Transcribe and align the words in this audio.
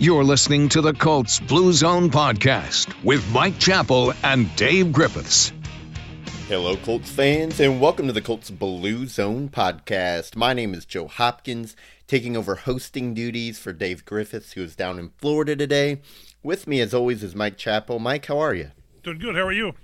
You're 0.00 0.24
listening 0.24 0.68
to 0.70 0.80
the 0.80 0.92
Colts 0.92 1.38
Blue 1.38 1.72
Zone 1.72 2.10
podcast 2.10 2.92
with 3.04 3.24
Mike 3.30 3.60
Chappell 3.60 4.12
and 4.24 4.54
Dave 4.56 4.92
Griffiths. 4.92 5.52
Hello, 6.48 6.76
Colts 6.76 7.10
fans, 7.10 7.60
and 7.60 7.80
welcome 7.80 8.08
to 8.08 8.12
the 8.12 8.20
Colts 8.20 8.50
Blue 8.50 9.06
Zone 9.06 9.48
podcast. 9.48 10.34
My 10.34 10.52
name 10.52 10.74
is 10.74 10.84
Joe 10.84 11.06
Hopkins, 11.06 11.76
taking 12.08 12.36
over 12.36 12.56
hosting 12.56 13.14
duties 13.14 13.60
for 13.60 13.72
Dave 13.72 14.04
Griffiths, 14.04 14.52
who 14.52 14.64
is 14.64 14.74
down 14.74 14.98
in 14.98 15.10
Florida 15.18 15.54
today. 15.54 16.00
With 16.42 16.66
me, 16.66 16.80
as 16.80 16.92
always, 16.92 17.22
is 17.22 17.36
Mike 17.36 17.56
Chappell. 17.56 18.00
Mike, 18.00 18.26
how 18.26 18.38
are 18.40 18.54
you? 18.54 18.72
Doing 19.04 19.18
good. 19.20 19.36
How 19.36 19.46
are 19.46 19.52
you? 19.52 19.74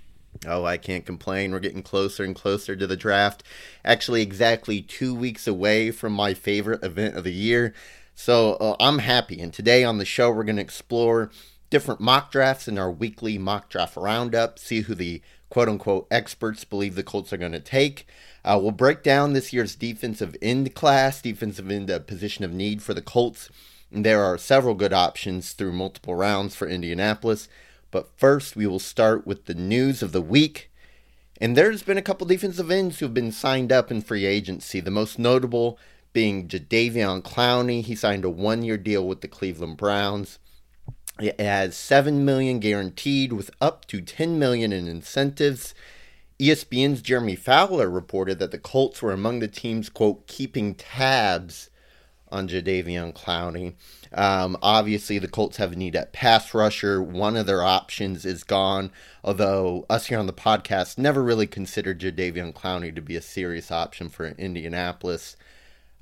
Oh, 0.45 0.65
I 0.65 0.75
can't 0.75 1.05
complain. 1.05 1.51
We're 1.51 1.59
getting 1.59 1.83
closer 1.83 2.25
and 2.25 2.35
closer 2.35 2.75
to 2.75 2.85
the 2.85 2.97
draft. 2.97 3.43
Actually, 3.85 4.21
exactly 4.21 4.81
two 4.81 5.15
weeks 5.15 5.47
away 5.47 5.91
from 5.91 6.11
my 6.11 6.33
favorite 6.33 6.83
event 6.83 7.15
of 7.15 7.23
the 7.23 7.33
year. 7.33 7.73
So 8.23 8.53
uh, 8.53 8.75
I'm 8.79 8.99
happy. 8.99 9.41
And 9.41 9.51
today 9.51 9.83
on 9.83 9.97
the 9.97 10.05
show, 10.05 10.29
we're 10.29 10.43
going 10.43 10.57
to 10.57 10.61
explore 10.61 11.31
different 11.71 11.99
mock 11.99 12.31
drafts 12.31 12.67
in 12.67 12.77
our 12.77 12.91
weekly 12.91 13.39
mock 13.39 13.67
draft 13.67 13.97
roundup, 13.97 14.59
see 14.59 14.81
who 14.81 14.93
the 14.93 15.23
quote 15.49 15.67
unquote 15.67 16.05
experts 16.11 16.63
believe 16.63 16.93
the 16.93 17.01
Colts 17.01 17.33
are 17.33 17.37
going 17.37 17.51
to 17.51 17.59
take. 17.59 18.05
Uh, 18.45 18.59
we'll 18.61 18.69
break 18.69 19.01
down 19.01 19.33
this 19.33 19.51
year's 19.51 19.75
defensive 19.75 20.35
end 20.39 20.75
class, 20.75 21.19
defensive 21.19 21.71
end 21.71 21.89
uh, 21.89 21.97
position 21.97 22.45
of 22.45 22.53
need 22.53 22.83
for 22.83 22.93
the 22.93 23.01
Colts. 23.01 23.49
And 23.91 24.05
there 24.05 24.23
are 24.23 24.37
several 24.37 24.75
good 24.75 24.93
options 24.93 25.53
through 25.53 25.71
multiple 25.71 26.13
rounds 26.13 26.55
for 26.55 26.67
Indianapolis. 26.67 27.49
But 27.89 28.15
first, 28.19 28.55
we 28.55 28.67
will 28.67 28.77
start 28.77 29.25
with 29.25 29.45
the 29.45 29.55
news 29.55 30.03
of 30.03 30.11
the 30.11 30.21
week. 30.21 30.69
And 31.39 31.57
there's 31.57 31.81
been 31.81 31.97
a 31.97 32.03
couple 32.03 32.27
defensive 32.27 32.69
ends 32.69 32.99
who 32.99 33.05
have 33.05 33.15
been 33.15 33.31
signed 33.31 33.71
up 33.71 33.89
in 33.89 33.99
free 33.99 34.27
agency. 34.27 34.79
The 34.79 34.91
most 34.91 35.17
notable 35.17 35.79
being 36.13 36.47
Jadeveon 36.47 37.21
Clowney. 37.21 37.83
He 37.83 37.95
signed 37.95 38.25
a 38.25 38.29
one-year 38.29 38.77
deal 38.77 39.07
with 39.07 39.21
the 39.21 39.27
Cleveland 39.27 39.77
Browns. 39.77 40.39
It 41.19 41.39
has 41.39 41.75
seven 41.75 42.25
million 42.25 42.59
guaranteed, 42.59 43.33
with 43.33 43.51
up 43.59 43.85
to 43.87 44.01
ten 44.01 44.39
million 44.39 44.71
in 44.73 44.87
incentives. 44.87 45.73
ESPN's 46.39 47.01
Jeremy 47.03 47.35
Fowler 47.35 47.89
reported 47.89 48.39
that 48.39 48.49
the 48.49 48.57
Colts 48.57 49.01
were 49.01 49.11
among 49.11 49.39
the 49.39 49.47
teams 49.47 49.89
quote 49.89 50.25
keeping 50.25 50.73
tabs 50.73 51.69
on 52.31 52.47
Jadeveon 52.47 53.13
Clowney. 53.13 53.75
Um, 54.13 54.57
obviously, 54.61 55.19
the 55.19 55.27
Colts 55.27 55.57
have 55.57 55.73
a 55.73 55.75
need 55.75 55.95
at 55.95 56.13
pass 56.13 56.53
rusher. 56.53 57.03
One 57.03 57.37
of 57.37 57.45
their 57.45 57.61
options 57.61 58.25
is 58.25 58.43
gone, 58.43 58.91
although 59.23 59.85
us 59.89 60.07
here 60.07 60.17
on 60.17 60.27
the 60.27 60.33
podcast 60.33 60.97
never 60.97 61.21
really 61.21 61.47
considered 61.47 61.99
Jadeveon 61.99 62.53
Clowney 62.53 62.95
to 62.95 63.01
be 63.01 63.15
a 63.15 63.21
serious 63.21 63.71
option 63.71 64.09
for 64.09 64.25
Indianapolis. 64.25 65.35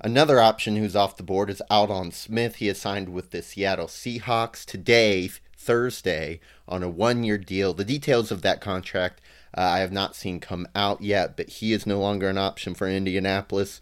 Another 0.02 0.40
option 0.40 0.76
who's 0.76 0.96
off 0.96 1.18
the 1.18 1.22
board 1.22 1.50
is 1.50 1.62
Aldon 1.70 2.12
Smith. 2.12 2.56
He 2.56 2.68
is 2.68 2.80
signed 2.80 3.10
with 3.10 3.32
the 3.32 3.42
Seattle 3.42 3.86
Seahawks 3.86 4.64
today, 4.64 5.28
Thursday, 5.58 6.40
on 6.66 6.82
a 6.82 6.88
one 6.88 7.22
year 7.22 7.36
deal. 7.36 7.74
The 7.74 7.84
details 7.84 8.30
of 8.30 8.40
that 8.40 8.62
contract 8.62 9.20
uh, 9.54 9.60
I 9.60 9.80
have 9.80 9.92
not 9.92 10.16
seen 10.16 10.40
come 10.40 10.66
out 10.74 11.02
yet, 11.02 11.36
but 11.36 11.50
he 11.50 11.74
is 11.74 11.86
no 11.86 12.00
longer 12.00 12.30
an 12.30 12.38
option 12.38 12.74
for 12.74 12.88
Indianapolis. 12.88 13.80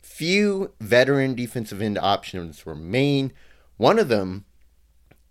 Few 0.00 0.72
veteran 0.80 1.36
defensive 1.36 1.80
end 1.80 1.96
options 1.96 2.66
remain. 2.66 3.32
One 3.76 4.00
of 4.00 4.08
them 4.08 4.46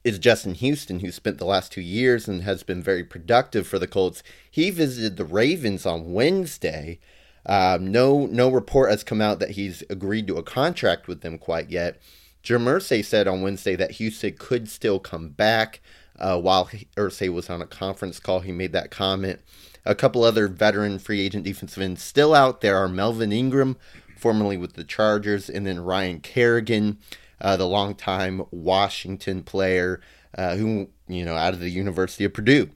is 0.06 0.18
Justin 0.18 0.54
Houston, 0.54 1.02
who 1.02 1.12
spent 1.12 1.40
the 1.40 1.46
last 1.46 1.74
two 1.74 1.82
years 1.82 2.30
and 2.30 2.44
has 2.44 2.64
been 2.64 2.82
very 2.82 3.04
productive 3.04 3.68
for 3.68 3.80
the 3.80 3.88
Colts. 3.88 4.24
He 4.50 4.70
visited 4.70 5.18
the 5.18 5.26
Ravens 5.26 5.86
on 5.86 6.14
Wednesday 6.14 7.00
um, 7.46 7.92
no, 7.92 8.26
no 8.28 8.50
report 8.50 8.92
has 8.92 9.04
come 9.04 9.22
out 9.22 9.40
that 9.40 9.52
he's 9.52 9.84
agreed 9.90 10.28
to 10.28 10.38
a 10.38 10.44
contract 10.44 11.08
with 11.08 11.22
them 11.22 11.38
quite 11.38 11.70
yet. 11.70 12.00
Jim 12.44 12.80
said 12.80 13.28
on 13.28 13.42
Wednesday 13.42 13.76
that 13.76 13.92
Houston 13.92 14.36
could 14.38 14.70
still 14.70 15.00
come 15.00 15.30
back. 15.30 15.82
Uh, 16.20 16.40
while 16.40 16.66
Irsay 16.98 17.34
was 17.34 17.50
on 17.50 17.62
a 17.62 17.68
conference 17.68 18.20
call, 18.20 18.42
he 18.42 18.52
made 18.52 18.74
that 18.74 18.92
comment. 18.92 19.40
A 19.86 19.96
couple 19.96 20.24
other 20.24 20.48
veteran 20.48 21.00
free 21.00 21.22
agent 21.22 21.44
defensive 21.44 21.82
ends 21.82 22.04
still 22.04 22.36
out 22.36 22.62
there 22.62 22.78
are 22.78 22.88
Melvin 22.88 23.32
Ingram, 23.32 23.78
formerly 24.18 24.58
with 24.58 24.74
the 24.74 24.84
Chargers, 24.84 25.50
and 25.50 25.66
then 25.66 25.80
Ryan 25.80 26.20
Kerrigan, 26.20 27.00
uh, 27.40 27.58
the 27.58 27.68
longtime 27.68 28.44
Washington 28.52 29.42
player 29.42 30.00
uh, 30.38 30.56
who 30.56 30.90
you 31.08 31.26
know 31.26 31.36
out 31.36 31.54
of 31.54 31.60
the 31.60 31.70
University 31.70 32.24
of 32.24 32.34
Purdue. 32.34 32.70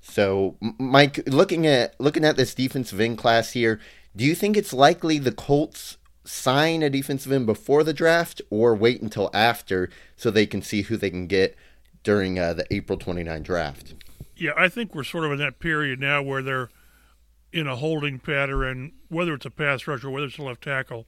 So, 0.00 0.56
Mike, 0.78 1.22
looking 1.26 1.66
at 1.66 1.98
looking 2.00 2.24
at 2.24 2.36
this 2.36 2.54
defensive 2.54 3.00
end 3.00 3.18
class 3.18 3.52
here, 3.52 3.80
do 4.14 4.24
you 4.24 4.34
think 4.34 4.56
it's 4.56 4.72
likely 4.72 5.18
the 5.18 5.32
Colts 5.32 5.96
sign 6.24 6.82
a 6.82 6.90
defensive 6.90 7.32
end 7.32 7.46
before 7.46 7.82
the 7.82 7.92
draft 7.92 8.40
or 8.50 8.74
wait 8.74 9.02
until 9.02 9.30
after 9.32 9.90
so 10.16 10.30
they 10.30 10.46
can 10.46 10.62
see 10.62 10.82
who 10.82 10.96
they 10.96 11.10
can 11.10 11.26
get 11.26 11.56
during 12.02 12.38
uh, 12.38 12.52
the 12.52 12.66
April 12.72 12.98
29 12.98 13.42
draft? 13.42 13.94
Yeah, 14.36 14.52
I 14.56 14.68
think 14.68 14.94
we're 14.94 15.04
sort 15.04 15.24
of 15.24 15.32
in 15.32 15.38
that 15.38 15.58
period 15.58 16.00
now 16.00 16.22
where 16.22 16.42
they're 16.42 16.70
in 17.52 17.66
a 17.66 17.76
holding 17.76 18.18
pattern, 18.18 18.92
whether 19.08 19.34
it's 19.34 19.46
a 19.46 19.50
pass 19.50 19.86
rush 19.86 20.04
or 20.04 20.10
whether 20.10 20.26
it's 20.26 20.38
a 20.38 20.42
left 20.42 20.62
tackle, 20.62 21.06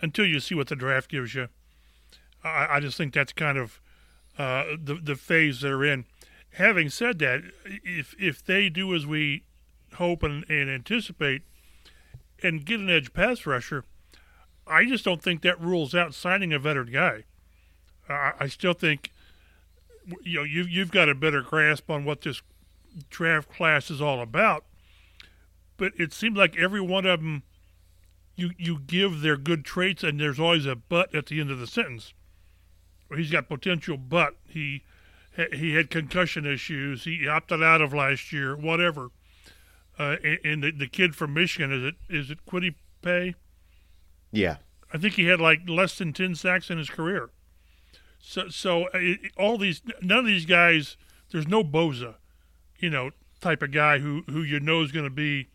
until 0.00 0.24
you 0.24 0.40
see 0.40 0.54
what 0.54 0.68
the 0.68 0.76
draft 0.76 1.10
gives 1.10 1.34
you. 1.34 1.48
I, 2.44 2.66
I 2.70 2.80
just 2.80 2.96
think 2.96 3.12
that's 3.12 3.32
kind 3.32 3.58
of 3.58 3.80
uh, 4.38 4.64
the 4.82 4.94
the 4.94 5.16
phase 5.16 5.60
they're 5.60 5.84
in. 5.84 6.06
Having 6.54 6.90
said 6.90 7.18
that, 7.18 7.42
if 7.64 8.14
if 8.18 8.44
they 8.44 8.68
do 8.68 8.94
as 8.94 9.06
we 9.06 9.44
hope 9.94 10.22
and, 10.22 10.48
and 10.48 10.70
anticipate, 10.70 11.42
and 12.42 12.64
get 12.64 12.80
an 12.80 12.90
edge 12.90 13.12
pass 13.12 13.46
rusher, 13.46 13.84
I 14.66 14.84
just 14.84 15.04
don't 15.04 15.22
think 15.22 15.42
that 15.42 15.60
rules 15.60 15.94
out 15.94 16.14
signing 16.14 16.52
a 16.52 16.58
veteran 16.58 16.92
guy. 16.92 17.24
Uh, 18.08 18.32
I 18.38 18.46
still 18.48 18.74
think 18.74 19.10
you 20.22 20.38
know 20.38 20.44
you 20.44 20.62
you've 20.62 20.90
got 20.90 21.08
a 21.08 21.14
better 21.14 21.42
grasp 21.42 21.90
on 21.90 22.04
what 22.04 22.22
this 22.22 22.42
draft 23.08 23.52
class 23.52 23.90
is 23.90 24.00
all 24.00 24.20
about, 24.20 24.64
but 25.76 25.92
it 25.96 26.12
seems 26.12 26.36
like 26.36 26.56
every 26.56 26.80
one 26.80 27.06
of 27.06 27.20
them 27.20 27.42
you 28.36 28.50
you 28.58 28.80
give 28.80 29.20
their 29.20 29.36
good 29.36 29.64
traits 29.64 30.02
and 30.02 30.18
there's 30.18 30.40
always 30.40 30.66
a 30.66 30.76
but 30.76 31.14
at 31.14 31.26
the 31.26 31.40
end 31.40 31.50
of 31.50 31.58
the 31.58 31.66
sentence. 31.66 32.14
He's 33.14 33.30
got 33.30 33.48
potential, 33.48 33.96
but 33.96 34.36
he 34.46 34.84
he 35.52 35.74
had 35.74 35.90
concussion 35.90 36.46
issues. 36.46 37.04
He 37.04 37.26
opted 37.26 37.62
out 37.62 37.80
of 37.80 37.92
last 37.92 38.32
year, 38.32 38.56
whatever. 38.56 39.10
Uh, 40.00 40.16
and 40.42 40.62
the, 40.64 40.70
the 40.70 40.86
kid 40.86 41.14
from 41.14 41.34
Michigan 41.34 41.70
is 41.70 41.84
it 41.84 41.94
is 42.08 42.30
it 42.30 42.46
Kwity 42.46 42.74
Paye? 43.02 43.34
Yeah, 44.32 44.56
I 44.94 44.96
think 44.96 45.14
he 45.14 45.26
had 45.26 45.42
like 45.42 45.68
less 45.68 45.98
than 45.98 46.14
ten 46.14 46.34
sacks 46.34 46.70
in 46.70 46.78
his 46.78 46.88
career. 46.88 47.28
So 48.18 48.48
so 48.48 48.84
uh, 48.84 48.90
it, 48.94 49.20
all 49.36 49.58
these 49.58 49.82
none 50.00 50.20
of 50.20 50.26
these 50.26 50.46
guys. 50.46 50.96
There's 51.30 51.46
no 51.46 51.62
Bosa, 51.62 52.14
you 52.78 52.88
know, 52.88 53.10
type 53.42 53.60
of 53.60 53.72
guy 53.72 53.98
who 53.98 54.22
who 54.26 54.42
you 54.42 54.58
know 54.58 54.80
is 54.80 54.90
going 54.90 55.04
to 55.04 55.10
be 55.10 55.48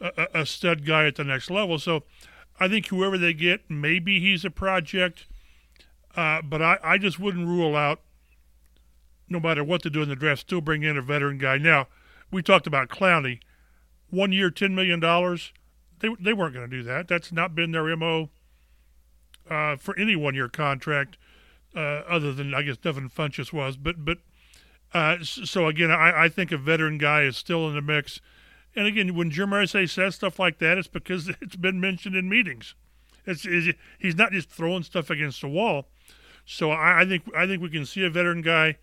a, 0.00 0.28
a 0.32 0.46
stud 0.46 0.86
guy 0.86 1.06
at 1.06 1.16
the 1.16 1.24
next 1.24 1.50
level. 1.50 1.78
So 1.78 2.04
I 2.58 2.68
think 2.68 2.86
whoever 2.86 3.18
they 3.18 3.34
get, 3.34 3.68
maybe 3.68 4.18
he's 4.18 4.46
a 4.46 4.50
project. 4.50 5.26
Uh, 6.16 6.40
but 6.40 6.62
I, 6.62 6.78
I 6.82 6.96
just 6.96 7.20
wouldn't 7.20 7.46
rule 7.46 7.76
out, 7.76 8.00
no 9.28 9.38
matter 9.38 9.62
what 9.62 9.82
they 9.82 9.90
do 9.90 10.02
in 10.02 10.08
the 10.08 10.16
draft, 10.16 10.40
still 10.40 10.62
bring 10.62 10.82
in 10.82 10.96
a 10.96 11.02
veteran 11.02 11.36
guy. 11.36 11.58
Now, 11.58 11.86
we 12.32 12.42
talked 12.42 12.66
about 12.66 12.88
Clowney 12.88 13.40
one 14.10 14.32
year, 14.32 14.50
$10 14.50 14.72
million. 14.72 15.00
They, 16.00 16.08
they 16.20 16.32
weren't 16.32 16.54
going 16.54 16.68
to 16.68 16.76
do 16.76 16.82
that. 16.84 17.08
That's 17.08 17.32
not 17.32 17.54
been 17.54 17.72
their 17.72 17.96
MO 17.96 18.30
uh, 19.50 19.76
for 19.76 19.98
any 19.98 20.16
one 20.16 20.34
year 20.34 20.48
contract, 20.48 21.16
uh, 21.74 22.02
other 22.08 22.32
than, 22.32 22.54
I 22.54 22.62
guess, 22.62 22.76
Devin 22.76 23.10
Funchess 23.10 23.52
was. 23.52 23.76
But, 23.76 24.04
but 24.04 24.18
uh, 24.94 25.18
so 25.22 25.66
again, 25.66 25.90
I, 25.90 26.24
I 26.24 26.28
think 26.28 26.52
a 26.52 26.58
veteran 26.58 26.98
guy 26.98 27.22
is 27.22 27.36
still 27.36 27.68
in 27.68 27.74
the 27.74 27.82
mix. 27.82 28.20
And 28.76 28.86
again, 28.86 29.14
when 29.14 29.30
Jim 29.30 29.50
Irsay 29.50 29.88
says 29.88 30.14
stuff 30.14 30.38
like 30.38 30.58
that, 30.58 30.78
it's 30.78 30.88
because 30.88 31.28
it's 31.40 31.56
been 31.56 31.80
mentioned 31.80 32.16
in 32.16 32.28
meetings. 32.28 32.74
It's, 33.26 33.44
it's, 33.44 33.76
he's 33.98 34.16
not 34.16 34.32
just 34.32 34.50
throwing 34.50 34.82
stuff 34.82 35.10
against 35.10 35.40
the 35.40 35.48
wall. 35.48 35.88
So 36.46 36.70
I, 36.70 37.02
I 37.02 37.04
think 37.04 37.24
I 37.36 37.46
think 37.46 37.60
we 37.60 37.68
can 37.68 37.84
see 37.84 38.02
a 38.06 38.08
veteran 38.08 38.40
guy, 38.40 38.78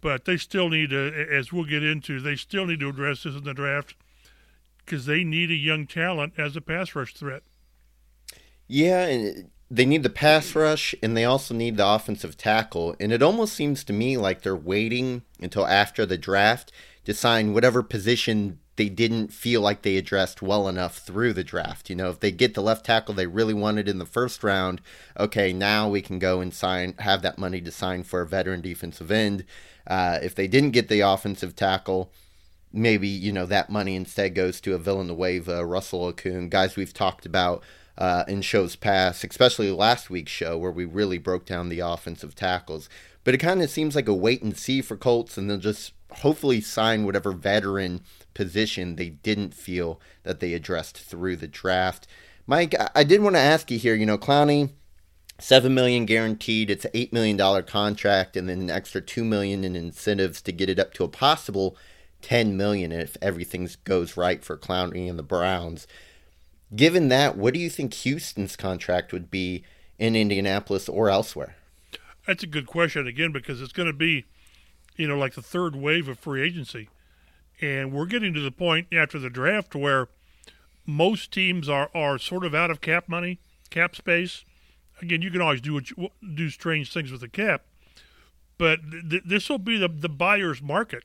but 0.00 0.24
they 0.24 0.38
still 0.38 0.70
need 0.70 0.88
to, 0.90 1.26
as 1.30 1.52
we'll 1.52 1.64
get 1.64 1.82
into, 1.82 2.20
they 2.20 2.36
still 2.36 2.64
need 2.64 2.80
to 2.80 2.88
address 2.88 3.24
this 3.24 3.34
in 3.34 3.44
the 3.44 3.52
draft 3.52 3.94
because 4.86 5.06
they 5.06 5.24
need 5.24 5.50
a 5.50 5.54
young 5.54 5.86
talent 5.86 6.34
as 6.38 6.56
a 6.56 6.60
pass 6.60 6.94
rush 6.94 7.12
threat. 7.12 7.42
Yeah, 8.68 9.04
and 9.06 9.50
they 9.70 9.84
need 9.84 10.02
the 10.02 10.10
pass 10.10 10.54
rush, 10.54 10.94
and 11.02 11.16
they 11.16 11.24
also 11.24 11.52
need 11.54 11.76
the 11.76 11.86
offensive 11.86 12.36
tackle. 12.36 12.94
And 13.00 13.12
it 13.12 13.22
almost 13.22 13.54
seems 13.54 13.84
to 13.84 13.92
me 13.92 14.16
like 14.16 14.42
they're 14.42 14.56
waiting 14.56 15.22
until 15.40 15.66
after 15.66 16.06
the 16.06 16.16
draft 16.16 16.72
to 17.04 17.14
sign 17.14 17.52
whatever 17.52 17.82
position 17.82 18.60
they 18.76 18.88
didn't 18.88 19.32
feel 19.32 19.62
like 19.62 19.82
they 19.82 19.96
addressed 19.96 20.42
well 20.42 20.68
enough 20.68 20.98
through 20.98 21.32
the 21.32 21.44
draft. 21.44 21.88
You 21.88 21.96
know, 21.96 22.10
if 22.10 22.20
they 22.20 22.30
get 22.30 22.54
the 22.54 22.62
left 22.62 22.84
tackle 22.84 23.14
they 23.14 23.26
really 23.26 23.54
wanted 23.54 23.88
in 23.88 23.98
the 23.98 24.04
first 24.06 24.44
round, 24.44 24.82
okay, 25.18 25.52
now 25.52 25.88
we 25.88 26.02
can 26.02 26.18
go 26.18 26.40
and 26.40 26.52
sign, 26.52 26.94
have 26.98 27.22
that 27.22 27.38
money 27.38 27.60
to 27.62 27.70
sign 27.70 28.02
for 28.02 28.20
a 28.20 28.26
veteran 28.26 28.60
defensive 28.60 29.10
end. 29.10 29.44
Uh, 29.86 30.18
if 30.22 30.34
they 30.34 30.46
didn't 30.46 30.72
get 30.72 30.88
the 30.88 31.00
offensive 31.00 31.56
tackle, 31.56 32.12
maybe 32.76 33.08
you 33.08 33.32
know 33.32 33.46
that 33.46 33.70
money 33.70 33.96
instead 33.96 34.34
goes 34.34 34.60
to 34.60 34.74
a 34.74 34.78
Villanueva, 34.78 35.64
Russell 35.64 36.12
Okung, 36.12 36.50
guys 36.50 36.76
we've 36.76 36.94
talked 36.94 37.26
about 37.26 37.62
uh, 37.98 38.24
in 38.28 38.42
shows 38.42 38.76
past, 38.76 39.24
especially 39.24 39.70
last 39.70 40.10
week's 40.10 40.32
show 40.32 40.58
where 40.58 40.70
we 40.70 40.84
really 40.84 41.18
broke 41.18 41.46
down 41.46 41.68
the 41.68 41.80
offensive 41.80 42.34
tackles. 42.34 42.88
But 43.24 43.34
it 43.34 43.38
kind 43.38 43.62
of 43.62 43.70
seems 43.70 43.96
like 43.96 44.08
a 44.08 44.14
wait 44.14 44.42
and 44.42 44.56
see 44.56 44.82
for 44.82 44.96
Colts, 44.96 45.36
and 45.36 45.50
they'll 45.50 45.58
just 45.58 45.92
hopefully 46.10 46.60
sign 46.60 47.04
whatever 47.04 47.32
veteran 47.32 48.02
position 48.34 48.96
they 48.96 49.08
didn't 49.08 49.54
feel 49.54 50.00
that 50.22 50.40
they 50.40 50.54
addressed 50.54 50.98
through 50.98 51.36
the 51.36 51.48
draft. 51.48 52.06
Mike, 52.46 52.74
I 52.94 53.02
did 53.02 53.22
want 53.22 53.34
to 53.34 53.40
ask 53.40 53.70
you 53.70 53.78
here. 53.78 53.94
You 53.94 54.06
know, 54.06 54.18
Clowney, 54.18 54.70
seven 55.40 55.74
million 55.74 56.06
guaranteed. 56.06 56.70
It's 56.70 56.84
an 56.84 56.92
eight 56.94 57.12
million 57.12 57.36
dollar 57.36 57.62
contract, 57.62 58.36
and 58.36 58.48
then 58.48 58.60
an 58.60 58.70
extra 58.70 59.00
two 59.00 59.24
million 59.24 59.64
in 59.64 59.74
incentives 59.74 60.40
to 60.42 60.52
get 60.52 60.70
it 60.70 60.78
up 60.78 60.94
to 60.94 61.04
a 61.04 61.08
possible 61.08 61.76
ten 62.26 62.56
million 62.56 62.90
if 62.90 63.16
everything 63.22 63.68
goes 63.84 64.16
right 64.16 64.44
for 64.44 64.56
Clowney 64.56 65.08
and 65.08 65.16
the 65.16 65.22
Browns. 65.22 65.86
Given 66.74 67.08
that, 67.10 67.36
what 67.36 67.54
do 67.54 67.60
you 67.60 67.70
think 67.70 67.94
Houston's 67.94 68.56
contract 68.56 69.12
would 69.12 69.30
be 69.30 69.62
in 69.96 70.16
Indianapolis 70.16 70.88
or 70.88 71.08
elsewhere? 71.08 71.54
That's 72.26 72.42
a 72.42 72.48
good 72.48 72.66
question 72.66 73.06
again 73.06 73.30
because 73.30 73.62
it's 73.62 73.72
going 73.72 73.86
to 73.86 73.96
be, 73.96 74.24
you 74.96 75.06
know, 75.06 75.16
like 75.16 75.34
the 75.34 75.40
third 75.40 75.76
wave 75.76 76.08
of 76.08 76.18
free 76.18 76.42
agency, 76.42 76.88
and 77.60 77.92
we're 77.92 78.06
getting 78.06 78.34
to 78.34 78.40
the 78.40 78.50
point 78.50 78.88
after 78.92 79.20
the 79.20 79.30
draft 79.30 79.76
where 79.76 80.08
most 80.84 81.30
teams 81.30 81.68
are 81.68 81.90
are 81.94 82.18
sort 82.18 82.44
of 82.44 82.56
out 82.56 82.72
of 82.72 82.80
cap 82.80 83.08
money, 83.08 83.38
cap 83.70 83.94
space. 83.94 84.44
Again, 85.00 85.22
you 85.22 85.30
can 85.30 85.40
always 85.40 85.60
do 85.60 85.80
you, 85.96 86.08
do 86.34 86.50
strange 86.50 86.92
things 86.92 87.12
with 87.12 87.20
the 87.20 87.28
cap, 87.28 87.62
but 88.58 88.80
th- 89.08 89.22
this 89.24 89.48
will 89.48 89.58
be 89.58 89.78
the 89.78 89.86
the 89.86 90.08
buyer's 90.08 90.60
market. 90.60 91.04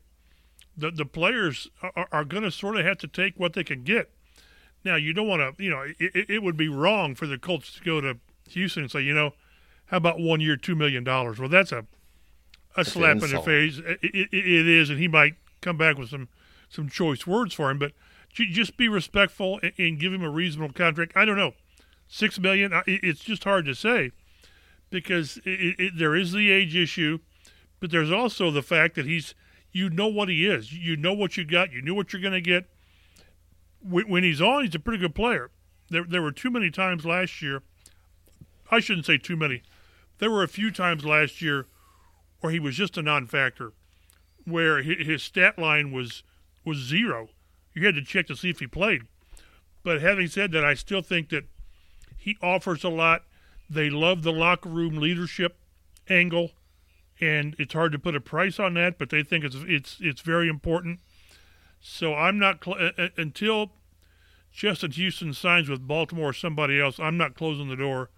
The 0.81 0.91
the 0.91 1.05
players 1.05 1.69
are, 1.81 2.07
are 2.11 2.25
going 2.25 2.43
to 2.43 2.51
sort 2.51 2.77
of 2.77 2.85
have 2.85 2.97
to 2.99 3.07
take 3.07 3.39
what 3.39 3.53
they 3.53 3.63
can 3.63 3.83
get 3.83 4.11
now, 4.83 4.95
you 4.95 5.13
don't 5.13 5.27
want 5.27 5.57
to, 5.57 5.63
you 5.63 5.69
know, 5.69 5.83
it, 5.99 6.29
it 6.29 6.43
would 6.43 6.57
be 6.57 6.67
wrong 6.67 7.13
for 7.15 7.27
the 7.27 7.37
Colts 7.37 7.73
to 7.73 7.83
go 7.83 8.01
to 8.01 8.17
Houston 8.49 8.83
and 8.83 8.91
say, 8.91 9.01
you 9.01 9.13
know, 9.13 9.33
how 9.85 9.97
about 9.97 10.19
one 10.19 10.41
year, 10.41 10.57
$2 10.57 10.75
million? 10.75 11.03
Well, 11.03 11.49
that's 11.49 11.71
a, 11.71 11.79
a 11.79 11.85
that's 12.77 12.93
slap 12.93 13.21
in 13.21 13.29
the 13.29 13.41
face. 13.41 13.77
It, 13.77 13.99
it, 14.01 14.33
it 14.33 14.67
is, 14.67 14.89
and 14.89 14.99
he 14.99 15.07
might 15.07 15.35
come 15.61 15.77
back 15.77 15.97
with 15.97 16.09
some, 16.09 16.29
some 16.69 16.89
choice 16.89 17.27
words 17.27 17.53
for 17.53 17.69
him, 17.69 17.77
but 17.77 17.91
just 18.33 18.77
be 18.77 18.87
respectful 18.87 19.59
and, 19.61 19.73
and 19.77 19.99
give 19.99 20.13
him 20.13 20.23
a 20.23 20.29
reasonable 20.29 20.73
contract. 20.73 21.11
I 21.15 21.25
don't 21.25 21.37
know. 21.37 21.53
$6 22.09 22.39
million, 22.39 22.71
it's 22.87 23.21
just 23.21 23.43
hard 23.43 23.65
to 23.65 23.75
say 23.75 24.11
because 24.89 25.39
there 25.45 26.15
is 26.15 26.33
the 26.33 26.51
age 26.51 26.75
issue, 26.75 27.19
but 27.79 27.91
there's 27.91 28.11
also 28.11 28.51
the 28.51 28.61
fact 28.61 28.95
that 28.95 29.05
he's, 29.05 29.33
you 29.71 29.89
know 29.89 30.07
what 30.07 30.29
he 30.29 30.45
is. 30.45 30.73
You 30.73 30.97
know 30.97 31.13
what 31.13 31.38
you 31.38 31.45
got. 31.45 31.71
You 31.71 31.81
knew 31.81 31.94
what 31.94 32.13
you're 32.13 32.21
going 32.21 32.33
to 32.33 32.41
get 32.41 32.65
when 33.83 34.23
he's 34.23 34.41
on, 34.41 34.63
he's 34.63 34.75
a 34.75 34.79
pretty 34.79 35.00
good 35.00 35.15
player. 35.15 35.50
There, 35.89 36.03
there 36.03 36.21
were 36.21 36.31
too 36.31 36.51
many 36.51 36.69
times 36.69 37.06
last 37.06 37.41
year. 37.41 37.63
I 38.69 38.79
shouldn't 38.79 39.06
say 39.06 39.18
too 39.18 39.35
many. 39.35 39.63
There 40.19 40.31
were 40.31 40.44
a 40.44 40.47
few 40.47 40.71
times 40.71 41.03
last 41.03 41.41
year 41.41 41.65
where 42.39 42.51
he 42.51 42.59
was 42.59 42.75
just 42.75 42.97
a 42.97 43.01
non-factor, 43.01 43.73
where 44.45 44.81
his 44.81 45.23
stat 45.23 45.57
line 45.59 45.91
was 45.91 46.24
was 46.63 46.77
zero. 46.77 47.29
You 47.74 47.85
had 47.85 47.95
to 47.95 48.03
check 48.03 48.27
to 48.27 48.35
see 48.35 48.50
if 48.50 48.59
he 48.59 48.67
played. 48.67 49.03
But 49.83 50.01
having 50.01 50.27
said 50.27 50.51
that, 50.51 50.63
I 50.63 50.75
still 50.75 51.01
think 51.01 51.29
that 51.29 51.45
he 52.15 52.38
offers 52.41 52.83
a 52.83 52.89
lot. 52.89 53.24
They 53.69 53.89
love 53.89 54.21
the 54.21 54.31
locker 54.31 54.69
room 54.69 54.97
leadership 54.97 55.57
angle, 56.07 56.51
and 57.21 57.56
it's 57.59 57.73
hard 57.73 57.91
to 57.91 58.00
put 58.00 58.15
a 58.15 58.19
price 58.19 58.59
on 58.59 58.73
that, 58.73 58.97
but 58.97 59.12
they 59.12 59.23
think 59.23 59.45
it's 59.45 59.56
it's 59.68 59.97
it's 60.01 60.21
very 60.21 60.50
important. 60.50 61.00
So 61.79 62.15
I'm 62.15 62.38
not 62.38 62.63
cl- 62.63 62.77
uh, 62.79 62.91
uh, 62.97 63.09
until 63.15 63.71
Justin 64.51 64.91
Houston 64.91 65.33
signs 65.33 65.69
with 65.69 65.88
Baltimore 65.88 66.29
or 66.29 66.33
somebody 66.33 66.81
else. 66.81 67.00
I'm 67.00 67.18
not 67.18 67.35
closing 67.35 67.69
the 67.69 67.75
door 67.75 68.09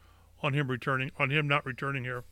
on 0.42 0.54
him 0.54 0.70
returning 0.70 1.12
on 1.20 1.30
him 1.30 1.48
not 1.48 1.66
returning 1.66 2.06
here. 2.06 2.24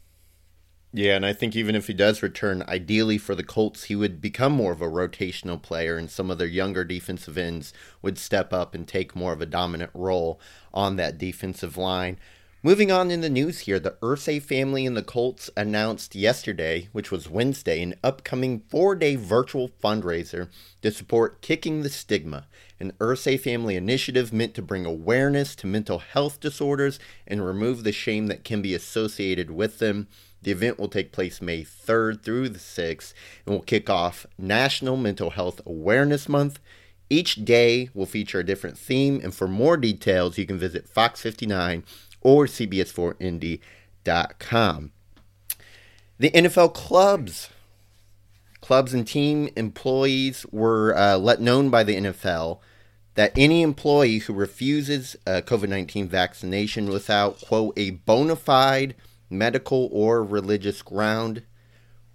Yeah, 0.94 1.16
and 1.16 1.26
I 1.26 1.32
think 1.32 1.56
even 1.56 1.76
if 1.76 1.88
he 1.88 1.94
does 1.94 2.22
return, 2.22 2.66
ideally 2.68 3.18
for 3.18 3.34
the 3.34 3.46
Colts, 3.46 3.86
he 3.86 3.96
would 3.96 4.20
become 4.20 4.52
more 4.52 4.74
of 4.74 4.82
a 4.82 4.90
rotational 4.90 5.62
player, 5.62 5.96
and 5.96 6.12
some 6.12 6.30
of 6.30 6.38
their 6.38 6.48
younger 6.48 6.84
defensive 6.84 7.38
ends 7.38 7.72
would 8.02 8.18
step 8.18 8.52
up 8.52 8.76
and 8.76 8.86
take 8.86 9.16
more 9.16 9.32
of 9.32 9.40
a 9.40 9.46
dominant 9.46 9.92
role 9.94 10.38
on 10.74 10.98
that 10.98 11.18
defensive 11.18 11.78
line. 11.78 12.20
Moving 12.64 12.92
on 12.92 13.10
in 13.10 13.22
the 13.22 13.30
news 13.30 13.62
here, 13.62 13.80
the 13.80 13.98
Irsay 14.04 14.40
family 14.40 14.86
and 14.86 14.96
the 14.96 15.02
Colts 15.02 15.50
announced 15.58 16.14
yesterday, 16.14 16.90
which 16.92 17.10
was 17.10 17.28
Wednesday, 17.28 17.82
an 17.82 17.96
upcoming 18.04 18.60
four 18.70 18.94
day 18.94 19.16
virtual 19.16 19.70
fundraiser 19.84 20.48
to 20.84 20.92
support 20.92 21.42
Kicking 21.42 21.82
the 21.82 21.90
Stigma, 21.90 22.46
an 22.80 22.92
Irsay 23.00 23.40
family 23.40 23.76
initiative 23.76 24.32
meant 24.32 24.54
to 24.54 24.62
bring 24.62 24.86
awareness 24.86 25.56
to 25.56 25.66
mental 25.66 25.98
health 25.98 26.40
disorders 26.40 27.00
and 27.26 27.44
remove 27.44 27.84
the 27.84 27.92
shame 27.92 28.28
that 28.28 28.44
can 28.44 28.62
be 28.62 28.76
associated 28.76 29.50
with 29.50 29.80
them. 29.80 30.08
The 30.44 30.52
event 30.52 30.78
will 30.78 30.88
take 30.88 31.12
place 31.12 31.42
May 31.42 31.64
3rd 31.64 32.22
through 32.22 32.50
the 32.50 32.60
6th 32.60 33.16
and 33.48 33.56
will 33.56 33.64
kick 33.64 33.90
off 33.90 34.28
National 34.38 34.98
Mental 34.98 35.32
Health 35.32 35.62
Awareness 35.66 36.30
Month. 36.30 36.60
Each 37.10 37.44
day 37.44 37.90
will 37.96 38.06
feature 38.06 38.40
a 38.40 38.46
different 38.46 38.78
theme, 38.78 39.20
and 39.24 39.34
for 39.34 39.48
more 39.48 39.78
details, 39.78 40.38
you 40.38 40.46
can 40.46 40.60
visit 40.60 40.88
Fox 40.88 41.22
59 41.22 41.84
or 42.22 42.46
CBS4Indy.com. 42.46 44.92
The 46.20 46.32
NFL 46.32 46.74
clubs, 46.74 47.50
clubs 48.62 48.94
and 48.94 49.08
team 49.08 49.50
employees 49.56 50.46
were 50.52 50.96
uh, 50.96 51.18
let 51.18 51.42
known 51.42 51.70
by 51.70 51.84
the 51.84 51.96
NFL 51.96 52.60
that 53.16 53.34
any 53.36 53.62
employee 53.62 54.20
who 54.20 54.34
refuses 54.34 55.16
a 55.26 55.42
COVID 55.42 55.70
19 55.70 56.08
vaccination 56.08 56.90
without, 56.90 57.42
quote, 57.42 57.78
a 57.78 57.92
bona 57.92 58.36
fide 58.36 58.96
medical 59.30 59.90
or 59.92 60.24
religious 60.24 60.82
ground 60.82 61.44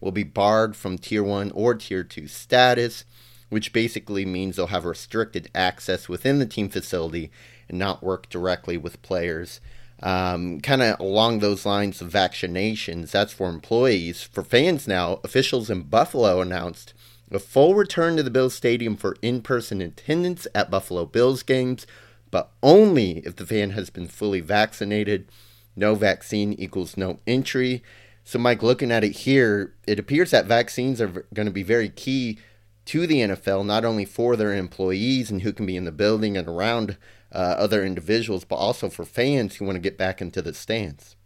will 0.00 0.12
be 0.12 0.22
barred 0.22 0.76
from 0.76 0.98
Tier 0.98 1.24
1 1.24 1.50
or 1.52 1.74
Tier 1.74 2.04
2 2.04 2.28
status, 2.28 3.04
which 3.48 3.72
basically 3.72 4.24
means 4.24 4.56
they'll 4.56 4.68
have 4.68 4.84
restricted 4.84 5.50
access 5.54 6.08
within 6.08 6.38
the 6.38 6.46
team 6.46 6.68
facility 6.68 7.30
and 7.68 7.78
not 7.78 8.02
work 8.02 8.28
directly 8.28 8.76
with 8.76 9.02
players 9.02 9.60
um, 10.02 10.60
kind 10.60 10.82
of 10.82 11.00
along 11.00 11.38
those 11.38 11.64
lines 11.64 12.00
of 12.00 12.12
vaccinations. 12.12 13.10
That's 13.10 13.32
for 13.32 13.48
employees. 13.48 14.22
For 14.22 14.42
fans 14.42 14.86
now, 14.86 15.20
officials 15.24 15.70
in 15.70 15.82
Buffalo 15.82 16.40
announced 16.40 16.92
a 17.30 17.38
full 17.38 17.74
return 17.74 18.16
to 18.16 18.22
the 18.22 18.30
Bills 18.30 18.54
Stadium 18.54 18.96
for 18.96 19.16
in 19.22 19.42
person 19.42 19.80
attendance 19.80 20.46
at 20.54 20.70
Buffalo 20.70 21.06
Bills 21.06 21.42
games, 21.42 21.86
but 22.30 22.50
only 22.62 23.18
if 23.18 23.36
the 23.36 23.46
fan 23.46 23.70
has 23.70 23.90
been 23.90 24.06
fully 24.06 24.40
vaccinated. 24.40 25.28
No 25.74 25.94
vaccine 25.94 26.52
equals 26.54 26.96
no 26.96 27.18
entry. 27.26 27.82
So, 28.24 28.38
Mike, 28.38 28.62
looking 28.62 28.90
at 28.90 29.04
it 29.04 29.12
here, 29.12 29.74
it 29.86 29.98
appears 29.98 30.30
that 30.30 30.46
vaccines 30.46 31.00
are 31.00 31.26
going 31.32 31.46
to 31.46 31.52
be 31.52 31.62
very 31.62 31.88
key 31.88 32.38
to 32.86 33.06
the 33.06 33.20
NFL, 33.20 33.66
not 33.66 33.84
only 33.84 34.04
for 34.04 34.36
their 34.36 34.54
employees 34.54 35.30
and 35.30 35.42
who 35.42 35.52
can 35.52 35.66
be 35.66 35.76
in 35.76 35.84
the 35.84 35.92
building 35.92 36.36
and 36.36 36.48
around 36.48 36.96
uh, 37.32 37.38
other 37.58 37.84
individuals, 37.84 38.44
but 38.44 38.56
also 38.56 38.88
for 38.88 39.04
fans 39.04 39.56
who 39.56 39.64
want 39.64 39.76
to 39.76 39.80
get 39.80 39.98
back 39.98 40.20
into 40.20 40.42
the 40.42 40.54
stands. 40.54 41.16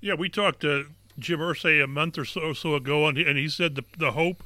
Yeah, 0.00 0.14
we 0.14 0.28
talked 0.28 0.60
to 0.60 0.86
Jim 1.18 1.40
Irsay 1.40 1.82
a 1.82 1.86
month 1.86 2.18
or 2.18 2.24
so, 2.24 2.52
so 2.52 2.74
ago, 2.74 3.06
and 3.06 3.16
he, 3.16 3.24
and 3.24 3.38
he 3.38 3.48
said 3.48 3.74
the, 3.74 3.84
the 3.98 4.12
hope 4.12 4.42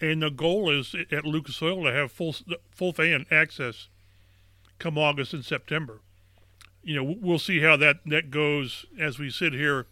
and 0.00 0.22
the 0.22 0.30
goal 0.30 0.70
is 0.70 0.94
at 1.12 1.24
Lucas 1.24 1.60
Oil 1.62 1.84
to 1.84 1.92
have 1.92 2.10
full 2.10 2.34
full 2.70 2.92
fan 2.92 3.26
access 3.30 3.88
come 4.78 4.98
August 4.98 5.32
and 5.32 5.44
September. 5.44 6.00
You 6.82 6.96
know, 6.96 7.16
we'll 7.20 7.38
see 7.38 7.60
how 7.60 7.76
that, 7.76 7.98
that 8.06 8.30
goes 8.30 8.84
as 9.00 9.18
we 9.18 9.30
sit 9.30 9.54
here, 9.54 9.86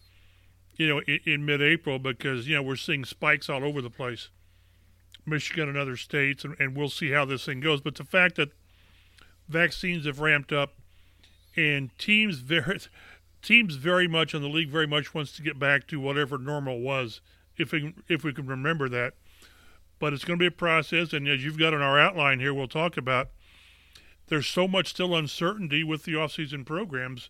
you 0.77 0.87
know, 0.87 1.01
in, 1.07 1.21
in 1.25 1.47
mid-April 1.47 1.99
because 1.99 2.47
you 2.47 2.57
know 2.57 2.63
we're 2.63 2.77
seeing 2.77 3.05
spikes 3.05 3.49
all 3.49 3.65
over 3.65 3.81
the 3.81 3.91
place, 3.91 4.29
Michigan 5.25 5.69
and 5.69 5.79
other 5.79 5.97
states, 5.97 6.45
and, 6.45 6.57
and 6.59 6.77
we'll 6.77 6.91
see 6.91 7.11
how 7.11 7.25
this 7.25 7.47
thing 7.47 7.61
goes. 7.61 7.81
But 7.81 7.95
the 7.95 8.05
fact 8.05 8.37
that 8.37 8.51
vaccines 9.53 10.07
have 10.07 10.21
ramped 10.21 10.53
up, 10.53 10.75
and 11.57 11.97
teams 11.99 12.39
very 12.39 12.81
teams 13.43 13.77
very 13.77 14.09
much 14.09 14.35
and 14.35 14.43
the 14.43 14.49
league 14.49 14.71
very 14.71 14.87
much 14.87 15.15
wants 15.15 15.33
to 15.33 15.43
get 15.43 15.59
back 15.59 15.87
to 15.89 16.01
whatever 16.01 16.39
normal 16.39 16.81
was, 16.81 17.21
if 17.57 17.73
we 17.73 17.95
if 18.09 18.25
we 18.25 18.33
can 18.33 18.47
remember 18.47 18.89
that. 18.89 19.15
But 19.99 20.13
it's 20.13 20.25
going 20.25 20.39
to 20.39 20.43
be 20.43 20.49
a 20.49 20.51
process, 20.51 21.13
and 21.13 21.29
as 21.29 21.45
you've 21.45 21.59
got 21.59 21.75
in 21.75 21.81
our 21.81 21.99
outline 21.99 22.41
here, 22.41 22.53
we'll 22.53 22.67
talk 22.67 22.97
about. 22.97 23.29
There's 24.29 24.47
so 24.47 24.67
much 24.67 24.89
still 24.89 25.15
uncertainty 25.15 25.85
with 25.85 26.05
the 26.05 26.13
offseason 26.13 26.65
programs, 26.65 27.29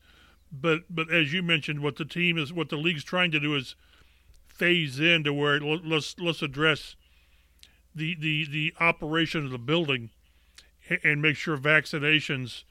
but 0.52 0.82
but 0.88 1.10
as 1.10 1.32
you 1.32 1.42
mentioned, 1.42 1.80
what 1.80 1.96
the 1.96 2.04
team 2.04 2.38
is, 2.38 2.52
what 2.52 2.68
the 2.68 2.76
league's 2.76 3.04
trying 3.04 3.30
to 3.32 3.40
do 3.40 3.54
is 3.56 3.74
phase 4.46 5.00
in 5.00 5.24
to 5.24 5.32
where 5.32 5.60
let's 5.60 6.14
let's 6.18 6.42
address 6.42 6.94
the 7.94 8.14
the 8.14 8.46
the 8.46 8.72
operation 8.80 9.44
of 9.44 9.50
the 9.50 9.58
building 9.58 10.10
and 11.02 11.22
make 11.22 11.36
sure 11.36 11.56
vaccinations 11.56 12.64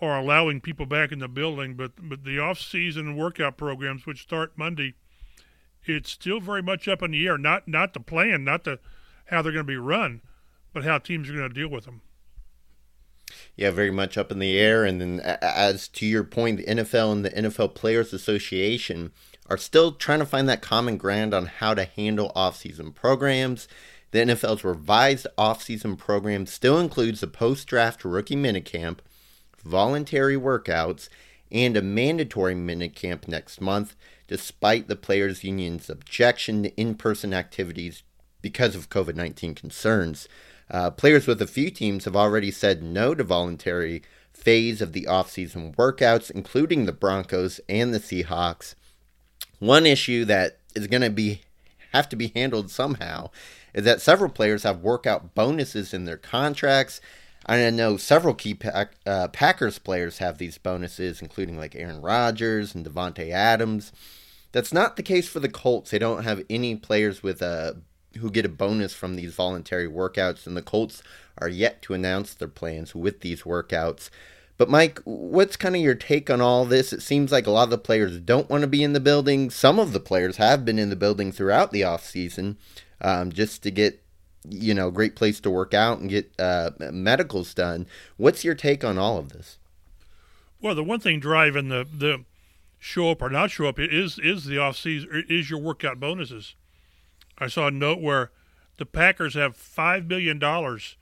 are 0.00 0.18
allowing 0.18 0.60
people 0.60 0.86
back 0.86 1.12
in 1.12 1.20
the 1.20 1.28
building. 1.28 1.74
But 1.74 1.92
but 1.98 2.24
the 2.24 2.38
off-season 2.38 3.16
workout 3.16 3.56
programs, 3.56 4.06
which 4.06 4.22
start 4.22 4.52
Monday, 4.56 4.94
it's 5.84 6.10
still 6.10 6.40
very 6.40 6.62
much 6.62 6.88
up 6.88 7.02
in 7.02 7.12
the 7.12 7.26
air. 7.26 7.38
Not 7.38 7.66
not 7.66 7.94
the 7.94 8.00
plan, 8.00 8.44
not 8.44 8.64
the 8.64 8.78
how 9.26 9.42
they're 9.42 9.52
going 9.52 9.64
to 9.64 9.72
be 9.72 9.76
run, 9.76 10.22
but 10.72 10.84
how 10.84 10.98
teams 10.98 11.28
are 11.28 11.34
going 11.34 11.48
to 11.48 11.54
deal 11.54 11.68
with 11.68 11.84
them. 11.84 12.02
Yeah, 13.56 13.70
very 13.70 13.90
much 13.90 14.16
up 14.16 14.30
in 14.30 14.38
the 14.38 14.58
air. 14.58 14.84
And 14.84 15.00
then, 15.00 15.20
as 15.20 15.88
to 15.88 16.06
your 16.06 16.24
point, 16.24 16.58
the 16.58 16.64
NFL 16.64 17.12
and 17.12 17.24
the 17.24 17.30
NFL 17.30 17.74
Players 17.74 18.12
Association 18.12 19.12
are 19.48 19.56
still 19.56 19.92
trying 19.92 20.18
to 20.20 20.26
find 20.26 20.48
that 20.48 20.62
common 20.62 20.96
ground 20.96 21.34
on 21.34 21.46
how 21.46 21.74
to 21.74 21.84
handle 21.84 22.32
off-season 22.34 22.92
programs. 22.92 23.66
The 24.16 24.22
NFL's 24.22 24.64
revised 24.64 25.26
offseason 25.36 25.98
program 25.98 26.46
still 26.46 26.78
includes 26.78 27.22
a 27.22 27.26
post 27.26 27.66
draft 27.66 28.02
rookie 28.02 28.34
minicamp, 28.34 29.00
voluntary 29.62 30.36
workouts, 30.36 31.10
and 31.52 31.76
a 31.76 31.82
mandatory 31.82 32.54
minicamp 32.54 33.28
next 33.28 33.60
month, 33.60 33.94
despite 34.26 34.88
the 34.88 34.96
players' 34.96 35.44
union's 35.44 35.90
objection 35.90 36.62
to 36.62 36.74
in 36.80 36.94
person 36.94 37.34
activities 37.34 38.04
because 38.40 38.74
of 38.74 38.88
COVID 38.88 39.16
19 39.16 39.54
concerns. 39.54 40.28
Uh, 40.70 40.90
players 40.90 41.26
with 41.26 41.42
a 41.42 41.46
few 41.46 41.68
teams 41.68 42.06
have 42.06 42.16
already 42.16 42.50
said 42.50 42.82
no 42.82 43.14
to 43.14 43.22
voluntary 43.22 44.02
phase 44.32 44.80
of 44.80 44.94
the 44.94 45.02
offseason 45.02 45.76
workouts, 45.76 46.30
including 46.30 46.86
the 46.86 46.92
Broncos 46.92 47.60
and 47.68 47.92
the 47.92 48.00
Seahawks. 48.00 48.76
One 49.58 49.84
issue 49.84 50.24
that 50.24 50.60
is 50.74 50.86
going 50.86 51.02
to 51.02 51.10
be 51.10 51.42
have 51.92 52.08
to 52.08 52.16
be 52.16 52.32
handled 52.34 52.70
somehow 52.70 53.30
is 53.76 53.84
that 53.84 54.00
several 54.00 54.30
players 54.30 54.64
have 54.64 54.82
workout 54.82 55.36
bonuses 55.36 55.94
in 55.94 56.06
their 56.06 56.16
contracts. 56.16 57.00
I 57.44 57.70
know 57.70 57.96
several 57.96 58.34
key 58.34 58.54
pack, 58.54 58.94
uh, 59.06 59.28
Packers 59.28 59.78
players 59.78 60.18
have 60.18 60.38
these 60.38 60.58
bonuses, 60.58 61.22
including 61.22 61.56
like 61.56 61.76
Aaron 61.76 62.00
Rodgers 62.02 62.74
and 62.74 62.84
Davante 62.84 63.30
Adams. 63.30 63.92
That's 64.50 64.72
not 64.72 64.96
the 64.96 65.02
case 65.02 65.28
for 65.28 65.38
the 65.38 65.48
Colts. 65.48 65.90
They 65.90 65.98
don't 65.98 66.24
have 66.24 66.42
any 66.50 66.74
players 66.74 67.22
with 67.22 67.42
a 67.42 67.76
who 68.16 68.30
get 68.30 68.46
a 68.46 68.48
bonus 68.48 68.94
from 68.94 69.14
these 69.14 69.34
voluntary 69.34 69.86
workouts, 69.86 70.46
and 70.46 70.56
the 70.56 70.62
Colts 70.62 71.02
are 71.36 71.48
yet 71.48 71.82
to 71.82 71.92
announce 71.92 72.32
their 72.32 72.48
plans 72.48 72.94
with 72.94 73.20
these 73.20 73.42
workouts. 73.42 74.08
But 74.58 74.70
Mike, 74.70 75.00
what's 75.04 75.56
kind 75.56 75.76
of 75.76 75.82
your 75.82 75.94
take 75.94 76.30
on 76.30 76.40
all 76.40 76.64
this? 76.64 76.94
It 76.94 77.02
seems 77.02 77.30
like 77.30 77.46
a 77.46 77.50
lot 77.50 77.64
of 77.64 77.70
the 77.70 77.78
players 77.78 78.18
don't 78.18 78.48
want 78.48 78.62
to 78.62 78.66
be 78.66 78.82
in 78.82 78.94
the 78.94 79.00
building. 79.00 79.50
Some 79.50 79.78
of 79.78 79.92
the 79.92 80.00
players 80.00 80.38
have 80.38 80.64
been 80.64 80.78
in 80.78 80.88
the 80.88 80.96
building 80.96 81.30
throughout 81.30 81.72
the 81.72 81.84
off 81.84 82.06
season, 82.06 82.56
um, 83.00 83.32
just 83.32 83.62
to 83.62 83.70
get 83.70 84.02
you 84.48 84.74
know 84.74 84.90
great 84.90 85.16
place 85.16 85.40
to 85.40 85.50
work 85.50 85.74
out 85.74 85.98
and 85.98 86.10
get 86.10 86.32
uh, 86.38 86.70
medicals 86.78 87.54
done. 87.54 87.86
What's 88.16 88.44
your 88.44 88.54
take 88.54 88.84
on 88.84 88.98
all 88.98 89.18
of 89.18 89.30
this? 89.30 89.58
Well, 90.60 90.74
the 90.74 90.84
one 90.84 91.00
thing 91.00 91.20
driving 91.20 91.68
the 91.68 91.86
the 91.90 92.24
show 92.78 93.10
up 93.10 93.22
or 93.22 93.30
not 93.30 93.50
show 93.50 93.66
up 93.66 93.78
is 93.78 94.18
is 94.18 94.44
the 94.44 94.58
off 94.58 94.76
season 94.76 95.24
is 95.28 95.50
your 95.50 95.60
workout 95.60 96.00
bonuses. 96.00 96.54
I 97.38 97.48
saw 97.48 97.66
a 97.66 97.70
note 97.70 98.00
where 98.00 98.30
the 98.78 98.86
Packers 98.86 99.34
have 99.34 99.56
five 99.56 100.06
million 100.06 100.38
dollars 100.38 100.96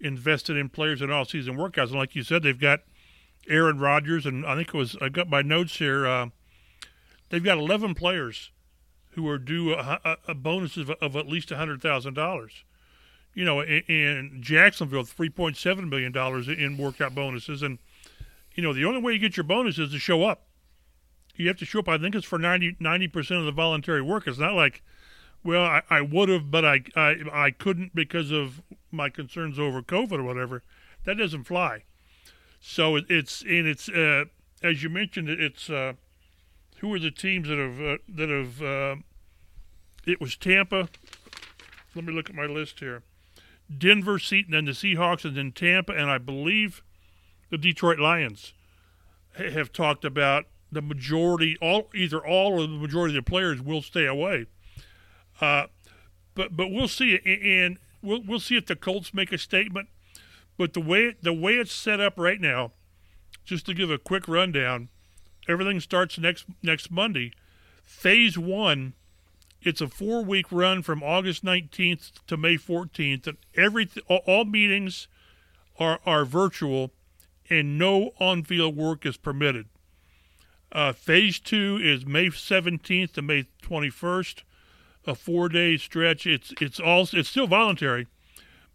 invested 0.00 0.56
in 0.56 0.68
players 0.68 1.02
in 1.02 1.10
off 1.10 1.30
season 1.30 1.56
workouts, 1.56 1.88
and 1.88 1.98
like 1.98 2.14
you 2.14 2.22
said, 2.22 2.42
they've 2.42 2.58
got 2.58 2.80
Aaron 3.48 3.78
Rodgers, 3.78 4.26
and 4.26 4.44
I 4.44 4.56
think 4.56 4.68
it 4.68 4.74
was 4.74 4.96
I 5.00 5.08
got 5.08 5.28
my 5.28 5.42
notes 5.42 5.76
here. 5.76 6.06
Uh, 6.06 6.28
they've 7.28 7.44
got 7.44 7.58
eleven 7.58 7.94
players 7.94 8.50
who 9.10 9.28
are 9.28 9.38
due 9.38 9.74
a, 9.74 10.16
a, 10.28 10.34
bonuses 10.34 10.88
of, 10.88 10.96
of, 11.00 11.16
at 11.16 11.26
least 11.26 11.50
hundred 11.50 11.82
thousand 11.82 12.14
dollars. 12.14 12.64
You 13.34 13.44
know, 13.44 13.60
in, 13.60 13.82
in 13.88 14.38
Jacksonville, 14.40 15.04
three 15.04 15.30
point 15.30 15.56
seven 15.56 15.88
million 15.88 16.12
dollars 16.12 16.48
in 16.48 16.76
workout 16.78 17.14
bonuses, 17.14 17.62
and 17.62 17.78
you 18.54 18.62
know 18.62 18.72
the 18.72 18.84
only 18.84 19.00
way 19.00 19.12
you 19.12 19.18
get 19.18 19.36
your 19.36 19.44
bonus 19.44 19.78
is 19.78 19.92
to 19.92 19.98
show 19.98 20.24
up. 20.24 20.46
You 21.36 21.48
have 21.48 21.58
to 21.58 21.64
show 21.64 21.80
up. 21.80 21.88
I 21.88 21.98
think 21.98 22.14
it's 22.14 22.26
for 22.26 22.38
90 22.38 23.08
percent 23.08 23.40
of 23.40 23.46
the 23.46 23.52
voluntary 23.52 24.02
work. 24.02 24.26
It's 24.26 24.38
not 24.38 24.54
like 24.54 24.82
well, 25.42 25.64
I, 25.64 25.82
I 25.88 26.00
would 26.02 26.28
have, 26.28 26.50
but 26.50 26.64
I, 26.64 26.82
I 26.94 27.16
I 27.32 27.50
couldn't 27.50 27.94
because 27.94 28.30
of 28.30 28.62
my 28.90 29.08
concerns 29.08 29.58
over 29.58 29.82
COVID 29.82 30.18
or 30.18 30.22
whatever. 30.22 30.62
That 31.04 31.16
doesn't 31.16 31.44
fly. 31.44 31.84
So 32.60 32.96
it, 32.96 33.06
it's 33.08 33.42
and 33.42 33.66
it's 33.66 33.88
uh, 33.88 34.24
as 34.62 34.82
you 34.82 34.90
mentioned, 34.90 35.30
it's 35.30 35.70
uh, 35.70 35.94
who 36.80 36.92
are 36.94 36.98
the 36.98 37.10
teams 37.10 37.48
that 37.48 37.58
have 37.58 37.80
uh, 37.80 37.98
that 38.08 38.28
have 38.28 38.62
uh, 38.62 38.96
it 40.06 40.20
was 40.20 40.36
Tampa. 40.36 40.88
Let 41.94 42.04
me 42.04 42.12
look 42.12 42.30
at 42.30 42.36
my 42.36 42.46
list 42.46 42.80
here. 42.80 43.02
Denver, 43.76 44.18
Seton, 44.18 44.54
and 44.54 44.66
the 44.66 44.72
Seahawks, 44.72 45.24
and 45.24 45.36
then 45.36 45.52
Tampa, 45.52 45.92
and 45.92 46.10
I 46.10 46.18
believe 46.18 46.82
the 47.50 47.58
Detroit 47.58 47.98
Lions 47.98 48.52
have 49.34 49.72
talked 49.72 50.04
about 50.04 50.46
the 50.72 50.82
majority, 50.82 51.56
all 51.60 51.88
either 51.94 52.24
all 52.24 52.54
or 52.54 52.62
the 52.62 52.68
majority 52.68 53.16
of 53.16 53.24
the 53.24 53.30
players 53.30 53.60
will 53.60 53.82
stay 53.82 54.06
away. 54.06 54.46
Uh, 55.40 55.66
but 56.34 56.56
but 56.56 56.70
we'll 56.70 56.88
see, 56.88 57.18
and 57.24 57.78
we'll 58.02 58.22
we'll 58.22 58.40
see 58.40 58.56
if 58.56 58.66
the 58.66 58.76
Colts 58.76 59.12
make 59.12 59.32
a 59.32 59.38
statement. 59.38 59.88
But 60.56 60.72
the 60.72 60.80
way 60.80 61.14
the 61.20 61.32
way 61.32 61.54
it's 61.54 61.72
set 61.72 62.00
up 62.00 62.14
right 62.16 62.40
now, 62.40 62.72
just 63.44 63.66
to 63.66 63.74
give 63.74 63.90
a 63.90 63.98
quick 63.98 64.28
rundown, 64.28 64.88
everything 65.48 65.80
starts 65.80 66.18
next 66.18 66.46
next 66.62 66.90
Monday. 66.90 67.32
Phase 67.84 68.38
one, 68.38 68.94
it's 69.62 69.80
a 69.80 69.88
four 69.88 70.24
week 70.24 70.46
run 70.50 70.82
from 70.82 71.02
August 71.02 71.44
19th 71.44 72.12
to 72.26 72.36
May 72.36 72.56
14th, 72.56 73.26
and 73.26 73.36
every 73.56 73.88
all 74.08 74.44
meetings 74.44 75.08
are 75.78 76.00
are 76.06 76.24
virtual, 76.24 76.92
and 77.48 77.78
no 77.78 78.12
on 78.20 78.44
field 78.44 78.76
work 78.76 79.04
is 79.04 79.16
permitted. 79.16 79.66
Uh, 80.72 80.92
phase 80.92 81.40
two 81.40 81.80
is 81.82 82.06
May 82.06 82.26
17th 82.26 83.12
to 83.14 83.22
May 83.22 83.46
21st 83.62 84.42
a 85.06 85.14
four 85.14 85.48
day 85.48 85.76
stretch. 85.76 86.26
It's 86.26 86.52
it's 86.60 86.80
all 86.80 87.06
it's 87.12 87.28
still 87.28 87.46
voluntary. 87.46 88.06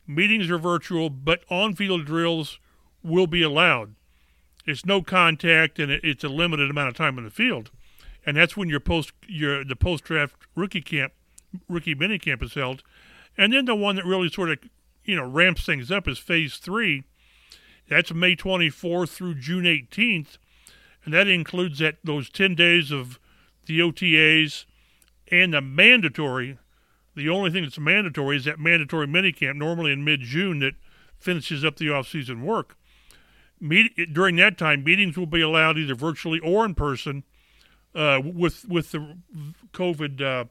Meetings 0.08 0.50
are 0.52 0.58
virtual, 0.58 1.10
but 1.10 1.44
on 1.50 1.76
field 1.76 2.06
drills 2.06 2.60
will 3.04 3.28
be 3.28 3.42
allowed. 3.42 3.96
It's 4.66 4.86
no 4.86 5.02
contact, 5.02 5.80
and 5.80 5.92
it's 5.92 6.24
a 6.24 6.30
limited 6.30 6.70
amount 6.70 6.90
of 6.90 6.96
time 6.96 7.18
in 7.18 7.24
the 7.24 7.30
field, 7.30 7.70
and 8.26 8.36
that's 8.36 8.58
when 8.58 8.70
your 8.70 8.80
post 8.80 9.12
your 9.28 9.64
the 9.64 9.76
post 9.76 10.04
draft 10.06 10.36
rookie 10.56 10.82
camp, 10.82 11.14
rookie 11.70 11.96
mini 11.96 12.18
camp 12.18 12.42
is 12.42 12.56
held, 12.56 12.82
and 13.38 13.54
then 13.54 13.66
the 13.66 13.76
one 13.76 13.96
that 13.96 14.06
really 14.06 14.30
sort 14.30 14.50
of 14.50 14.58
you 15.04 15.16
know 15.16 15.26
ramps 15.26 15.66
things 15.66 15.92
up 15.92 16.08
is 16.08 16.18
phase 16.18 16.58
three. 16.58 17.04
That's 17.88 18.12
May 18.12 18.36
24th 18.36 19.10
through 19.10 19.36
June 19.36 19.66
18th, 19.66 20.38
and 21.04 21.14
that 21.14 21.28
includes 21.28 21.78
that 21.80 21.98
those 22.04 22.32
10 22.32 22.56
days 22.56 22.92
of 22.92 23.20
the 23.68 23.80
OTAs 23.80 24.66
and 25.32 25.54
the 25.54 25.62
mandatory, 25.62 26.58
the 27.16 27.30
only 27.30 27.52
thing 27.52 27.64
that's 27.64 27.78
mandatory 27.78 28.38
is 28.38 28.46
that 28.46 28.60
mandatory 28.60 29.06
minicamp, 29.06 29.56
normally 29.56 29.92
in 29.92 30.04
mid 30.04 30.22
June, 30.22 30.60
that 30.60 30.74
finishes 31.20 31.64
up 31.64 31.78
the 31.78 31.92
off-season 31.92 32.44
work. 32.44 32.76
Meet, 33.60 34.14
during 34.14 34.36
that 34.36 34.58
time, 34.58 34.84
meetings 34.84 35.18
will 35.18 35.26
be 35.26 35.42
allowed 35.42 35.78
either 35.78 35.96
virtually 35.96 36.40
or 36.40 36.66
in 36.66 36.76
person, 36.76 37.24
uh, 37.96 38.20
with 38.24 38.66
with 38.68 38.92
the 38.92 39.18
COVID 39.72 40.22
uh, 40.22 40.46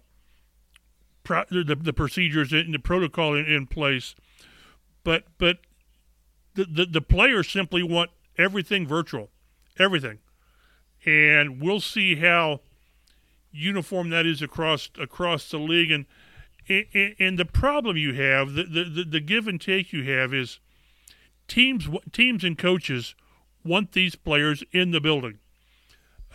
pro, 1.23 1.44
the, 1.50 1.76
the 1.76 1.92
procedures 1.92 2.52
and 2.52 2.73
the 2.73 2.78
protocol 2.78 3.34
in, 3.34 3.44
in 3.44 3.66
place. 3.66 4.14
But 5.04 5.25
but 5.37 5.58
the, 6.54 6.64
the 6.64 6.87
the 6.87 7.00
players 7.02 7.50
simply 7.50 7.82
want 7.82 8.11
everything 8.38 8.87
virtual, 8.87 9.28
everything, 9.78 10.20
and 11.04 11.61
we'll 11.61 11.80
see 11.80 12.16
how 12.16 12.61
uniform 13.52 14.11
that 14.11 14.25
is 14.25 14.40
across 14.40 14.88
across 14.99 15.50
the 15.50 15.58
league. 15.58 15.90
And 15.90 16.06
and, 16.68 17.14
and 17.18 17.38
the 17.38 17.44
problem 17.44 17.99
you 17.99 18.14
have, 18.14 18.54
the, 18.54 18.64
the 18.64 19.04
the 19.04 19.20
give 19.20 19.46
and 19.46 19.61
take 19.61 19.92
you 19.92 20.11
have 20.11 20.32
is 20.32 20.58
teams 21.48 21.88
teams 22.12 22.44
and 22.44 22.58
coaches 22.58 23.14
want 23.64 23.92
these 23.92 24.14
players 24.14 24.62
in 24.72 24.90
the 24.90 25.00
building. 25.00 25.38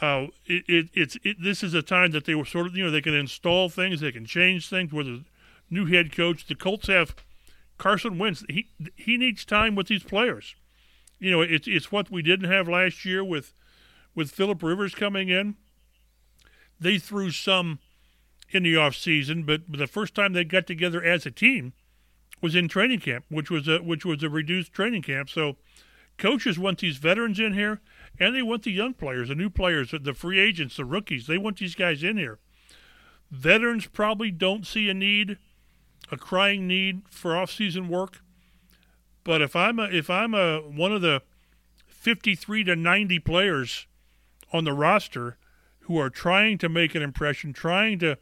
Uh, 0.02 0.28
it, 0.46 0.64
it, 0.68 0.90
it's 0.94 1.18
it, 1.24 1.38
this 1.42 1.62
is 1.64 1.74
a 1.74 1.82
time 1.82 2.12
that 2.12 2.26
they 2.26 2.36
were 2.36 2.46
sort 2.46 2.68
of 2.68 2.76
you 2.76 2.84
know 2.84 2.92
they 2.92 3.02
can 3.02 3.14
install 3.14 3.70
things, 3.70 4.02
they 4.02 4.12
can 4.12 4.26
change 4.26 4.70
things. 4.70 4.92
With 4.92 5.08
a 5.08 5.24
new 5.70 5.86
head 5.86 6.16
coach, 6.16 6.48
the 6.48 6.56
Colts 6.56 6.88
have 6.88 7.16
Carson 7.78 8.18
Wentz. 8.18 8.44
He 8.50 8.68
he 8.96 9.18
needs 9.18 9.46
time 9.46 9.76
with 9.76 9.88
these 9.88 10.04
players. 10.04 10.56
You 11.20 11.32
know, 11.32 11.42
it's 11.42 11.68
it's 11.68 11.92
what 11.92 12.10
we 12.10 12.22
didn't 12.22 12.50
have 12.50 12.68
last 12.68 13.04
year 13.04 13.24
with 13.24 13.54
with 14.16 14.32
Philip 14.32 14.64
Rivers 14.64 14.96
coming 14.96 15.30
in 15.30 15.56
they 16.80 16.98
threw 16.98 17.32
some 17.32 17.80
in 18.52 18.64
the 18.64 18.78
off 18.78 18.96
season, 18.96 19.44
but 19.44 19.62
the 19.70 19.88
first 19.88 20.16
time 20.16 20.34
they 20.34 20.44
got 20.44 20.66
together 20.66 21.04
as 21.04 21.26
a 21.26 21.32
team 21.32 21.74
was 22.42 22.56
in 22.56 22.68
training 22.68 23.00
camp, 23.00 23.26
which 23.30 23.50
was 23.50 23.68
a 23.68 23.80
which 23.80 24.06
was 24.06 24.24
a 24.24 24.30
reduced 24.30 24.74
training 24.74 25.02
camp. 25.02 25.30
So 25.30 25.58
coaches 26.18 26.60
want 26.60 26.80
these 26.80 26.98
veterans 26.98 27.40
in 27.40 27.54
here, 27.54 27.82
and 28.20 28.36
they 28.36 28.42
want 28.42 28.64
the 28.64 28.72
young 28.72 28.94
players, 28.94 29.30
the 29.30 29.36
new 29.36 29.50
players, 29.50 29.94
the 30.00 30.14
free 30.14 30.40
agents, 30.40 30.78
the 30.78 30.86
rookies. 30.86 31.28
They 31.28 31.38
want 31.38 31.58
these 31.58 31.76
guys 31.76 32.04
in 32.04 32.18
here. 32.18 32.40
Veterans 33.32 33.88
probably 33.88 34.32
don't 34.32 34.66
see 34.66 34.90
a 34.90 34.94
need, 34.94 35.38
a 36.12 36.18
crying 36.18 36.68
need 36.68 37.04
for 37.10 37.38
off-season 37.38 37.88
work. 37.88 38.22
But 39.24 39.42
if 39.42 39.56
I'm 39.56 39.80
a 39.80 39.84
if 39.84 40.10
I'm 40.10 40.34
a 40.34 40.60
one 40.60 40.92
of 40.92 41.02
the 41.02 41.22
53 41.88 42.64
to 42.64 42.76
90 42.76 43.20
players 43.20 43.86
on 44.54 44.64
the 44.64 44.74
roster 44.74 45.38
who 45.82 45.98
are 46.00 46.10
trying 46.10 46.58
to 46.60 46.70
make 46.70 46.96
an 46.96 47.02
impression, 47.02 47.52
trying 47.52 48.00
to, 48.00 48.18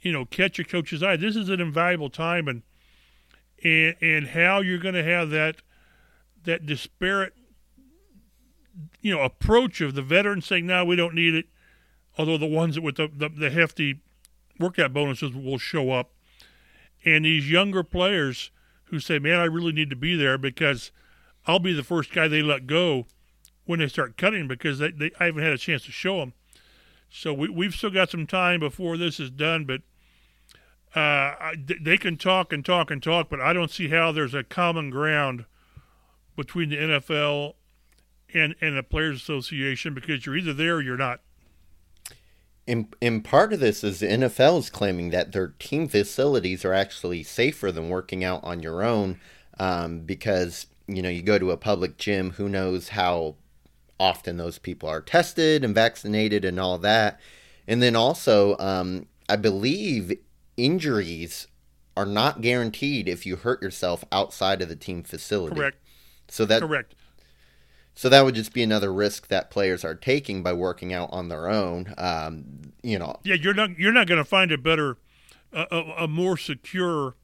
you 0.00 0.12
know, 0.12 0.24
catch 0.24 0.58
a 0.58 0.64
coach's 0.64 1.02
eye. 1.02 1.16
This 1.16 1.36
is 1.36 1.48
an 1.48 1.60
invaluable 1.60 2.08
time, 2.08 2.48
and 2.48 2.62
and 3.64 3.96
and 4.00 4.28
how 4.28 4.60
you're 4.60 4.78
going 4.78 4.94
to 4.94 5.02
have 5.02 5.30
that 5.30 5.56
that 6.44 6.66
disparate, 6.66 7.32
you 9.00 9.14
know, 9.14 9.22
approach 9.22 9.80
of 9.80 9.94
the 9.94 10.02
veterans 10.02 10.46
saying, 10.46 10.66
"No, 10.66 10.84
we 10.84 10.96
don't 10.96 11.14
need 11.14 11.34
it," 11.34 11.46
although 12.18 12.36
the 12.36 12.46
ones 12.46 12.78
with 12.78 12.96
the, 12.96 13.08
the, 13.08 13.28
the 13.28 13.50
hefty 13.50 14.00
workout 14.60 14.92
bonuses 14.92 15.34
will 15.34 15.58
show 15.58 15.90
up, 15.90 16.12
and 17.04 17.24
these 17.24 17.50
younger 17.50 17.82
players 17.82 18.50
who 18.84 19.00
say, 19.00 19.18
"Man, 19.18 19.40
I 19.40 19.44
really 19.44 19.72
need 19.72 19.90
to 19.90 19.96
be 19.96 20.14
there 20.14 20.36
because 20.36 20.92
I'll 21.46 21.58
be 21.58 21.72
the 21.72 21.82
first 21.82 22.12
guy 22.12 22.28
they 22.28 22.42
let 22.42 22.66
go 22.66 23.06
when 23.64 23.78
they 23.78 23.88
start 23.88 24.18
cutting 24.18 24.46
because 24.46 24.78
they, 24.78 24.90
they 24.90 25.10
I 25.18 25.26
haven't 25.26 25.42
had 25.42 25.52
a 25.52 25.58
chance 25.58 25.84
to 25.86 25.92
show 25.92 26.18
them." 26.18 26.34
So 27.10 27.32
we, 27.32 27.48
we've 27.48 27.74
still 27.74 27.90
got 27.90 28.10
some 28.10 28.26
time 28.26 28.60
before 28.60 28.96
this 28.96 29.20
is 29.20 29.30
done, 29.30 29.64
but 29.64 29.82
uh, 30.94 31.54
they 31.80 31.98
can 31.98 32.16
talk 32.16 32.52
and 32.52 32.64
talk 32.64 32.90
and 32.90 33.02
talk, 33.02 33.28
but 33.28 33.40
I 33.40 33.52
don't 33.52 33.70
see 33.70 33.88
how 33.88 34.12
there's 34.12 34.34
a 34.34 34.44
common 34.44 34.90
ground 34.90 35.44
between 36.36 36.68
the 36.68 36.76
NFL 36.76 37.54
and 38.32 38.54
and 38.60 38.76
the 38.76 38.82
Players 38.82 39.20
Association 39.20 39.94
because 39.94 40.24
you're 40.24 40.36
either 40.36 40.52
there 40.52 40.76
or 40.76 40.82
you're 40.82 40.96
not. 40.96 41.20
In, 42.66 42.88
in 43.02 43.20
part 43.20 43.52
of 43.52 43.60
this 43.60 43.84
is 43.84 44.00
the 44.00 44.06
NFL 44.06 44.60
is 44.60 44.70
claiming 44.70 45.10
that 45.10 45.32
their 45.32 45.48
team 45.58 45.86
facilities 45.86 46.64
are 46.64 46.72
actually 46.72 47.22
safer 47.22 47.70
than 47.70 47.90
working 47.90 48.24
out 48.24 48.42
on 48.42 48.62
your 48.62 48.82
own 48.82 49.20
um, 49.58 50.00
because 50.00 50.66
you 50.86 51.02
know 51.02 51.08
you 51.08 51.22
go 51.22 51.38
to 51.38 51.50
a 51.50 51.56
public 51.56 51.98
gym 51.98 52.30
who 52.32 52.48
knows 52.48 52.90
how 52.90 53.36
often 54.00 54.36
those 54.36 54.58
people 54.58 54.88
are 54.88 55.00
tested 55.00 55.64
and 55.64 55.74
vaccinated 55.74 56.44
and 56.44 56.58
all 56.58 56.78
that 56.78 57.20
and 57.66 57.82
then 57.82 57.94
also 57.94 58.56
um, 58.58 59.06
i 59.28 59.36
believe 59.36 60.12
injuries 60.56 61.46
are 61.96 62.06
not 62.06 62.40
guaranteed 62.40 63.08
if 63.08 63.24
you 63.24 63.36
hurt 63.36 63.62
yourself 63.62 64.04
outside 64.10 64.60
of 64.62 64.68
the 64.68 64.76
team 64.76 65.02
facility 65.02 65.54
Correct. 65.56 65.78
so 66.28 66.44
that 66.44 66.60
Correct. 66.62 66.94
so 67.94 68.08
that 68.08 68.24
would 68.24 68.34
just 68.34 68.52
be 68.52 68.62
another 68.62 68.92
risk 68.92 69.28
that 69.28 69.50
players 69.50 69.84
are 69.84 69.94
taking 69.94 70.42
by 70.42 70.52
working 70.52 70.92
out 70.92 71.08
on 71.12 71.28
their 71.28 71.48
own. 71.48 71.94
Um, 71.96 72.72
you 72.82 72.98
know, 72.98 73.20
Yeah, 73.22 73.36
you're 73.36 73.54
not 73.54 73.78
you're 73.78 73.92
not 73.92 74.06
going 74.08 74.18
to 74.18 74.24
find 74.28 74.50
a 74.50 74.58
better, 74.58 74.96
a, 75.52 75.66
a, 75.70 75.80
a 76.04 76.08
more 76.08 76.36
secure 76.36 77.14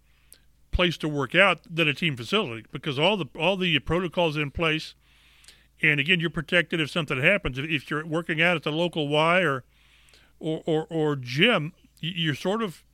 place 0.71 0.97
to 0.99 1.09
work 1.09 1.35
out 1.35 1.59
than 1.69 1.89
a 1.89 1.95
team 1.95 2.17
facility 2.17 2.65
because 2.71 2.97
all 2.99 3.17
the 3.17 3.27
all 3.37 3.57
the 3.57 3.77
protocols 3.81 4.37
in 4.37 4.53
place, 4.53 4.95
and 5.83 5.99
again, 5.99 6.21
you're 6.21 6.31
protected 6.31 6.81
if 6.81 6.91
something 6.91 7.21
happens. 7.21 7.59
If, 7.59 7.65
if 7.67 7.91
you're 7.91 8.07
working 8.07 8.41
out 8.41 8.57
at 8.57 8.63
the 8.63 8.71
local 8.71 9.09
Y 9.09 9.41
or 9.41 9.65
or 10.39 10.63
or, 10.65 10.87
or 10.89 11.17
gym, 11.17 11.73
you're 11.99 12.37
sort 12.37 12.63
of 12.63 12.85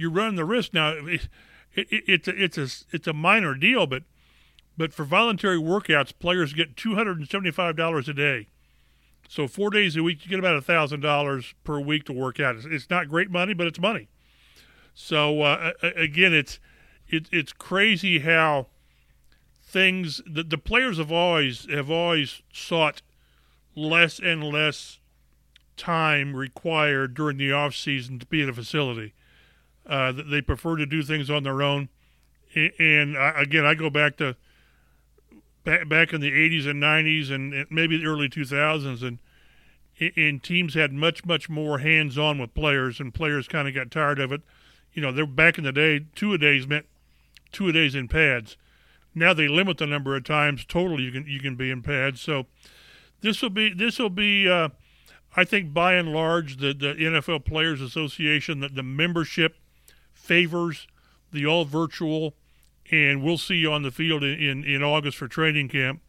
you're 0.00 0.10
running 0.10 0.36
the 0.36 0.44
risk 0.44 0.74
now. 0.74 0.90
It, 0.90 1.28
it, 1.74 1.86
it's 1.90 2.28
a, 2.28 2.42
it's 2.42 2.58
a 2.58 2.68
it's 2.90 3.06
a 3.06 3.12
minor 3.12 3.54
deal, 3.54 3.86
but 3.86 4.02
but 4.76 4.92
for 4.92 5.04
voluntary 5.04 5.58
workouts, 5.58 6.12
players 6.18 6.52
get 6.52 6.76
two 6.76 6.94
hundred 6.94 7.18
and 7.18 7.28
seventy 7.28 7.50
five 7.50 7.76
dollars 7.76 8.08
a 8.08 8.14
day. 8.14 8.48
So 9.28 9.46
four 9.46 9.70
days 9.70 9.96
a 9.96 10.02
week, 10.02 10.24
you 10.24 10.30
get 10.30 10.40
about 10.40 10.64
thousand 10.64 11.00
dollars 11.00 11.54
per 11.62 11.78
week 11.78 12.04
to 12.06 12.12
work 12.12 12.40
out. 12.40 12.56
It's, 12.56 12.64
it's 12.64 12.90
not 12.90 13.08
great 13.08 13.30
money, 13.30 13.54
but 13.54 13.66
it's 13.66 13.78
money. 13.78 14.08
So 14.94 15.42
uh, 15.42 15.72
again, 15.82 16.32
it's 16.32 16.58
it, 17.08 17.28
it's 17.30 17.52
crazy 17.52 18.20
how 18.20 18.66
things 19.62 20.20
the, 20.26 20.42
the 20.42 20.58
players 20.58 20.98
have 20.98 21.12
always 21.12 21.70
have 21.70 21.90
always 21.90 22.42
sought 22.52 23.02
less 23.76 24.18
and 24.18 24.42
less 24.42 24.98
time 25.76 26.34
required 26.34 27.14
during 27.14 27.36
the 27.36 27.52
off 27.52 27.74
season 27.74 28.18
to 28.18 28.26
be 28.26 28.42
at 28.42 28.48
a 28.48 28.52
facility. 28.52 29.14
Uh, 29.90 30.12
they 30.12 30.40
prefer 30.40 30.76
to 30.76 30.86
do 30.86 31.02
things 31.02 31.28
on 31.28 31.42
their 31.42 31.62
own. 31.62 31.88
And 32.54 33.16
again, 33.16 33.66
I 33.66 33.74
go 33.74 33.90
back 33.90 34.16
to 34.18 34.36
back, 35.64 35.88
back 35.88 36.12
in 36.12 36.20
the 36.20 36.30
80s 36.30 36.68
and 36.68 36.80
90s 36.80 37.30
and, 37.30 37.52
and 37.52 37.66
maybe 37.70 37.96
the 37.96 38.06
early 38.06 38.28
2000s, 38.28 39.02
and 39.02 39.18
and 40.16 40.42
teams 40.42 40.74
had 40.74 40.92
much 40.92 41.26
much 41.26 41.50
more 41.50 41.80
hands 41.80 42.16
on 42.16 42.38
with 42.38 42.54
players, 42.54 43.00
and 43.00 43.12
players 43.12 43.46
kind 43.46 43.68
of 43.68 43.74
got 43.74 43.90
tired 43.90 44.18
of 44.18 44.32
it. 44.32 44.40
You 44.94 45.02
know, 45.02 45.12
they're 45.12 45.26
back 45.26 45.58
in 45.58 45.64
the 45.64 45.72
day, 45.72 46.06
two 46.14 46.32
a 46.32 46.38
days 46.38 46.66
meant 46.66 46.86
two 47.52 47.68
a 47.68 47.72
days 47.72 47.94
in 47.94 48.08
pads. 48.08 48.56
Now 49.14 49.34
they 49.34 49.48
limit 49.48 49.78
the 49.78 49.86
number 49.86 50.16
of 50.16 50.24
times 50.24 50.64
total 50.64 51.00
you 51.00 51.10
can 51.12 51.26
you 51.26 51.40
can 51.40 51.56
be 51.56 51.70
in 51.70 51.82
pads. 51.82 52.20
So 52.20 52.46
this 53.20 53.42
will 53.42 53.50
be 53.50 53.74
this 53.74 53.98
will 53.98 54.08
be 54.08 54.48
uh, 54.48 54.70
I 55.36 55.44
think 55.44 55.74
by 55.74 55.94
and 55.94 56.12
large 56.12 56.56
the, 56.56 56.72
the 56.72 56.94
NFL 56.94 57.44
Players 57.44 57.80
Association 57.80 58.60
that 58.60 58.74
the 58.74 58.82
membership 58.82 59.56
favors 60.30 60.86
the 61.32 61.44
all 61.44 61.64
virtual, 61.64 62.34
and 62.92 63.20
we'll 63.20 63.36
see 63.36 63.56
you 63.56 63.72
on 63.72 63.82
the 63.82 63.90
field 63.90 64.22
in, 64.22 64.38
in, 64.38 64.64
in 64.64 64.80
August 64.80 65.16
for 65.18 65.26
training 65.26 65.68
camp. 65.68 66.00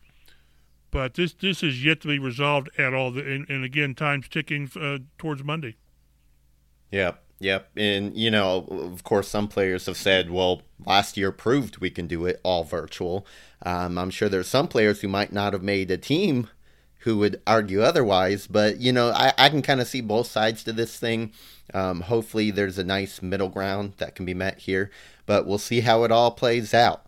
But 0.91 1.15
this 1.15 1.33
this 1.33 1.63
is 1.63 1.83
yet 1.83 2.01
to 2.01 2.07
be 2.07 2.19
resolved 2.19 2.69
at 2.77 2.93
all, 2.93 3.17
and, 3.17 3.49
and 3.49 3.63
again, 3.63 3.95
time's 3.95 4.27
ticking 4.27 4.69
uh, 4.79 4.99
towards 5.17 5.43
Monday. 5.43 5.77
Yep, 6.91 7.23
yep. 7.39 7.69
And, 7.75 8.15
you 8.15 8.29
know, 8.29 8.67
of 8.93 9.03
course, 9.03 9.27
some 9.27 9.47
players 9.47 9.87
have 9.87 9.97
said, 9.97 10.29
well, 10.29 10.61
last 10.85 11.17
year 11.17 11.31
proved 11.31 11.77
we 11.77 11.89
can 11.89 12.05
do 12.05 12.27
it 12.27 12.39
all 12.43 12.63
virtual. 12.63 13.25
Um, 13.65 13.97
I'm 13.97 14.11
sure 14.11 14.29
there's 14.29 14.49
some 14.49 14.67
players 14.67 15.01
who 15.01 15.07
might 15.07 15.33
not 15.33 15.53
have 15.53 15.63
made 15.63 15.89
a 15.89 15.97
team 15.97 16.47
who 17.01 17.17
would 17.17 17.41
argue 17.47 17.81
otherwise, 17.81 18.47
but, 18.47 18.79
you 18.79 18.91
know, 18.91 19.09
I, 19.09 19.33
I 19.37 19.49
can 19.49 19.61
kind 19.61 19.81
of 19.81 19.87
see 19.87 20.01
both 20.01 20.27
sides 20.27 20.63
to 20.63 20.73
this 20.73 20.97
thing. 20.97 21.31
Um, 21.73 22.01
hopefully, 22.01 22.51
there's 22.51 22.77
a 22.77 22.83
nice 22.83 23.21
middle 23.21 23.49
ground 23.49 23.93
that 23.97 24.15
can 24.15 24.25
be 24.25 24.33
met 24.33 24.59
here, 24.59 24.91
but 25.25 25.45
we'll 25.45 25.57
see 25.57 25.81
how 25.81 26.03
it 26.03 26.11
all 26.11 26.31
plays 26.31 26.73
out. 26.73 27.05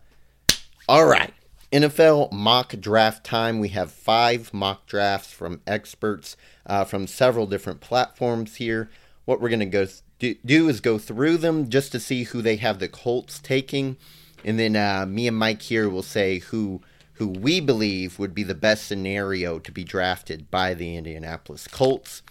All 0.88 1.06
right. 1.06 1.32
NFL 1.72 2.30
mock 2.32 2.74
draft 2.80 3.24
time. 3.24 3.58
We 3.58 3.70
have 3.70 3.90
five 3.90 4.54
mock 4.54 4.86
drafts 4.86 5.32
from 5.32 5.60
experts 5.66 6.36
uh, 6.66 6.84
from 6.84 7.06
several 7.06 7.46
different 7.46 7.80
platforms 7.80 8.56
here. 8.56 8.90
What 9.24 9.40
we're 9.40 9.48
going 9.48 9.60
to 9.60 9.66
go 9.66 9.86
do, 10.18 10.34
do 10.44 10.68
is 10.68 10.80
go 10.80 10.98
through 10.98 11.38
them 11.38 11.68
just 11.68 11.92
to 11.92 12.00
see 12.00 12.24
who 12.24 12.42
they 12.42 12.56
have 12.56 12.78
the 12.78 12.88
Colts 12.88 13.38
taking, 13.38 13.96
and 14.44 14.58
then 14.58 14.76
uh, 14.76 15.04
me 15.06 15.26
and 15.26 15.36
Mike 15.36 15.62
here 15.62 15.88
will 15.88 16.02
say 16.02 16.38
who 16.38 16.80
who 17.14 17.28
we 17.28 17.60
believe 17.60 18.18
would 18.18 18.34
be 18.34 18.42
the 18.42 18.54
best 18.54 18.86
scenario 18.86 19.58
to 19.58 19.72
be 19.72 19.84
drafted 19.84 20.50
by 20.50 20.74
the 20.74 20.96
Indianapolis 20.96 21.68
Colts. 21.68 22.22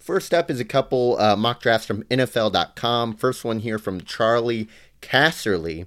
First 0.00 0.34
up 0.34 0.50
is 0.50 0.60
a 0.60 0.64
couple 0.64 1.18
uh, 1.20 1.36
mock 1.36 1.60
drafts 1.60 1.86
from 1.86 2.02
NFL.com. 2.04 3.14
First 3.14 3.44
one 3.44 3.60
here 3.60 3.78
from 3.78 4.00
Charlie 4.00 4.68
Casserly 5.00 5.86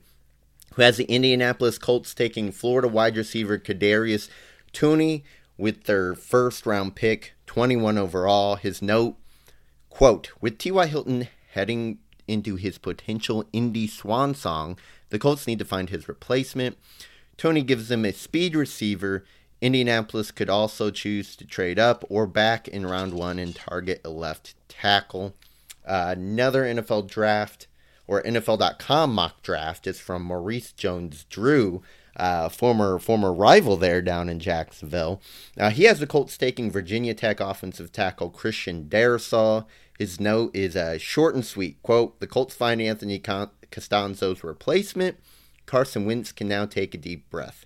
who 0.76 0.82
has 0.82 0.98
the 0.98 1.06
Indianapolis 1.06 1.78
Colts 1.78 2.14
taking 2.14 2.52
Florida 2.52 2.88
wide 2.88 3.16
receiver 3.16 3.58
Kadarius 3.58 4.30
Toney 4.74 5.24
with 5.58 5.86
their 5.86 6.16
first 6.16 6.66
round 6.66 6.96
pick, 6.96 7.34
21 7.48 7.98
overall. 7.98 8.58
His 8.58 8.82
note, 8.82 9.16
quote, 9.90 10.32
with 10.42 10.58
T.Y. 10.58 10.86
Hilton 10.88 11.30
heading 11.54 12.00
into 12.28 12.58
his 12.58 12.78
potential 12.78 13.46
Indy 13.54 13.88
swan 13.88 14.36
song, 14.36 14.78
the 15.10 15.20
Colts 15.20 15.48
need 15.48 15.60
to 15.60 15.66
find 15.66 15.90
his 15.90 16.10
replacement. 16.10 16.78
Toney 17.38 17.62
gives 17.62 17.90
them 17.90 18.06
a 18.06 18.14
speed 18.14 18.56
receiver. 18.56 19.26
Indianapolis 19.62 20.32
could 20.32 20.50
also 20.50 20.92
choose 20.92 21.36
to 21.36 21.46
trade 21.46 21.80
up 21.80 22.04
or 22.10 22.28
back 22.28 22.68
in 22.68 22.86
round 22.86 23.14
one 23.14 23.40
and 23.40 23.56
target 23.56 24.02
a 24.04 24.10
left 24.10 24.56
tackle. 24.68 25.36
Uh, 25.86 26.16
another 26.18 26.64
NFL 26.64 27.08
draft 27.08 27.68
or 28.08 28.22
NFL.com 28.24 29.14
mock 29.14 29.42
draft 29.42 29.88
is 29.88 30.00
from 30.00 30.24
Maurice 30.24 30.72
Jones 30.72 31.26
Drew, 31.30 31.82
uh, 32.16 32.50
former 32.50 33.00
former 33.00 33.34
rival 33.34 33.78
there 33.78 34.02
down 34.02 34.30
in 34.30 34.40
Jacksonville. 34.40 35.22
Uh, 35.58 35.70
he 35.70 35.84
has 35.84 36.00
the 36.00 36.08
Colts 36.08 36.38
taking 36.38 36.72
Virginia 36.72 37.14
Tech 37.14 37.40
offensive 37.40 37.92
tackle 37.92 38.30
Christian 38.30 38.86
Darrisaw. 38.86 39.66
His 39.98 40.20
note 40.20 40.56
is 40.56 40.76
uh, 40.76 40.98
short 40.98 41.36
and 41.36 41.46
sweet. 41.46 41.82
Quote, 41.82 42.20
the 42.20 42.28
Colts 42.28 42.54
find 42.54 42.82
Anthony 42.82 43.20
Castonzo's 43.20 44.44
replacement. 44.44 45.18
Carson 45.66 46.06
Wentz 46.06 46.32
can 46.32 46.48
now 46.48 46.66
take 46.66 46.94
a 46.94 46.98
deep 46.98 47.30
breath. 47.30 47.66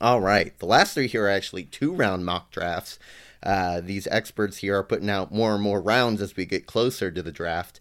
All 0.00 0.20
right, 0.20 0.58
the 0.58 0.66
last 0.66 0.94
three 0.94 1.08
here 1.08 1.26
are 1.26 1.28
actually 1.28 1.64
two 1.64 1.92
round 1.92 2.24
mock 2.24 2.50
drafts. 2.50 2.98
Uh, 3.42 3.80
these 3.80 4.06
experts 4.08 4.58
here 4.58 4.78
are 4.78 4.84
putting 4.84 5.10
out 5.10 5.32
more 5.32 5.54
and 5.54 5.62
more 5.62 5.80
rounds 5.80 6.20
as 6.20 6.36
we 6.36 6.44
get 6.44 6.66
closer 6.66 7.10
to 7.10 7.22
the 7.22 7.32
draft. 7.32 7.80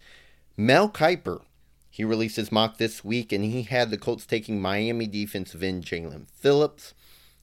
Mel 0.57 0.89
Kiper, 0.89 1.41
he 1.89 2.03
released 2.03 2.35
his 2.35 2.51
mock 2.51 2.77
this 2.77 3.03
week, 3.03 3.31
and 3.31 3.43
he 3.43 3.63
had 3.63 3.89
the 3.89 3.97
Colts 3.97 4.25
taking 4.25 4.61
Miami 4.61 5.07
defensive 5.07 5.63
end 5.63 5.85
Jaelan 5.85 6.27
Phillips. 6.29 6.93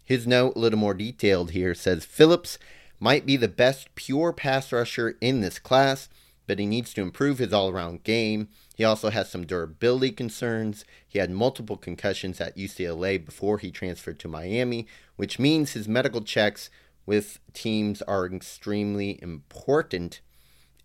His 0.04 0.26
note, 0.26 0.56
a 0.56 0.58
little 0.58 0.78
more 0.78 0.94
detailed 0.94 1.50
here, 1.50 1.74
says 1.74 2.04
Phillips 2.04 2.58
might 3.00 3.26
be 3.26 3.36
the 3.36 3.48
best 3.48 3.94
pure 3.94 4.32
pass 4.32 4.72
rusher 4.72 5.16
in 5.20 5.40
this 5.40 5.58
class, 5.58 6.08
but 6.46 6.58
he 6.58 6.66
needs 6.66 6.94
to 6.94 7.02
improve 7.02 7.38
his 7.38 7.52
all 7.52 7.70
around 7.70 8.04
game. 8.04 8.48
He 8.76 8.84
also 8.84 9.08
has 9.08 9.30
some 9.30 9.46
durability 9.46 10.12
concerns. 10.12 10.84
He 11.08 11.18
had 11.18 11.30
multiple 11.30 11.78
concussions 11.78 12.42
at 12.42 12.58
UCLA 12.58 13.24
before 13.24 13.56
he 13.56 13.70
transferred 13.70 14.18
to 14.18 14.28
Miami, 14.28 14.86
which 15.16 15.38
means 15.38 15.72
his 15.72 15.88
medical 15.88 16.20
checks 16.20 16.68
with 17.06 17.40
teams 17.54 18.02
are 18.02 18.26
extremely 18.26 19.18
important. 19.22 20.20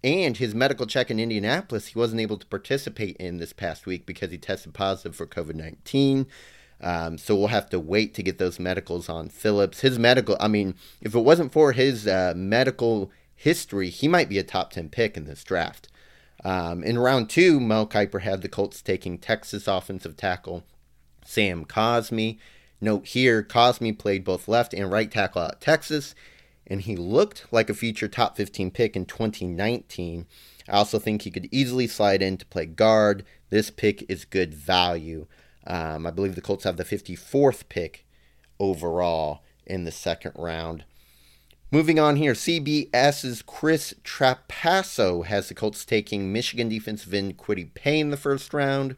And 0.06 0.38
his 0.38 0.56
medical 0.56 0.88
check 0.88 1.12
in 1.12 1.19
Indianapolis, 1.19 1.88
he 1.88 1.99
wasn't 1.99 2.21
able 2.21 2.38
to 2.38 2.47
participate 2.47 3.17
in 3.17 3.38
this 3.38 3.51
past 3.51 3.86
week 3.86 4.06
because 4.06 4.32
he 4.32 4.38
tested 4.38 4.73
positive 4.73 5.13
for 5.13 5.27
COVID 5.27 5.56
19. 5.56 6.27
Um, 6.80 7.17
so 7.17 7.36
we'll 7.36 7.47
have 7.47 7.69
to 7.71 7.80
wait 7.80 8.13
to 8.13 8.23
get 8.23 8.38
those 8.38 8.58
medicals 8.58 9.10
on 9.10 9.27
Phillips. 9.27 9.82
His 9.82 9.99
medical, 9.99 10.38
I 10.39 10.47
mean, 10.47 10.75
if 11.01 11.13
it 11.13 11.19
wasn't 11.19 11.51
for 11.51 11.73
his 11.73 12.08
uh, 12.08 12.34
medical 12.38 13.12
history, 13.36 13.89
he 13.89 14.08
might 14.08 14.30
be 14.30 14.39
a 14.39 14.43
top 14.43 14.71
10 14.71 14.88
pick 14.88 15.17
in 15.17 15.25
this 15.25 15.43
draft. 15.43 15.89
Um, 16.43 16.84
in 16.84 16.97
round 16.97 17.30
two, 17.30 17.60
Mel 17.60 17.88
Kiper 17.88 18.21
had 18.21 18.41
the 18.41 18.49
Colts 18.49 18.82
taking 18.82 19.17
Texas 19.17 19.67
offensive 19.67 20.17
tackle 20.17 20.63
Sam 21.23 21.65
Cosmi. 21.65 22.39
Note 22.80 23.06
here, 23.08 23.43
Cosmi 23.43 23.97
played 23.97 24.23
both 24.23 24.47
left 24.47 24.73
and 24.73 24.91
right 24.91 25.12
tackle 25.12 25.43
at 25.43 25.62
Texas, 25.62 26.15
and 26.65 26.82
he 26.82 26.95
looked 26.95 27.45
like 27.51 27.69
a 27.69 27.75
future 27.75 28.08
top 28.08 28.36
15 28.36 28.71
pick 28.71 28.95
in 28.95 29.06
2019. 29.06 30.25
I 30.67 30.71
also 30.71 30.97
think 30.97 31.21
he 31.21 31.32
could 31.32 31.47
easily 31.51 31.88
slide 31.88 32.21
in 32.21 32.38
to 32.38 32.45
play 32.45 32.65
guard. 32.65 33.23
This 33.49 33.69
pick 33.69 34.10
is 34.10 34.25
good 34.25 34.54
value. 34.54 35.27
Um, 35.67 36.08
I 36.08 36.12
believe 36.12 36.34
the 36.34 36.41
Colts 36.41 36.63
have 36.63 36.77
the 36.77 36.84
54th 36.84 37.69
pick 37.69 38.06
overall 38.60 39.43
in 39.65 39.84
the 39.84 39.91
second 39.91 40.34
round. 40.36 40.86
Moving 41.71 41.99
on 41.99 42.17
here, 42.17 42.34
CBS's 42.34 43.41
Chris 43.41 43.93
Trapasso 44.03 45.25
has 45.25 45.47
the 45.47 45.53
Colts 45.53 45.86
taking 45.86 46.34
Michigan 46.34 46.67
defensive 46.67 47.13
end 47.13 47.38
Kwity 47.38 47.73
Paye 47.73 47.99
in 47.99 48.10
the 48.10 48.17
first 48.17 48.53
round. 48.53 48.97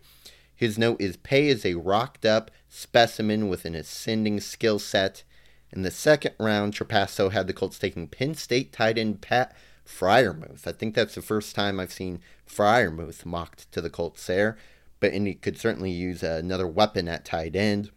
His 0.56 0.78
note 0.78 1.00
is 1.00 1.18
Paye 1.18 1.50
is 1.50 1.66
a 1.66 1.76
rocked 1.76 2.26
up 2.26 2.50
specimen 2.68 3.48
with 3.48 3.66
an 3.66 3.76
ascending 3.76 4.40
skill 4.40 4.80
set. 4.80 5.24
In 5.72 5.84
the 5.84 5.92
second 5.92 6.34
round, 6.40 6.74
Trapasso 6.74 7.32
had 7.32 7.46
the 7.46 7.54
Colts 7.54 7.78
taking 7.78 8.08
Penn 8.08 8.34
State 8.34 8.74
tight 8.74 8.98
end 8.98 9.22
Pat 9.22 9.56
Freiermuth. 9.86 10.66
I 10.66 10.72
think 10.72 10.96
that's 10.96 11.16
the 11.16 11.22
first 11.22 11.56
time 11.56 11.80
I've 11.80 11.94
seen 11.94 12.22
Freiermuth 12.48 13.24
mocked 13.24 13.72
to 13.72 13.82
the 13.82 13.90
Colts 13.92 14.26
there 14.26 14.58
but 15.04 15.12
and 15.12 15.28
he 15.28 15.34
could 15.34 15.60
certainly 15.60 15.92
use 15.92 16.24
another 16.24 16.66
weapon 16.66 17.10
at 17.10 17.26
tight 17.26 17.58
end. 17.58 17.92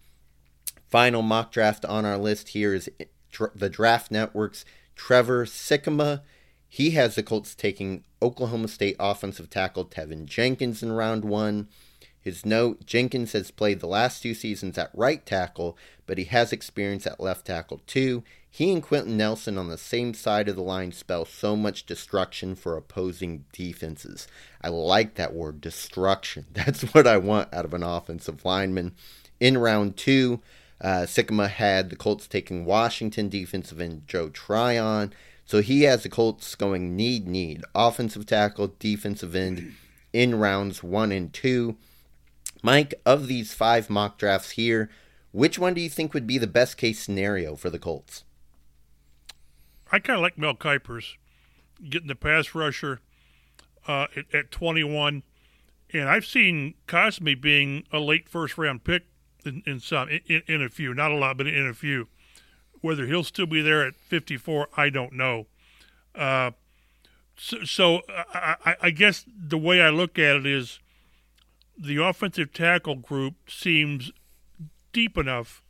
Final 0.88 1.22
mock 1.22 1.52
draft 1.52 1.84
on 1.84 2.04
our 2.04 2.18
list 2.18 2.48
here 2.48 2.74
is 2.74 2.90
the 3.54 3.68
Draft 3.68 4.10
Network's 4.10 4.64
Trevor 4.94 5.46
Sikkema. 5.46 6.22
He 6.68 6.90
has 6.92 7.14
the 7.14 7.22
Colts 7.22 7.54
taking 7.54 8.04
Oklahoma 8.20 8.68
State 8.68 8.96
offensive 8.98 9.50
tackle 9.50 9.84
Teven 9.84 10.26
Jenkins 10.26 10.82
in 10.82 10.92
round 10.92 11.24
one. 11.24 11.68
His 12.20 12.44
note 12.44 12.84
Jenkins 12.84 13.32
has 13.32 13.52
played 13.52 13.78
the 13.78 13.86
last 13.86 14.20
two 14.20 14.34
seasons 14.34 14.76
at 14.76 14.90
right 14.92 15.24
tackle, 15.24 15.78
but 16.06 16.18
he 16.18 16.24
has 16.24 16.52
experience 16.52 17.06
at 17.06 17.20
left 17.20 17.46
tackle 17.46 17.80
too. 17.86 18.24
He 18.50 18.72
and 18.72 18.82
Quenton 18.82 19.16
Nelson 19.16 19.58
on 19.58 19.68
the 19.68 19.78
same 19.78 20.12
side 20.12 20.48
of 20.48 20.56
the 20.56 20.62
line 20.62 20.90
spell 20.90 21.24
so 21.24 21.54
much 21.54 21.86
destruction 21.86 22.56
for 22.56 22.76
opposing 22.76 23.44
defenses. 23.52 24.26
I 24.60 24.70
like 24.70 25.14
that 25.14 25.34
word, 25.34 25.60
destruction. 25.60 26.46
That's 26.52 26.82
what 26.94 27.06
I 27.06 27.18
want 27.18 27.54
out 27.54 27.64
of 27.64 27.74
an 27.74 27.82
offensive 27.82 28.44
lineman. 28.44 28.96
In 29.38 29.56
round 29.58 29.96
two, 29.96 30.40
uh, 30.80 31.06
Sikkema 31.06 31.48
had 31.48 31.90
the 31.90 31.96
Colts 31.96 32.26
taking 32.26 32.64
Washington 32.64 33.28
defensive 33.28 33.80
end 33.80 34.02
Joe 34.06 34.28
Tryon. 34.28 35.12
So 35.44 35.62
he 35.62 35.82
has 35.82 36.02
the 36.02 36.08
Colts 36.08 36.54
going 36.54 36.96
need, 36.96 37.26
need. 37.26 37.62
Offensive 37.74 38.26
tackle, 38.26 38.74
defensive 38.78 39.34
end 39.34 39.74
in 40.12 40.38
rounds 40.38 40.82
one 40.82 41.12
and 41.12 41.32
two. 41.32 41.76
Mike, 42.62 42.94
of 43.04 43.28
these 43.28 43.54
five 43.54 43.88
mock 43.88 44.18
drafts 44.18 44.52
here, 44.52 44.90
which 45.30 45.58
one 45.58 45.74
do 45.74 45.80
you 45.80 45.90
think 45.90 46.12
would 46.14 46.26
be 46.26 46.38
the 46.38 46.46
best 46.46 46.76
case 46.76 46.98
scenario 46.98 47.54
for 47.54 47.70
the 47.70 47.78
Colts? 47.78 48.24
I 49.92 49.98
kind 50.00 50.16
of 50.16 50.22
like 50.22 50.36
Mel 50.36 50.54
Kiper's 50.54 51.16
getting 51.88 52.08
the 52.08 52.14
pass 52.14 52.54
rusher 52.54 53.00
uh, 53.86 54.06
at, 54.16 54.34
at 54.34 54.50
21, 54.50 55.22
and 55.92 56.08
I've 56.08 56.26
seen 56.26 56.74
Cosmi 56.88 57.40
being 57.40 57.84
a 57.92 58.00
late 58.00 58.28
first 58.28 58.58
round 58.58 58.82
pick 58.82 59.04
in, 59.46 59.62
in 59.66 59.80
some 59.80 60.08
in, 60.08 60.42
in, 60.46 60.62
a 60.62 60.68
few, 60.68 60.94
not 60.94 61.10
a 61.10 61.16
lot, 61.16 61.36
but 61.36 61.46
in 61.46 61.66
a 61.66 61.74
few. 61.74 62.08
Whether 62.80 63.06
he'll 63.06 63.24
still 63.24 63.46
be 63.46 63.62
there 63.62 63.86
at 63.86 63.96
54, 63.96 64.68
I 64.76 64.90
don't 64.90 65.14
know. 65.14 65.46
Uh, 66.14 66.52
so, 67.36 67.64
so 67.64 68.00
I, 68.08 68.76
I 68.82 68.90
guess 68.90 69.24
the 69.26 69.58
way 69.58 69.80
I 69.80 69.90
look 69.90 70.18
at 70.18 70.36
it 70.36 70.46
is 70.46 70.78
the 71.78 72.02
offensive 72.02 72.52
tackle 72.52 72.96
group 72.96 73.34
seems 73.48 74.12
deep 74.92 75.18
enough 75.18 75.62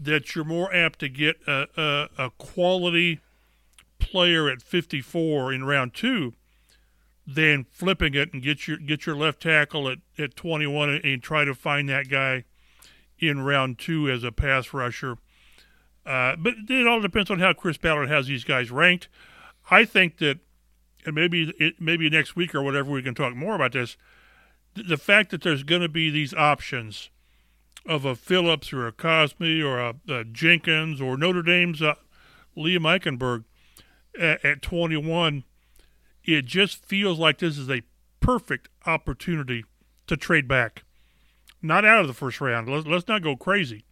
that 0.00 0.34
you're 0.34 0.44
more 0.44 0.72
apt 0.74 1.00
to 1.00 1.08
get 1.08 1.36
a, 1.46 1.66
a, 1.76 2.24
a 2.26 2.30
quality 2.38 3.20
player 3.98 4.48
at 4.48 4.62
54 4.62 5.52
in 5.52 5.64
round 5.64 5.94
two 5.94 6.34
than 7.26 7.64
flipping 7.70 8.14
it 8.14 8.32
and 8.32 8.42
get 8.42 8.66
your 8.66 8.78
get 8.78 9.04
your 9.04 9.14
left 9.16 9.42
tackle 9.42 9.88
at, 9.88 9.98
at 10.16 10.34
21 10.34 10.88
and, 10.88 11.04
and 11.04 11.22
try 11.22 11.44
to 11.44 11.54
find 11.54 11.88
that 11.88 12.08
guy 12.08 12.44
in 13.18 13.42
round 13.42 13.78
two 13.78 14.10
as 14.10 14.24
a 14.24 14.32
pass 14.32 14.72
rusher. 14.72 15.18
Uh, 16.06 16.36
but 16.36 16.54
it 16.68 16.86
all 16.86 17.00
depends 17.00 17.30
on 17.30 17.38
how 17.38 17.52
Chris 17.52 17.76
Ballard 17.76 18.08
has 18.08 18.26
these 18.26 18.44
guys 18.44 18.70
ranked. 18.70 19.08
I 19.70 19.84
think 19.84 20.18
that, 20.18 20.38
and 21.04 21.14
maybe 21.14 21.52
it, 21.58 21.80
maybe 21.80 22.08
next 22.08 22.34
week 22.36 22.54
or 22.54 22.62
whatever 22.62 22.90
we 22.90 23.02
can 23.02 23.14
talk 23.14 23.34
more 23.34 23.54
about 23.54 23.72
this 23.72 23.96
the 24.86 24.96
fact 24.96 25.30
that 25.30 25.42
there's 25.42 25.62
going 25.62 25.82
to 25.82 25.88
be 25.88 26.10
these 26.10 26.34
options 26.34 27.10
of 27.86 28.04
a 28.04 28.14
Phillips 28.14 28.72
or 28.72 28.86
a 28.86 28.92
Cosmi 28.92 29.62
or 29.64 29.78
a, 29.78 29.94
a 30.08 30.24
Jenkins 30.24 31.00
or 31.00 31.16
Notre 31.16 31.42
Dame's 31.42 31.80
uh, 31.80 31.94
Liam 32.56 32.80
Eichenberg 32.80 33.44
at, 34.18 34.44
at 34.44 34.62
21, 34.62 35.44
it 36.24 36.44
just 36.44 36.84
feels 36.84 37.18
like 37.18 37.38
this 37.38 37.56
is 37.56 37.70
a 37.70 37.82
perfect 38.20 38.68
opportunity 38.86 39.64
to 40.06 40.16
trade 40.16 40.46
back. 40.46 40.84
Not 41.60 41.84
out 41.84 42.00
of 42.00 42.06
the 42.06 42.14
first 42.14 42.40
round. 42.40 42.68
Let's, 42.68 42.86
let's 42.86 43.08
not 43.08 43.22
go 43.22 43.36
crazy. 43.36 43.84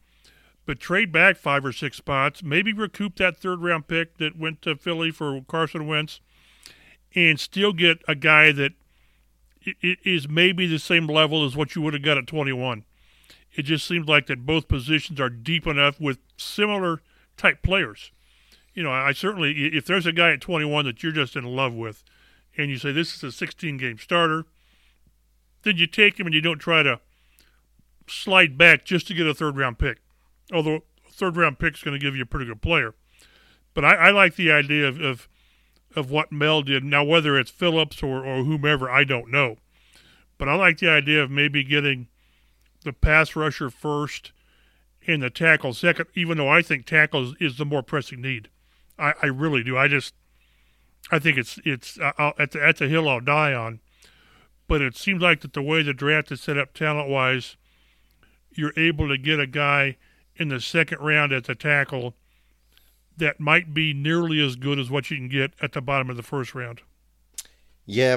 But 0.64 0.80
trade 0.80 1.12
back 1.12 1.36
five 1.36 1.64
or 1.64 1.72
six 1.72 1.96
spots, 1.96 2.42
maybe 2.42 2.72
recoup 2.72 3.16
that 3.16 3.36
third 3.36 3.62
round 3.62 3.86
pick 3.86 4.18
that 4.18 4.38
went 4.38 4.62
to 4.62 4.76
Philly 4.76 5.10
for 5.10 5.40
Carson 5.46 5.86
Wentz, 5.86 6.20
and 7.14 7.38
still 7.38 7.72
get 7.72 8.02
a 8.08 8.14
guy 8.14 8.52
that 8.52 8.72
is– 9.82 10.28
maybe 10.28 10.66
the 10.66 10.78
same 10.78 11.06
level 11.06 11.44
as 11.44 11.56
what 11.56 11.74
you 11.74 11.82
would 11.82 11.94
have 11.94 12.02
got 12.02 12.18
at 12.18 12.26
21. 12.26 12.84
It 13.54 13.62
just 13.62 13.86
seems 13.86 14.06
like 14.06 14.26
that 14.26 14.44
both 14.44 14.68
positions 14.68 15.20
are 15.20 15.30
deep 15.30 15.66
enough 15.66 16.00
with 16.00 16.18
similar 16.36 17.00
type 17.36 17.62
players. 17.62 18.10
You 18.74 18.82
know, 18.82 18.90
I 18.90 19.12
certainly, 19.12 19.74
if 19.74 19.86
there's 19.86 20.04
a 20.04 20.12
guy 20.12 20.32
at 20.32 20.40
21 20.40 20.84
that 20.84 21.02
you're 21.02 21.12
just 21.12 21.36
in 21.36 21.44
love 21.44 21.72
with, 21.72 22.04
and 22.56 22.70
you 22.70 22.78
say 22.78 22.92
this 22.92 23.14
is 23.14 23.22
a 23.22 23.32
16 23.32 23.78
game 23.78 23.98
starter, 23.98 24.44
then 25.62 25.76
you 25.78 25.86
take 25.86 26.20
him 26.20 26.26
and 26.26 26.34
you 26.34 26.40
don't 26.40 26.58
try 26.58 26.82
to 26.82 27.00
slide 28.08 28.56
back 28.56 28.84
just 28.84 29.06
to 29.08 29.14
get 29.14 29.26
a 29.26 29.34
third 29.34 29.56
round 29.56 29.78
pick. 29.78 29.98
Although 30.52 30.76
a 31.06 31.12
third 31.12 31.36
round 31.36 31.58
pick 31.58 31.74
is 31.74 31.82
going 31.82 31.98
to 31.98 32.04
give 32.04 32.16
you 32.16 32.22
a 32.22 32.26
pretty 32.26 32.46
good 32.46 32.62
player. 32.62 32.94
But 33.74 33.84
I, 33.84 33.94
I 33.94 34.10
like 34.10 34.36
the 34.36 34.50
idea 34.50 34.88
of, 34.88 35.00
of 35.00 35.28
of 35.96 36.10
what 36.10 36.30
Mel 36.30 36.62
did. 36.62 36.84
Now, 36.84 37.02
whether 37.02 37.38
it's 37.38 37.50
Phillips 37.50 38.02
or, 38.02 38.24
or 38.24 38.44
whomever, 38.44 38.90
I 38.90 39.02
don't 39.04 39.30
know. 39.30 39.56
But 40.38 40.48
I 40.48 40.54
like 40.54 40.78
the 40.78 40.90
idea 40.90 41.22
of 41.22 41.30
maybe 41.30 41.64
getting 41.64 42.08
the 42.84 42.92
pass 42.92 43.34
rusher 43.34 43.70
first 43.70 44.32
and 45.06 45.22
the 45.22 45.30
tackle 45.30 45.72
second, 45.72 46.06
even 46.14 46.36
though 46.36 46.48
I 46.48 46.62
think 46.62 46.84
tackle 46.84 47.34
is, 47.40 47.56
the 47.56 47.64
more 47.64 47.82
pressing 47.82 48.20
need. 48.20 48.50
I, 48.98 49.14
I, 49.22 49.26
really 49.26 49.62
do. 49.62 49.78
I 49.78 49.88
just, 49.88 50.14
I 51.10 51.18
think 51.18 51.38
it's 51.38 51.58
it's 51.64 51.98
uh, 51.98 52.32
at 52.38 52.52
the, 52.52 52.62
at 52.62 52.76
the 52.76 52.88
hill 52.88 53.08
I'll 53.08 53.20
die 53.20 53.54
on. 53.54 53.80
But 54.68 54.82
it 54.82 54.96
seems 54.96 55.22
like 55.22 55.40
that 55.40 55.52
the 55.52 55.62
way 55.62 55.82
the 55.82 55.94
draft 55.94 56.32
is 56.32 56.40
set 56.40 56.58
up 56.58 56.74
talent 56.74 57.08
wise, 57.08 57.56
you're 58.58 58.72
able 58.76 59.08
to 59.08 59.18
get 59.18 59.40
a 59.40 59.46
guy 59.46 59.96
in 60.36 60.48
the 60.48 60.60
second 60.60 60.98
round 61.00 61.32
at 61.32 61.44
the 61.44 61.54
tackle 61.54 62.14
that 63.16 63.40
might 63.40 63.72
be 63.72 63.94
nearly 63.94 64.44
as 64.44 64.56
good 64.56 64.78
as 64.78 64.90
what 64.90 65.10
you 65.10 65.16
can 65.16 65.28
get 65.28 65.52
at 65.62 65.72
the 65.72 65.80
bottom 65.80 66.10
of 66.10 66.16
the 66.16 66.22
first 66.22 66.54
round. 66.54 66.82
Yeah, 67.88 68.16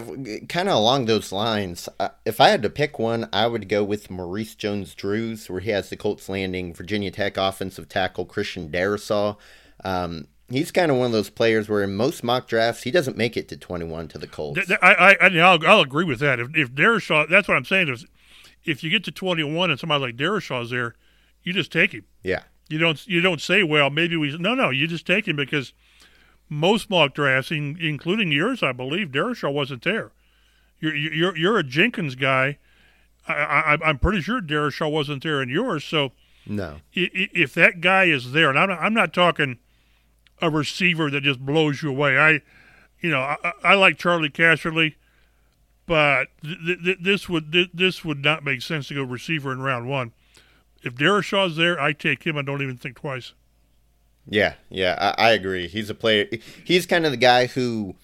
kind 0.49 0.67
of 0.67 0.75
along 0.75 1.06
those 1.06 1.32
lines. 1.32 1.88
If 2.25 2.41
I 2.41 2.49
had 2.49 2.63
to 2.63 2.71
pick 2.71 2.97
one, 2.97 3.30
I 3.32 3.45
would 3.45 3.69
go 3.69 3.84
with 3.84 4.10
Maurice 4.10 4.56
Jones 4.56 4.95
Drews, 4.95 5.47
where 5.47 5.60
he 5.60 5.69
has 5.69 5.89
the 5.89 5.95
Colts 5.95 6.28
landing 6.28 6.73
Virginia 6.73 7.12
Tech 7.12 7.38
offensive 7.38 7.88
tackle 7.88 8.25
Christian 8.25 8.69
Darrisaw. 8.69 9.38
Um, 9.84 10.28
he's 10.49 10.71
kind 10.71 10.89
of 10.89 10.97
one 10.97 11.06
of 11.06 11.12
those 11.12 11.30
players 11.30 11.69
where 11.69 11.84
in 11.84 11.95
most 11.95 12.23
mock 12.23 12.47
drafts 12.47 12.82
he 12.82 12.89
doesn't 12.89 13.15
make 13.15 13.38
it 13.38 13.47
to 13.49 13.58
21 13.58 14.08
to 14.08 14.17
the 14.17 14.25
Colts. 14.25 14.71
I, 14.82 15.15
I, 15.21 15.28
I'll, 15.38 15.65
I'll 15.67 15.82
agree 15.82 16.06
with 16.06 16.19
that. 16.19 16.39
If, 16.39 16.49
if 16.56 16.71
Darrisaw, 16.71 17.30
that's 17.30 17.47
what 17.47 17.56
I'm 17.56 17.65
saying 17.65 17.89
is, 17.89 18.08
if 18.65 18.83
you 18.83 18.89
get 18.89 19.03
to 19.05 19.11
21 19.11 19.71
and 19.71 19.79
somebody 19.79 20.05
like 20.05 20.17
Darrisaw's 20.17 20.69
there, 20.69 20.95
you 21.43 21.53
just 21.53 21.71
take 21.71 21.93
him. 21.93 22.05
Yeah. 22.23 22.43
You 22.67 22.77
don't 22.77 23.05
you 23.07 23.21
don't 23.21 23.41
say, 23.41 23.63
well, 23.63 23.89
maybe 23.89 24.15
we 24.15 24.37
no 24.37 24.53
no. 24.53 24.69
You 24.69 24.87
just 24.87 25.07
take 25.07 25.27
him 25.27 25.35
because 25.35 25.73
most 26.49 26.89
mock 26.89 27.13
drafts, 27.13 27.51
including 27.51 28.31
yours, 28.31 28.61
I 28.61 28.71
believe, 28.73 29.09
Darrisaw 29.09 29.51
wasn't 29.51 29.83
there. 29.83 30.11
You're 30.79 30.95
you're 30.95 31.37
you're 31.37 31.57
a 31.57 31.63
Jenkins 31.63 32.15
guy. 32.15 32.57
I, 33.27 33.77
I, 33.81 33.89
am 33.89 33.99
pretty 33.99 34.21
sure 34.21 34.41
Darrisaw 34.41 34.91
wasn't 34.91 35.23
there 35.23 35.41
in 35.41 35.49
yours. 35.49 35.83
So 35.83 36.13
no, 36.45 36.77
if 36.93 37.53
that 37.53 37.81
guy 37.81 38.05
is 38.05 38.31
there, 38.31 38.49
and 38.49 38.57
I'm 38.57 38.69
not, 38.69 38.79
I'm 38.79 38.93
not 38.93 39.13
talking 39.13 39.59
a 40.41 40.49
receiver 40.49 41.09
that 41.11 41.21
just 41.21 41.39
blows 41.39 41.83
you 41.83 41.89
away. 41.89 42.17
I, 42.17 42.41
you 43.01 43.09
know, 43.09 43.19
I, 43.19 43.51
I 43.63 43.73
like 43.75 43.97
Charlie 43.97 44.29
Casserly, 44.29 44.95
but 45.89 46.28
th- 46.41 46.84
th- 46.86 46.99
this 47.02 47.28
would 47.28 47.52
th- 47.52 47.71
this 47.73 48.06
would 48.06 48.23
not 48.23 48.45
make 48.45 48.62
sense 48.62 48.88
to 48.88 48.93
go 48.93 49.04
receiver 49.04 49.52
in 49.52 49.60
round 49.60 49.89
one 49.89 50.13
if 50.84 50.95
Darrisaw's 50.95 51.56
there, 51.56 51.80
I 51.80 51.93
take 51.93 52.25
him. 52.25 52.38
I 52.38 52.41
don't 52.41 52.62
even 52.62 52.78
think 52.78 52.97
twice. 52.97 53.34
Yeah, 54.28 54.56
yeah, 54.69 55.13
I, 55.17 55.30
I 55.30 55.32
agree. 55.32 55.67
He's 55.67 55.89
a 55.89 55.95
player. 55.95 56.28
He's 56.63 56.86
kind 56.86 57.06
of 57.06 57.12
the 57.12 57.17
guy 57.17 57.47
who 57.47 57.95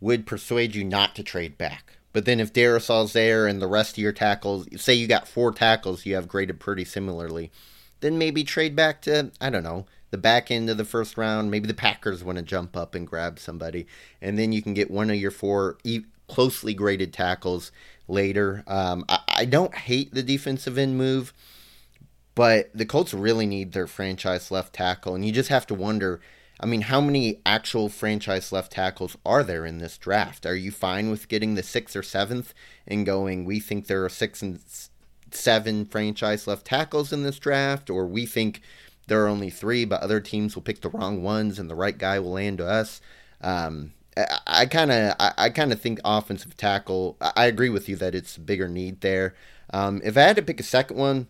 would 0.00 0.26
persuade 0.26 0.74
you 0.74 0.84
not 0.84 1.14
to 1.16 1.22
trade 1.22 1.58
back. 1.58 1.98
But 2.12 2.24
then 2.26 2.40
if 2.40 2.52
Darrisaw's 2.52 3.12
there 3.12 3.46
and 3.46 3.60
the 3.60 3.66
rest 3.66 3.92
of 3.92 4.02
your 4.02 4.12
tackles, 4.12 4.66
say 4.76 4.94
you 4.94 5.06
got 5.06 5.28
four 5.28 5.52
tackles 5.52 6.06
you 6.06 6.14
have 6.14 6.28
graded 6.28 6.60
pretty 6.60 6.84
similarly, 6.84 7.50
then 8.00 8.18
maybe 8.18 8.44
trade 8.44 8.76
back 8.76 9.02
to, 9.02 9.32
I 9.40 9.50
don't 9.50 9.64
know, 9.64 9.86
the 10.10 10.18
back 10.18 10.50
end 10.50 10.70
of 10.70 10.76
the 10.76 10.84
first 10.84 11.18
round. 11.18 11.50
Maybe 11.50 11.66
the 11.66 11.74
Packers 11.74 12.22
want 12.22 12.38
to 12.38 12.42
jump 12.42 12.76
up 12.76 12.94
and 12.94 13.06
grab 13.06 13.40
somebody. 13.40 13.86
And 14.22 14.38
then 14.38 14.52
you 14.52 14.62
can 14.62 14.74
get 14.74 14.90
one 14.92 15.10
of 15.10 15.16
your 15.16 15.32
four 15.32 15.78
closely 16.28 16.74
graded 16.74 17.12
tackles 17.12 17.72
later. 18.08 18.62
Um, 18.66 19.04
I, 19.08 19.20
I 19.28 19.44
don't 19.44 19.74
hate 19.74 20.14
the 20.14 20.22
defensive 20.22 20.78
end 20.78 20.96
move, 20.96 21.32
but 22.34 22.70
the 22.74 22.86
Colts 22.86 23.14
really 23.14 23.46
need 23.46 23.72
their 23.72 23.86
franchise 23.86 24.50
left 24.50 24.74
tackle. 24.74 25.14
And 25.14 25.24
you 25.24 25.32
just 25.32 25.48
have 25.48 25.66
to 25.68 25.74
wonder 25.74 26.20
I 26.60 26.66
mean, 26.66 26.82
how 26.82 27.00
many 27.00 27.40
actual 27.44 27.88
franchise 27.88 28.52
left 28.52 28.72
tackles 28.72 29.16
are 29.26 29.42
there 29.42 29.66
in 29.66 29.78
this 29.78 29.98
draft? 29.98 30.46
Are 30.46 30.54
you 30.54 30.70
fine 30.70 31.10
with 31.10 31.28
getting 31.28 31.54
the 31.54 31.62
sixth 31.62 31.96
or 31.96 32.02
seventh 32.02 32.54
and 32.86 33.04
going, 33.04 33.44
we 33.44 33.58
think 33.58 33.86
there 33.86 34.04
are 34.04 34.08
six 34.08 34.40
and 34.40 34.60
seven 35.32 35.84
franchise 35.84 36.46
left 36.46 36.64
tackles 36.66 37.12
in 37.12 37.24
this 37.24 37.38
draft, 37.38 37.90
or 37.90 38.06
we 38.06 38.24
think 38.24 38.60
there 39.08 39.24
are 39.24 39.28
only 39.28 39.50
three, 39.50 39.84
but 39.84 40.00
other 40.00 40.20
teams 40.20 40.54
will 40.54 40.62
pick 40.62 40.80
the 40.80 40.90
wrong 40.90 41.22
ones 41.22 41.58
and 41.58 41.68
the 41.68 41.74
right 41.74 41.98
guy 41.98 42.18
will 42.20 42.32
land 42.32 42.58
to 42.58 42.66
us? 42.66 43.00
Um, 43.40 43.92
I 44.46 44.66
kind 44.66 44.92
of, 44.92 45.14
I, 45.18 45.50
kind 45.50 45.72
of 45.72 45.80
think 45.80 46.00
offensive 46.04 46.56
tackle. 46.56 47.16
I 47.20 47.46
agree 47.46 47.68
with 47.68 47.88
you 47.88 47.96
that 47.96 48.14
it's 48.14 48.36
a 48.36 48.40
bigger 48.40 48.68
need 48.68 49.00
there. 49.00 49.34
Um, 49.72 50.00
if 50.04 50.16
I 50.16 50.20
had 50.20 50.36
to 50.36 50.42
pick 50.42 50.60
a 50.60 50.64
second 50.64 50.96
one, 50.96 51.26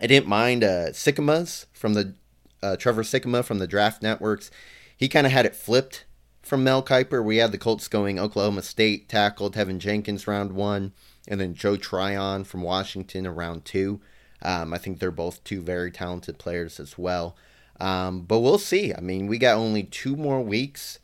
I 0.00 0.06
didn't 0.06 0.26
mind 0.26 0.64
uh, 0.64 0.90
Sikkema 0.92 1.66
from 1.72 1.94
the 1.94 2.14
uh, 2.62 2.76
Trevor 2.76 3.02
Sikkema 3.02 3.44
from 3.44 3.58
the 3.58 3.66
Draft 3.66 4.02
Networks, 4.02 4.50
he 4.96 5.08
kind 5.08 5.26
of 5.26 5.32
had 5.32 5.46
it 5.46 5.54
flipped 5.54 6.04
from 6.42 6.64
Mel 6.64 6.82
Kiper. 6.82 7.24
We 7.24 7.36
had 7.36 7.52
the 7.52 7.58
Colts 7.58 7.88
going 7.88 8.18
Oklahoma 8.18 8.62
State 8.62 9.08
tackle 9.08 9.50
Teven 9.50 9.78
Jenkins 9.78 10.26
round 10.26 10.52
one, 10.52 10.92
and 11.28 11.40
then 11.40 11.54
Joe 11.54 11.76
Tryon 11.76 12.44
from 12.44 12.62
Washington 12.62 13.26
around 13.26 13.64
two. 13.64 14.00
Um, 14.42 14.72
I 14.72 14.78
think 14.78 14.98
they're 14.98 15.10
both 15.10 15.42
two 15.44 15.60
very 15.60 15.90
talented 15.90 16.38
players 16.38 16.78
as 16.78 16.98
well. 16.98 17.36
Um, 17.78 18.22
but 18.22 18.40
we'll 18.40 18.58
see. 18.58 18.94
I 18.94 19.00
mean, 19.00 19.26
we 19.26 19.38
got 19.38 19.56
only 19.56 19.82
two 19.82 20.16
more 20.16 20.40
weeks 20.40 20.98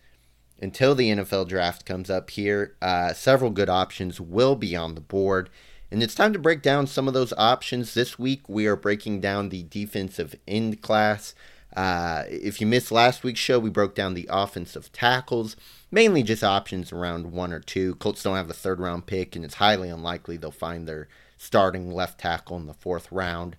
until 0.61 0.95
the 0.95 1.11
NFL 1.11 1.49
draft 1.49 1.85
comes 1.85 2.11
up 2.11 2.31
here. 2.31 2.75
Uh, 2.81 3.13
several 3.13 3.51
good 3.51 3.69
options 3.69 4.21
will 4.21 4.57
be 4.57 4.77
on 4.77 4.95
the 4.95 5.01
board. 5.01 5.51
And 5.91 6.03
it's 6.03 6.15
time 6.15 6.33
to 6.33 6.39
break 6.39 6.63
down 6.63 6.87
some 6.87 7.07
of 7.07 7.15
those 7.15 7.35
options. 7.37 7.93
This 7.93 8.19
week, 8.19 8.49
we 8.49 8.67
are 8.67 8.77
breaking 8.77 9.21
down 9.21 9.51
the 9.51 9.65
defensive 9.65 10.35
end 10.49 10.81
class. 10.81 11.35
Uh, 11.77 12.25
if 12.29 12.61
you 12.61 12.67
missed 12.67 12.93
last 12.93 13.23
week's 13.23 13.41
show, 13.41 13.59
we 13.59 13.71
broke 13.71 13.95
down 13.95 14.15
the 14.15 14.29
offensive 14.31 14.93
tackles, 14.93 15.57
mainly 15.91 16.23
just 16.23 16.45
options 16.45 16.93
around 16.93 17.33
one 17.33 17.53
or 17.53 17.61
two. 17.61 17.95
Colts 17.97 18.23
don't 18.23 18.37
have 18.37 18.51
a 18.51 18.55
third 18.55 18.81
round 18.81 19.07
pick, 19.07 19.35
and 19.37 19.45
it's 19.45 19.55
highly 19.55 19.89
unlikely 19.89 20.37
they'll 20.37 20.51
find 20.51 20.87
their 20.87 21.09
starting 21.39 21.91
left 21.91 22.21
tackle 22.21 22.57
in 22.57 22.67
the 22.67 22.75
fourth 22.75 23.11
round. 23.11 23.57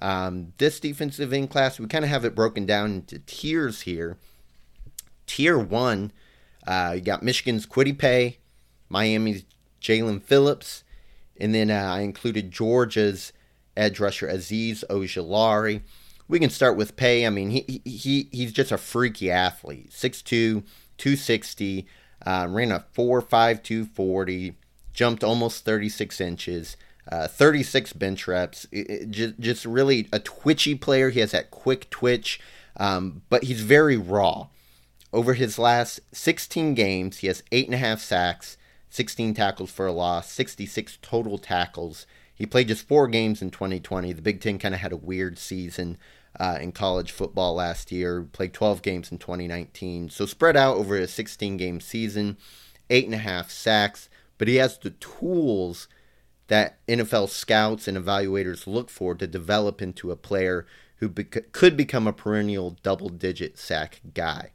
Um, 0.00 0.52
this 0.58 0.80
defensive 0.80 1.32
end 1.32 1.50
class, 1.50 1.78
we 1.78 1.86
kind 1.86 2.04
of 2.04 2.10
have 2.10 2.24
it 2.24 2.34
broken 2.34 2.66
down 2.66 2.92
into 2.92 3.20
tiers 3.20 3.82
here. 3.82 4.18
Tier 5.26 5.58
one, 5.58 6.12
uh, 6.66 6.92
you 6.96 7.00
got 7.00 7.22
Michigan's 7.22 7.66
Kwity 7.66 7.96
Paye, 7.96 8.38
Miami's 8.88 9.44
Jaelan 9.80 10.22
Phillips, 10.22 10.84
and 11.38 11.54
then 11.54 11.70
uh, 11.70 11.92
I 11.94 12.00
included 12.00 12.50
Georgia's 12.50 13.32
edge 13.76 13.98
rusher 13.98 14.28
Azeez 14.28 14.84
Ojulari. 14.88 15.82
We 16.28 16.38
can 16.38 16.50
start 16.50 16.76
with 16.76 16.96
Paye. 16.96 17.26
I 17.26 17.30
mean, 17.30 17.50
he 17.50 17.82
he 17.84 18.28
he's 18.30 18.52
just 18.52 18.72
a 18.72 18.78
freaky 18.78 19.30
athlete. 19.30 19.90
6'2", 19.90 20.24
260, 20.98 21.86
uh, 22.24 22.46
ran 22.48 22.70
a 22.70 22.84
4'5", 22.94 23.62
240, 23.62 24.56
jumped 24.92 25.24
almost 25.24 25.64
36 25.64 26.20
inches. 26.20 26.76
Uh, 27.10 27.26
36 27.26 27.94
bench 27.94 28.28
reps. 28.28 28.64
It, 28.70 28.88
it, 28.88 29.10
just, 29.10 29.40
just 29.40 29.64
really 29.64 30.08
a 30.12 30.20
twitchy 30.20 30.76
player. 30.76 31.10
He 31.10 31.18
has 31.18 31.32
that 31.32 31.50
quick 31.50 31.90
twitch, 31.90 32.38
um, 32.76 33.22
but 33.28 33.42
he's 33.42 33.60
very 33.60 33.96
raw. 33.96 34.46
Over 35.12 35.34
his 35.34 35.58
last 35.58 36.00
16 36.12 36.74
games, 36.74 37.18
he 37.18 37.26
has 37.26 37.42
eight 37.52 37.66
and 37.66 37.74
a 37.74 37.78
half 37.78 38.00
sacks, 38.00 38.56
16 38.88 39.34
tackles 39.34 39.70
for 39.70 39.86
a 39.86 39.92
loss, 39.92 40.30
66 40.32 40.98
total 41.02 41.36
tackles. 41.36 42.06
He 42.34 42.46
played 42.46 42.68
just 42.68 42.88
four 42.88 43.08
games 43.08 43.42
in 43.42 43.50
2020. 43.50 44.12
The 44.14 44.22
Big 44.22 44.40
Ten 44.40 44.58
kind 44.58 44.74
of 44.74 44.80
had 44.80 44.92
a 44.92 44.96
weird 44.96 45.38
season 45.38 45.98
uh, 46.40 46.58
in 46.60 46.72
college 46.72 47.12
football 47.12 47.54
last 47.54 47.92
year. 47.92 48.22
Played 48.22 48.54
12 48.54 48.80
games 48.80 49.12
in 49.12 49.18
2019. 49.18 50.08
So 50.08 50.24
spread 50.24 50.56
out 50.56 50.76
over 50.76 50.96
a 50.96 51.06
16 51.06 51.58
game 51.58 51.80
season, 51.80 52.38
eight 52.88 53.04
and 53.04 53.14
a 53.14 53.18
half 53.18 53.50
sacks. 53.50 54.08
But 54.38 54.48
he 54.48 54.56
has 54.56 54.78
the 54.78 54.90
tools 54.90 55.88
that 56.48 56.78
NFL 56.88 57.28
scouts 57.28 57.86
and 57.86 57.98
evaluators 57.98 58.66
look 58.66 58.88
for 58.88 59.14
to 59.14 59.26
develop 59.26 59.82
into 59.82 60.10
a 60.10 60.16
player 60.16 60.66
who 60.96 61.10
could 61.10 61.76
become 61.76 62.06
a 62.06 62.12
perennial 62.12 62.78
double 62.82 63.08
digit 63.08 63.58
sack 63.58 64.00
guy. 64.14 64.52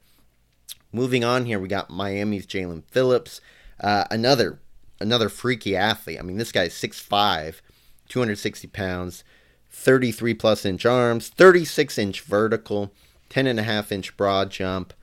Moving 0.91 1.23
on 1.23 1.45
here, 1.45 1.60
we 1.60 1.67
got 1.67 1.89
Miami's 1.89 2.45
Jaelan 2.45 2.84
Phillips. 2.89 3.41
Uh, 3.80 4.06
another 4.10 4.60
another 5.00 5.30
freaky 5.30 5.76
athlete. 5.76 6.17
I 6.19 6.23
mean, 6.23 6.38
this 6.38 6.52
guy's 6.52 6.73
6'5", 6.73 7.62
260 8.10 8.67
pounds, 8.69 9.23
33 9.69 10.34
plus 10.34 10.65
inch 10.65 10.86
arms, 10.86 11.30
36 11.30 11.97
inch 11.97 12.21
vertical, 12.21 12.91
10 13.30 13.47
and 13.47 13.60
a 13.60 13.63
half 13.63 13.91
inch 13.91 14.17
broad 14.17 14.50
jump. 14.50 14.93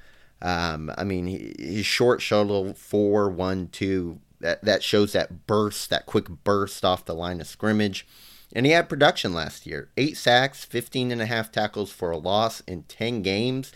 Um, 0.43 0.91
I 0.99 1.05
mean, 1.05 1.55
his 1.59 1.87
short 1.87 2.21
shuttle 2.21 2.75
four 2.75 3.31
one 3.31 3.69
two 3.69 4.21
that 4.41 4.63
that 4.65 4.83
shows 4.83 5.13
that 5.13 5.47
burst, 5.47 5.91
that 5.91 6.07
quick 6.07 6.29
burst 6.29 6.85
off 6.85 7.05
the 7.05 7.15
line 7.15 7.41
of 7.41 7.47
scrimmage. 7.47 8.07
And 8.55 8.67
he 8.67 8.73
had 8.73 8.89
production 8.89 9.33
last 9.33 9.67
year. 9.67 9.89
Eight 9.97 10.17
sacks, 10.17 10.65
15 10.65 11.11
and 11.11 11.21
a 11.21 11.27
half 11.27 11.51
tackles 11.51 11.91
for 11.91 12.11
a 12.11 12.19
loss 12.19 12.61
in 12.61 12.85
10 12.85 13.23
games. 13.23 13.73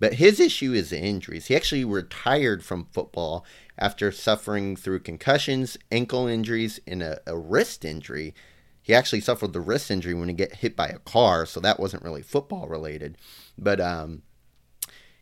But 0.00 0.14
his 0.14 0.40
issue 0.40 0.72
is 0.72 0.92
injuries. 0.92 1.46
He 1.46 1.54
actually 1.54 1.84
retired 1.84 2.64
from 2.64 2.88
football 2.90 3.44
after 3.78 4.10
suffering 4.10 4.74
through 4.74 5.00
concussions, 5.00 5.76
ankle 5.92 6.26
injuries, 6.26 6.80
and 6.86 7.02
a, 7.02 7.20
a 7.26 7.36
wrist 7.36 7.84
injury. 7.84 8.34
He 8.82 8.94
actually 8.94 9.20
suffered 9.20 9.52
the 9.52 9.60
wrist 9.60 9.90
injury 9.90 10.14
when 10.14 10.28
he 10.28 10.34
get 10.34 10.56
hit 10.56 10.74
by 10.74 10.88
a 10.88 10.98
car, 10.98 11.44
so 11.44 11.60
that 11.60 11.78
wasn't 11.78 12.02
really 12.02 12.22
football 12.22 12.66
related. 12.66 13.18
But 13.58 13.78
um, 13.78 14.22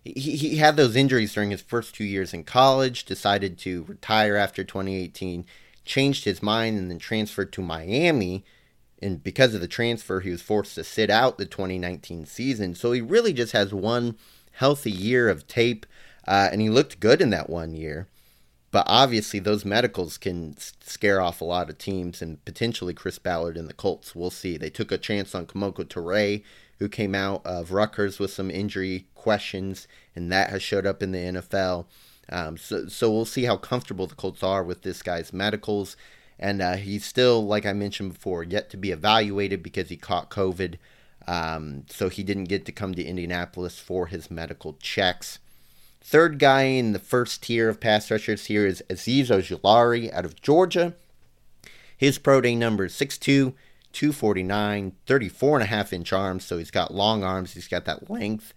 he, 0.04 0.36
he 0.36 0.56
had 0.56 0.76
those 0.76 0.94
injuries 0.94 1.34
during 1.34 1.50
his 1.50 1.60
first 1.60 1.96
two 1.96 2.04
years 2.04 2.32
in 2.32 2.44
college, 2.44 3.04
decided 3.04 3.58
to 3.58 3.84
retire 3.84 4.36
after 4.36 4.62
2018, 4.62 5.44
changed 5.84 6.24
his 6.24 6.40
mind, 6.40 6.78
and 6.78 6.88
then 6.88 7.00
transferred 7.00 7.52
to 7.54 7.62
Miami. 7.62 8.44
And 9.02 9.22
because 9.24 9.54
of 9.54 9.60
the 9.60 9.68
transfer, 9.68 10.20
he 10.20 10.30
was 10.30 10.42
forced 10.42 10.76
to 10.76 10.84
sit 10.84 11.10
out 11.10 11.36
the 11.36 11.46
2019 11.46 12.26
season. 12.26 12.76
So 12.76 12.92
he 12.92 13.00
really 13.00 13.32
just 13.32 13.52
has 13.52 13.74
one 13.74 14.16
healthy 14.58 14.90
year 14.90 15.28
of 15.28 15.46
tape, 15.46 15.86
uh, 16.26 16.48
and 16.50 16.60
he 16.60 16.68
looked 16.68 17.00
good 17.00 17.20
in 17.20 17.30
that 17.30 17.48
one 17.48 17.74
year. 17.74 18.08
But 18.70 18.84
obviously, 18.86 19.38
those 19.38 19.64
medicals 19.64 20.18
can 20.18 20.56
scare 20.58 21.20
off 21.20 21.40
a 21.40 21.44
lot 21.44 21.70
of 21.70 21.78
teams, 21.78 22.20
and 22.20 22.44
potentially 22.44 22.92
Chris 22.92 23.18
Ballard 23.18 23.56
and 23.56 23.68
the 23.68 23.72
Colts. 23.74 24.14
We'll 24.14 24.30
see. 24.30 24.56
They 24.56 24.68
took 24.68 24.92
a 24.92 24.98
chance 24.98 25.34
on 25.34 25.46
Kemoko 25.46 25.84
Turay, 25.84 26.42
who 26.78 26.88
came 26.88 27.14
out 27.14 27.46
of 27.46 27.72
Rutgers 27.72 28.18
with 28.18 28.32
some 28.32 28.50
injury 28.50 29.06
questions, 29.14 29.88
and 30.14 30.30
that 30.30 30.50
has 30.50 30.62
showed 30.62 30.86
up 30.86 31.02
in 31.02 31.12
the 31.12 31.18
NFL. 31.18 31.86
Um, 32.30 32.58
so, 32.58 32.88
so 32.88 33.10
we'll 33.10 33.24
see 33.24 33.44
how 33.44 33.56
comfortable 33.56 34.06
the 34.06 34.14
Colts 34.14 34.42
are 34.42 34.62
with 34.62 34.82
this 34.82 35.02
guy's 35.02 35.32
medicals. 35.32 35.96
And 36.38 36.60
uh, 36.60 36.76
he's 36.76 37.04
still, 37.04 37.44
like 37.46 37.64
I 37.64 37.72
mentioned 37.72 38.12
before, 38.12 38.44
yet 38.44 38.70
to 38.70 38.76
be 38.76 38.90
evaluated 38.90 39.62
because 39.62 39.88
he 39.88 39.96
caught 39.96 40.30
COVID. 40.30 40.76
Um, 41.28 41.84
so 41.90 42.08
he 42.08 42.22
didn't 42.22 42.44
get 42.44 42.64
to 42.64 42.72
come 42.72 42.94
to 42.94 43.04
Indianapolis 43.04 43.78
for 43.78 44.06
his 44.06 44.30
medical 44.30 44.78
checks. 44.80 45.38
Third 46.00 46.38
guy 46.38 46.62
in 46.62 46.92
the 46.92 46.98
first 46.98 47.42
tier 47.42 47.68
of 47.68 47.80
pass 47.80 48.10
rushers 48.10 48.46
here 48.46 48.66
is 48.66 48.82
Azeez 48.88 49.26
Ojulari 49.26 50.10
out 50.10 50.24
of 50.24 50.40
Georgia. 50.40 50.94
His 51.94 52.18
pro 52.18 52.40
day 52.40 52.54
number 52.54 52.86
is 52.86 52.94
6'2, 52.94 53.52
249, 53.92 54.92
34 55.06 55.56
and 55.56 55.62
a 55.64 55.66
half 55.66 55.92
inch 55.92 56.14
arms, 56.14 56.46
so 56.46 56.56
he's 56.56 56.70
got 56.70 56.94
long 56.94 57.22
arms, 57.22 57.52
he's 57.52 57.68
got 57.68 57.84
that 57.84 58.08
length. 58.08 58.54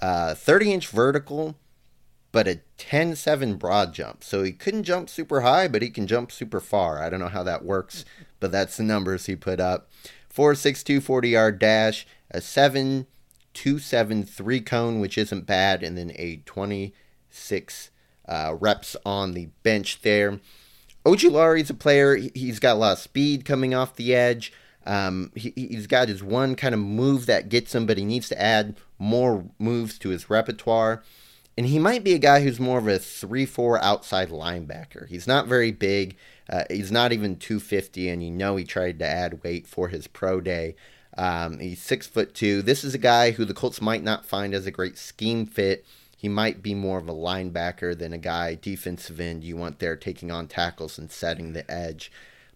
Uh, 0.00 0.34
30 0.34 0.72
inch 0.72 0.88
vertical, 0.88 1.56
but 2.32 2.48
a 2.48 2.60
10 2.78 3.16
7 3.16 3.56
broad 3.56 3.92
jump. 3.92 4.24
So 4.24 4.42
he 4.42 4.52
couldn't 4.52 4.84
jump 4.84 5.10
super 5.10 5.42
high, 5.42 5.68
but 5.68 5.82
he 5.82 5.90
can 5.90 6.06
jump 6.06 6.32
super 6.32 6.60
far. 6.60 7.02
I 7.02 7.10
don't 7.10 7.20
know 7.20 7.28
how 7.28 7.42
that 7.42 7.66
works, 7.66 8.06
but 8.40 8.50
that's 8.50 8.78
the 8.78 8.82
numbers 8.82 9.26
he 9.26 9.36
put 9.36 9.60
up. 9.60 9.90
4.62 10.34 11.02
40 11.02 11.28
yard 11.28 11.58
dash, 11.58 12.06
a 12.30 12.40
7 12.40 13.06
2 13.52 13.78
7 13.78 14.24
3 14.24 14.60
cone, 14.60 15.00
which 15.00 15.16
isn't 15.16 15.46
bad, 15.46 15.82
and 15.82 15.96
then 15.96 16.12
a 16.16 16.42
26 16.44 17.90
uh, 18.28 18.56
reps 18.58 18.96
on 19.06 19.32
the 19.32 19.48
bench 19.62 20.02
there. 20.02 20.40
Ojulari 21.04 21.60
is 21.60 21.70
a 21.70 21.74
player, 21.74 22.16
he's 22.16 22.58
got 22.58 22.74
a 22.74 22.78
lot 22.78 22.92
of 22.92 22.98
speed 22.98 23.44
coming 23.44 23.74
off 23.74 23.96
the 23.96 24.14
edge. 24.14 24.52
Um, 24.86 25.32
he, 25.34 25.52
he's 25.56 25.86
got 25.86 26.08
his 26.08 26.22
one 26.22 26.56
kind 26.56 26.74
of 26.74 26.80
move 26.80 27.26
that 27.26 27.48
gets 27.48 27.74
him, 27.74 27.86
but 27.86 27.98
he 27.98 28.04
needs 28.04 28.28
to 28.28 28.40
add 28.40 28.76
more 28.98 29.44
moves 29.58 29.98
to 29.98 30.10
his 30.10 30.28
repertoire. 30.28 31.02
And 31.56 31.66
he 31.66 31.78
might 31.78 32.02
be 32.02 32.14
a 32.14 32.18
guy 32.18 32.42
who's 32.42 32.58
more 32.58 32.78
of 32.78 32.88
a 32.88 32.98
3 32.98 33.46
4 33.46 33.80
outside 33.82 34.30
linebacker. 34.30 35.08
He's 35.08 35.26
not 35.26 35.46
very 35.46 35.70
big. 35.70 36.16
Uh, 36.48 36.64
he's 36.68 36.92
not 36.92 37.12
even 37.12 37.36
250, 37.36 38.08
and 38.08 38.22
you 38.22 38.30
know 38.30 38.56
he 38.56 38.64
tried 38.64 38.98
to 38.98 39.06
add 39.06 39.42
weight 39.42 39.66
for 39.66 39.88
his 39.88 40.06
pro 40.06 40.40
day. 40.40 40.74
Um, 41.16 41.60
he's 41.60 41.80
six 41.80 42.06
foot 42.06 42.34
two. 42.34 42.62
This 42.62 42.84
is 42.84 42.94
a 42.94 42.98
guy 42.98 43.30
who 43.30 43.44
the 43.44 43.54
Colts 43.54 43.80
might 43.80 44.02
not 44.02 44.26
find 44.26 44.52
as 44.52 44.66
a 44.66 44.72
great 44.72 44.98
scheme 44.98 45.46
fit. 45.46 45.84
He 46.16 46.28
might 46.28 46.62
be 46.62 46.74
more 46.74 46.98
of 46.98 47.08
a 47.08 47.14
linebacker 47.14 47.96
than 47.96 48.12
a 48.12 48.18
guy 48.18 48.54
defensive 48.56 49.20
end 49.20 49.44
you 49.44 49.56
want 49.56 49.78
there 49.78 49.96
taking 49.96 50.30
on 50.30 50.48
tackles 50.48 50.98
and 50.98 51.10
setting 51.10 51.52
the 51.52 51.70
edge. 51.70 52.10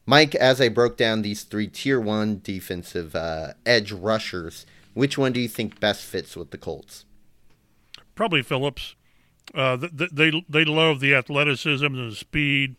Mike, 0.06 0.34
as 0.34 0.60
I 0.60 0.70
broke 0.70 0.96
down 0.96 1.22
these 1.22 1.42
three 1.42 1.68
tier 1.68 2.00
one 2.00 2.40
defensive 2.42 3.14
uh, 3.14 3.52
edge 3.66 3.92
rushers, 3.92 4.64
which 4.94 5.18
one 5.18 5.32
do 5.32 5.40
you 5.40 5.48
think 5.48 5.78
best 5.80 6.02
fits 6.02 6.34
with 6.34 6.50
the 6.50 6.58
Colts? 6.58 7.04
Probably 8.18 8.42
Phillips. 8.42 8.96
Uh, 9.54 9.76
they, 9.76 10.08
they 10.10 10.44
they 10.48 10.64
love 10.64 10.98
the 10.98 11.14
athleticism 11.14 11.86
and 11.86 12.10
the 12.10 12.16
speed, 12.16 12.74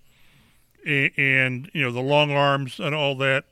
and, 0.85 1.11
and 1.15 1.71
you 1.73 1.81
know 1.81 1.93
the 1.93 2.01
long 2.01 2.29
arms 2.29 2.77
and 2.77 2.93
all 2.93 3.15
that. 3.15 3.45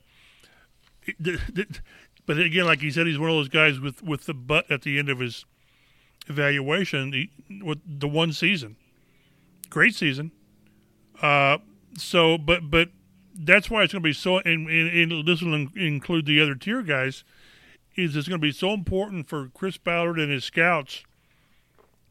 But 2.26 2.38
again, 2.38 2.66
like 2.66 2.82
he 2.82 2.90
said, 2.90 3.06
he's 3.06 3.18
one 3.18 3.30
of 3.30 3.36
those 3.36 3.48
guys 3.48 3.80
with, 3.80 4.02
with 4.02 4.26
the 4.26 4.34
butt 4.34 4.70
at 4.70 4.82
the 4.82 4.98
end 4.98 5.08
of 5.08 5.18
his 5.18 5.46
evaluation 6.26 7.30
with 7.62 7.78
the 7.86 8.06
one 8.06 8.34
season. 8.34 8.76
Great 9.70 9.94
season. 9.94 10.30
Uh, 11.22 11.56
so, 11.96 12.36
but 12.36 12.70
but 12.70 12.90
that's 13.34 13.70
why 13.70 13.82
it's 13.82 13.94
going 13.94 14.02
to 14.02 14.06
be 14.06 14.12
so, 14.12 14.40
and, 14.40 14.68
and, 14.68 15.12
and 15.12 15.26
this 15.26 15.40
will 15.40 15.54
include 15.74 16.26
the 16.26 16.38
other 16.38 16.54
tier 16.54 16.82
guys, 16.82 17.24
is 17.96 18.14
it's 18.14 18.28
going 18.28 18.42
to 18.42 18.46
be 18.46 18.52
so 18.52 18.74
important 18.74 19.26
for 19.26 19.48
Chris 19.54 19.78
Ballard 19.78 20.18
and 20.18 20.30
his 20.30 20.44
scouts 20.44 21.04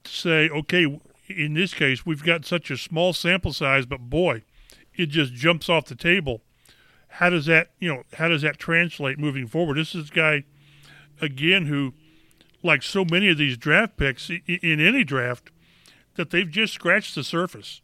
say, 0.08 0.50
okay, 0.50 1.00
in 1.28 1.54
this 1.54 1.74
case, 1.74 2.06
we've 2.06 2.24
got 2.24 2.46
such 2.46 2.72
a 2.72 2.78
small 2.78 3.14
sample 3.14 3.54
size, 3.54 3.86
but 3.86 4.10
boy, 4.10 4.44
it 4.96 5.08
just 5.08 5.34
jumps 5.34 5.70
off 5.70 5.86
the 5.86 5.96
table. 5.96 6.42
How 7.10 7.30
does 7.30 7.46
that, 7.46 7.72
you 7.80 7.94
know, 7.94 8.04
how 8.14 8.28
does 8.28 8.42
that 8.42 8.58
translate 8.58 9.20
moving 9.20 9.48
forward? 9.48 9.78
This 9.78 9.96
is 9.96 10.10
a 10.10 10.14
guy, 10.14 10.44
again, 11.22 11.66
who, 11.66 11.94
like 12.64 12.84
so 12.84 13.06
many 13.06 13.30
of 13.30 13.38
these 13.38 13.58
draft 13.58 13.98
picks 13.98 14.30
in 14.30 14.80
any 14.80 15.04
draft, 15.04 15.52
that 16.16 16.32
they've 16.32 16.50
just 16.50 16.74
scratched 16.74 17.16
the 17.16 17.24
surface 17.24 17.82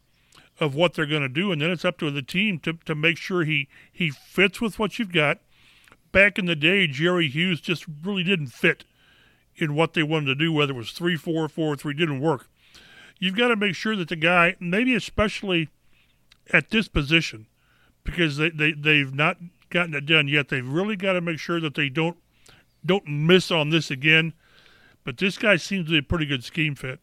of 0.60 0.76
what 0.76 0.94
they're 0.94 1.06
going 1.06 1.22
to 1.22 1.30
do, 1.30 1.52
and 1.52 1.62
then 1.62 1.72
it's 1.72 1.86
up 1.86 1.98
to 2.00 2.12
the 2.12 2.22
team 2.22 2.60
to, 2.60 2.74
to 2.86 2.96
make 2.96 3.18
sure 3.18 3.44
he, 3.44 3.68
he 3.92 4.10
fits 4.10 4.62
with 4.62 4.80
what 4.80 5.00
you've 5.00 5.12
got. 5.12 5.40
Back 6.12 6.38
in 6.38 6.46
the 6.46 6.56
day, 6.56 6.88
Jerry 6.88 7.28
Hughes 7.28 7.60
just 7.60 7.86
really 8.04 8.24
didn't 8.24 8.48
fit 8.48 8.86
in 9.56 9.76
what 9.76 9.94
they 9.94 10.04
wanted 10.04 10.28
to 10.28 10.36
do, 10.36 10.52
whether 10.52 10.74
it 10.74 10.78
was 10.78 10.92
3 10.92 11.16
4 11.16 11.48
4 11.50 11.76
3, 11.76 11.94
didn't 11.94 12.22
work. 12.22 12.48
You've 13.20 13.38
got 13.38 13.50
to 13.50 13.56
make 13.56 13.76
sure 13.76 13.96
that 13.96 14.10
the 14.10 14.16
guy, 14.16 14.56
maybe 14.60 14.96
especially 14.96 15.70
at 16.52 16.72
this 16.72 16.88
position, 16.88 17.48
because 18.04 18.38
they, 18.38 18.50
they, 18.50 18.74
they've 18.74 19.14
not 19.14 19.38
gotten 19.70 19.94
it 19.94 20.06
done 20.06 20.28
yet, 20.28 20.50
they've 20.50 20.68
really 20.68 20.96
got 20.96 21.14
to 21.14 21.22
make 21.22 21.40
sure 21.40 21.60
that 21.60 21.76
they 21.76 21.90
don't 21.90 22.18
don't 22.86 23.08
miss 23.08 23.50
on 23.50 23.70
this 23.70 23.90
again. 23.90 24.34
But 25.04 25.18
this 25.18 25.38
guy 25.38 25.56
seems 25.58 25.86
to 25.86 25.92
be 25.92 25.98
a 26.00 26.04
pretty 26.04 26.26
good 26.26 26.44
scheme 26.44 26.76
fit. 26.76 27.00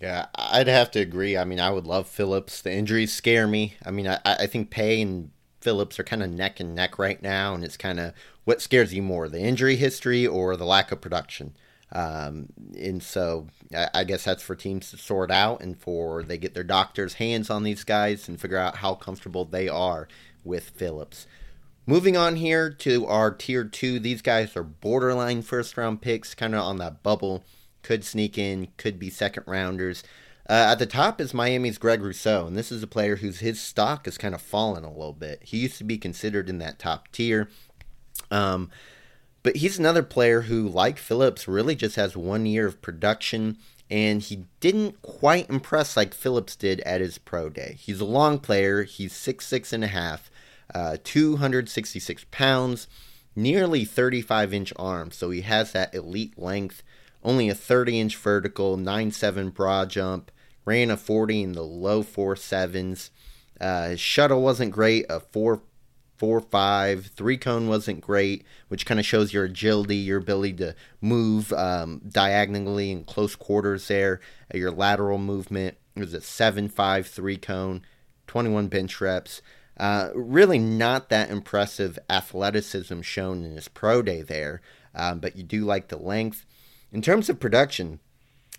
Yeah, 0.00 0.26
I'd 0.34 0.66
have 0.66 0.90
to 0.92 1.00
agree. 1.00 1.36
I 1.38 1.44
mean, 1.44 1.60
I 1.60 1.70
would 1.70 1.86
love 1.86 2.06
Phillips. 2.06 2.60
The 2.60 2.72
injuries 2.72 3.12
scare 3.12 3.46
me. 3.46 3.76
I 3.84 3.90
mean, 3.90 4.06
I, 4.06 4.18
I 4.24 4.46
think 4.46 4.70
Paye 4.70 5.00
and 5.00 5.30
Phillips 5.60 5.98
are 5.98 6.04
kind 6.04 6.22
of 6.22 6.30
neck 6.30 6.60
and 6.60 6.74
neck 6.74 6.98
right 6.98 7.20
now, 7.22 7.54
and 7.54 7.64
it's 7.64 7.78
kind 7.78 7.98
of 7.98 8.12
what 8.46 8.62
scares 8.62 8.94
you 8.94 9.02
more 9.02 9.28
the 9.28 9.40
injury 9.40 9.76
history 9.76 10.26
or 10.26 10.56
the 10.56 10.64
lack 10.64 10.90
of 10.92 11.02
production. 11.02 11.54
Um, 11.92 12.46
and 12.78 13.02
so 13.02 13.48
I, 13.74 13.88
I, 13.94 14.04
guess 14.04 14.24
that's 14.24 14.42
for 14.42 14.56
teams 14.56 14.90
to 14.90 14.96
sort 14.96 15.30
out 15.30 15.60
and 15.60 15.78
for 15.78 16.24
they 16.24 16.36
get 16.36 16.52
their 16.52 16.64
doctors' 16.64 17.14
hands 17.14 17.48
on 17.48 17.62
these 17.62 17.84
guys 17.84 18.28
and 18.28 18.40
figure 18.40 18.56
out 18.56 18.78
how 18.78 18.94
comfortable 18.94 19.44
they 19.44 19.68
are 19.68 20.08
with 20.42 20.70
Phillips. 20.70 21.26
Moving 21.86 22.16
on 22.16 22.36
here 22.36 22.70
to 22.70 23.06
our 23.06 23.30
tier 23.30 23.64
two, 23.64 24.00
these 24.00 24.20
guys 24.20 24.56
are 24.56 24.64
borderline 24.64 25.42
first 25.42 25.76
round 25.76 26.02
picks, 26.02 26.34
kind 26.34 26.54
of 26.54 26.62
on 26.62 26.78
that 26.78 27.04
bubble 27.04 27.44
could 27.82 28.04
sneak 28.04 28.36
in, 28.36 28.68
could 28.76 28.98
be 28.98 29.10
second 29.10 29.44
rounders. 29.46 30.02
Uh, 30.48 30.70
at 30.70 30.78
the 30.80 30.86
top 30.86 31.20
is 31.20 31.34
Miami's 31.34 31.78
Greg 31.78 32.02
Rousseau, 32.02 32.46
and 32.46 32.56
this 32.56 32.70
is 32.70 32.82
a 32.82 32.88
player 32.88 33.16
whose 33.16 33.38
his 33.38 33.60
stock 33.60 34.06
has 34.06 34.18
kind 34.18 34.34
of 34.34 34.40
fallen 34.40 34.84
a 34.84 34.90
little 34.90 35.12
bit. 35.12 35.40
He 35.44 35.58
used 35.58 35.78
to 35.78 35.84
be 35.84 35.98
considered 35.98 36.48
in 36.48 36.58
that 36.58 36.78
top 36.78 37.10
tier, 37.12 37.48
um, 38.30 38.70
but 39.42 39.56
he's 39.56 39.78
another 39.78 40.02
player 40.02 40.42
who, 40.42 40.68
like 40.68 40.98
Phillips, 40.98 41.46
really 41.46 41.74
just 41.74 41.96
has 41.96 42.16
one 42.16 42.46
year 42.46 42.66
of 42.66 42.82
production, 42.82 43.58
and 43.90 44.22
he 44.22 44.44
didn't 44.60 45.00
quite 45.02 45.48
impress 45.48 45.96
like 45.96 46.14
Phillips 46.14 46.56
did 46.56 46.80
at 46.80 47.00
his 47.00 47.18
pro 47.18 47.48
day. 47.48 47.76
He's 47.78 48.00
a 48.00 48.04
long 48.04 48.38
player. 48.38 48.82
He's 48.82 49.12
six 49.12 49.46
six 49.46 49.72
and 49.72 49.84
a 49.84 49.88
half, 49.88 50.30
uh, 50.74 50.96
266 51.04 52.26
pounds, 52.30 52.88
nearly 53.34 53.84
35 53.84 54.52
inch 54.52 54.72
arms, 54.76 55.16
so 55.16 55.30
he 55.30 55.42
has 55.42 55.72
that 55.72 55.94
elite 55.94 56.38
length 56.38 56.82
only 57.26 57.48
a 57.48 57.54
30 57.54 58.00
inch 58.00 58.16
vertical, 58.16 58.78
9.7 58.78 59.52
broad 59.52 59.90
jump, 59.90 60.30
ran 60.64 60.90
a 60.90 60.96
40 60.96 61.42
in 61.42 61.52
the 61.52 61.62
low 61.62 62.02
4.7s. 62.02 63.10
Uh, 63.60 63.88
his 63.90 64.00
shuttle 64.00 64.42
wasn't 64.42 64.70
great, 64.70 65.04
a 65.10 65.20
4 65.20 65.60
four 66.16 66.40
five 66.40 67.06
three 67.06 67.36
cone 67.36 67.68
wasn't 67.68 68.00
great 68.00 68.44
which 68.68 68.86
kind 68.86 69.00
of 69.00 69.06
shows 69.06 69.32
your 69.32 69.44
agility 69.44 69.96
your 69.96 70.18
ability 70.18 70.52
to 70.54 70.74
move 71.00 71.52
um, 71.52 72.00
diagonally 72.08 72.90
in 72.90 73.04
close 73.04 73.36
quarters 73.36 73.88
there 73.88 74.20
uh, 74.54 74.58
your 74.58 74.70
lateral 74.70 75.18
movement. 75.18 75.76
It 75.94 76.00
was 76.00 76.14
a 76.14 76.20
seven 76.20 76.68
five 76.68 77.06
three 77.06 77.36
cone 77.36 77.82
21 78.26 78.68
bench 78.68 79.00
reps? 79.00 79.40
Uh, 79.78 80.08
really 80.14 80.58
not 80.58 81.10
that 81.10 81.30
impressive 81.30 81.98
athleticism 82.08 83.02
shown 83.02 83.44
in 83.44 83.54
his 83.54 83.68
pro 83.68 84.02
day 84.02 84.22
there 84.22 84.62
um, 84.96 85.20
but 85.20 85.36
you 85.36 85.44
do 85.44 85.64
like 85.64 85.88
the 85.88 85.98
length. 85.98 86.44
In 86.90 87.02
terms 87.02 87.28
of 87.28 87.38
production, 87.38 88.00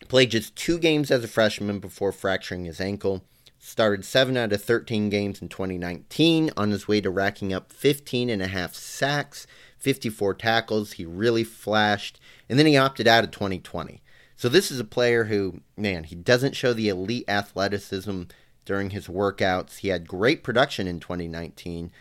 played 0.08 0.32
just 0.32 0.56
two 0.56 0.78
games 0.78 1.10
as 1.12 1.24
a 1.24 1.28
freshman 1.28 1.80
before 1.80 2.12
fracturing 2.12 2.66
his 2.66 2.80
ankle. 2.80 3.24
Started 3.60 4.06
7 4.06 4.38
out 4.38 4.54
of 4.54 4.64
13 4.64 5.10
games 5.10 5.42
in 5.42 5.50
2019 5.50 6.52
on 6.56 6.72
his 6.72 6.88
way 6.88 7.02
to 7.02 7.10
racking 7.10 7.54
up 7.54 7.72
15 7.72 8.30
and 8.30 8.42
a 8.42 8.48
half 8.48 8.76
sacks, 8.76 9.48
54 9.78 10.36
tackles. 10.36 10.94
He 10.94 11.06
really 11.06 11.44
flashed. 11.44 12.20
And 12.48 12.58
then 12.58 12.66
he 12.66 12.78
opted 12.78 13.08
out 13.08 13.24
of 13.24 13.32
2020. 13.32 14.02
So 14.36 14.50
this 14.50 14.72
is 14.72 14.80
a 14.80 14.86
player 14.86 15.26
who, 15.26 15.62
man, 15.76 16.04
he 16.04 16.16
doesn't 16.16 16.56
show 16.56 16.72
the 16.72 16.90
elite 16.90 17.26
athleticism 17.28 18.24
during 18.66 18.92
his 18.92 19.08
workouts. 19.08 19.78
He 19.78 19.88
had 19.88 20.08
great 20.08 20.44
production 20.44 20.88
in 20.88 21.00
2019, 21.00 21.92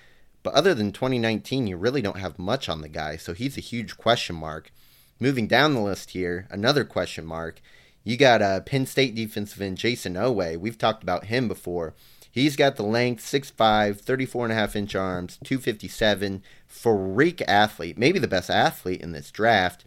but 0.42 0.52
other 0.52 0.74
than 0.74 0.92
2019, 0.92 1.66
you 1.66 1.76
really 1.76 2.02
don't 2.02 2.18
have 2.18 2.38
much 2.38 2.68
on 2.68 2.82
the 2.82 2.88
guy. 2.88 3.16
So 3.16 3.32
he's 3.32 3.56
a 3.56 3.62
huge 3.62 3.96
question 3.96 4.36
mark. 4.36 4.70
Moving 5.18 5.46
down 5.46 5.72
the 5.72 5.80
list 5.80 6.10
here, 6.10 6.46
another 6.50 6.84
question 6.84 7.24
mark. 7.24 7.62
You 8.06 8.16
got 8.16 8.40
a 8.40 8.44
uh, 8.44 8.60
Penn 8.60 8.86
State 8.86 9.16
defensive 9.16 9.60
end 9.60 9.78
Jason 9.78 10.14
Oweh. 10.14 10.56
We've 10.56 10.78
talked 10.78 11.02
about 11.02 11.24
him 11.24 11.48
before. 11.48 11.92
He's 12.30 12.54
got 12.54 12.76
the 12.76 12.84
length, 12.84 13.24
6'5, 13.24 14.00
34 14.00 14.44
and 14.44 14.52
a 14.52 14.54
half 14.54 14.76
inch 14.76 14.94
arms, 14.94 15.40
257. 15.42 16.44
Freak 16.68 17.42
athlete, 17.48 17.98
maybe 17.98 18.20
the 18.20 18.28
best 18.28 18.48
athlete 18.48 19.00
in 19.00 19.10
this 19.10 19.32
draft. 19.32 19.84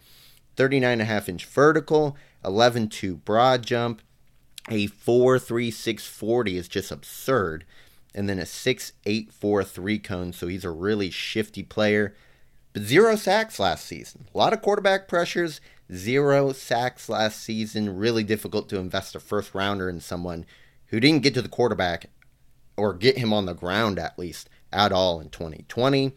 39 0.58 0.92
and 0.92 1.02
a 1.02 1.06
half 1.06 1.30
inch 1.30 1.46
vertical, 1.46 2.18
11 2.44 2.90
2 2.90 3.16
broad 3.16 3.64
jump. 3.64 4.02
A 4.68 4.90
4'3, 4.90 6.02
40 6.02 6.58
is 6.58 6.68
just 6.68 6.92
absurd. 6.92 7.64
And 8.14 8.28
then 8.28 8.38
a 8.38 8.44
6'8, 8.44 9.66
3 9.66 10.00
cone, 10.00 10.34
so 10.34 10.48
he's 10.48 10.66
a 10.66 10.72
really 10.72 11.10
shifty 11.10 11.64
player. 11.64 12.14
But 12.74 12.82
zero 12.82 13.16
sacks 13.16 13.60
last 13.60 13.86
season. 13.86 14.28
A 14.36 14.38
lot 14.38 14.52
of 14.52 14.62
quarterback 14.62 15.08
pressures, 15.08 15.62
zero 15.94 16.52
sacks 16.52 17.10
last 17.10 17.42
season. 17.42 17.98
Really 17.98 18.24
difficult 18.24 18.70
to 18.70 18.80
invest 18.80 19.16
a 19.16 19.20
first 19.20 19.54
rounder 19.54 19.90
in 19.90 20.00
someone 20.00 20.46
who 20.88 21.00
didn't 21.00 21.24
get 21.24 21.34
to 21.36 21.42
the 21.42 21.50
quarterback 21.50 22.10
or 22.78 22.94
get 22.94 23.18
him 23.18 23.34
on 23.34 23.46
the 23.46 23.54
ground 23.54 24.00
at 24.00 24.18
least 24.18 24.50
at 24.72 24.92
all 24.92 25.20
in 25.20 25.30
2020. 25.30 26.14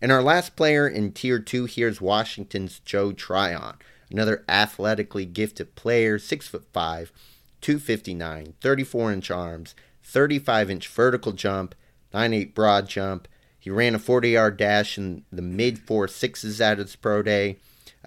And 0.00 0.12
our 0.12 0.22
last 0.22 0.56
player 0.56 0.86
in 0.88 1.12
tier 1.12 1.38
two 1.38 1.64
here 1.64 1.88
is 1.88 2.00
Washington's 2.00 2.78
Joe 2.80 3.12
Tryon, 3.12 3.76
another 4.10 4.44
athletically 4.48 5.26
gifted 5.26 5.74
player, 5.74 6.18
six 6.18 6.46
foot 6.46 6.64
five, 6.72 7.12
259, 7.60 8.54
34 8.60 9.12
inch 9.12 9.30
arms, 9.30 9.74
35 10.04 10.70
inch 10.70 10.88
vertical 10.88 11.32
jump, 11.32 11.74
9'8 12.14 12.54
broad 12.54 12.88
jump, 12.88 13.28
he 13.58 13.70
ran 13.70 13.94
a 13.94 13.98
40 13.98 14.30
yard 14.30 14.56
dash 14.56 14.96
in 14.96 15.24
the 15.32 15.42
mid 15.42 15.78
four 15.78 16.08
sixes 16.08 16.60
at 16.60 16.78
his 16.78 16.96
pro 16.96 17.22
day. 17.22 17.58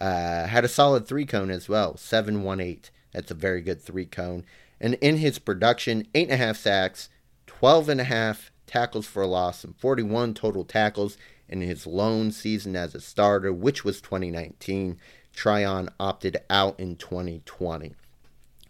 Uh, 0.02 0.47
had 0.47 0.66
a 0.66 0.68
solid 0.68 1.08
three 1.08 1.28
cone 1.28 1.52
as 1.52 1.70
well, 1.70 1.95
718. 1.95 2.91
That's 3.12 3.30
a 3.30 3.36
very 3.36 3.62
good 3.62 3.80
three 3.80 4.08
cone. 4.08 4.43
And 4.80 4.95
in 4.95 5.18
his 5.18 5.38
production, 5.38 6.08
eight 6.16 6.32
and 6.32 6.41
a 6.41 6.43
half 6.43 6.58
sacks, 6.58 7.08
12 7.45 7.89
and 7.89 8.02
a 8.02 8.06
half 8.06 8.52
tackles 8.66 9.06
for 9.06 9.22
a 9.22 9.28
loss 9.28 9.64
and 9.64 9.76
41 9.76 10.34
total 10.34 10.66
tackles 10.66 11.20
in 11.47 11.62
his 11.62 11.86
lone 11.86 12.32
season 12.32 12.76
as 12.76 12.95
a 12.95 12.99
starter, 12.99 13.54
which 13.54 13.86
was 13.86 14.02
2019. 14.02 14.97
Tryon 15.34 15.89
opted 15.99 16.38
out 16.49 16.80
in 16.80 16.95
2020. 16.95 17.93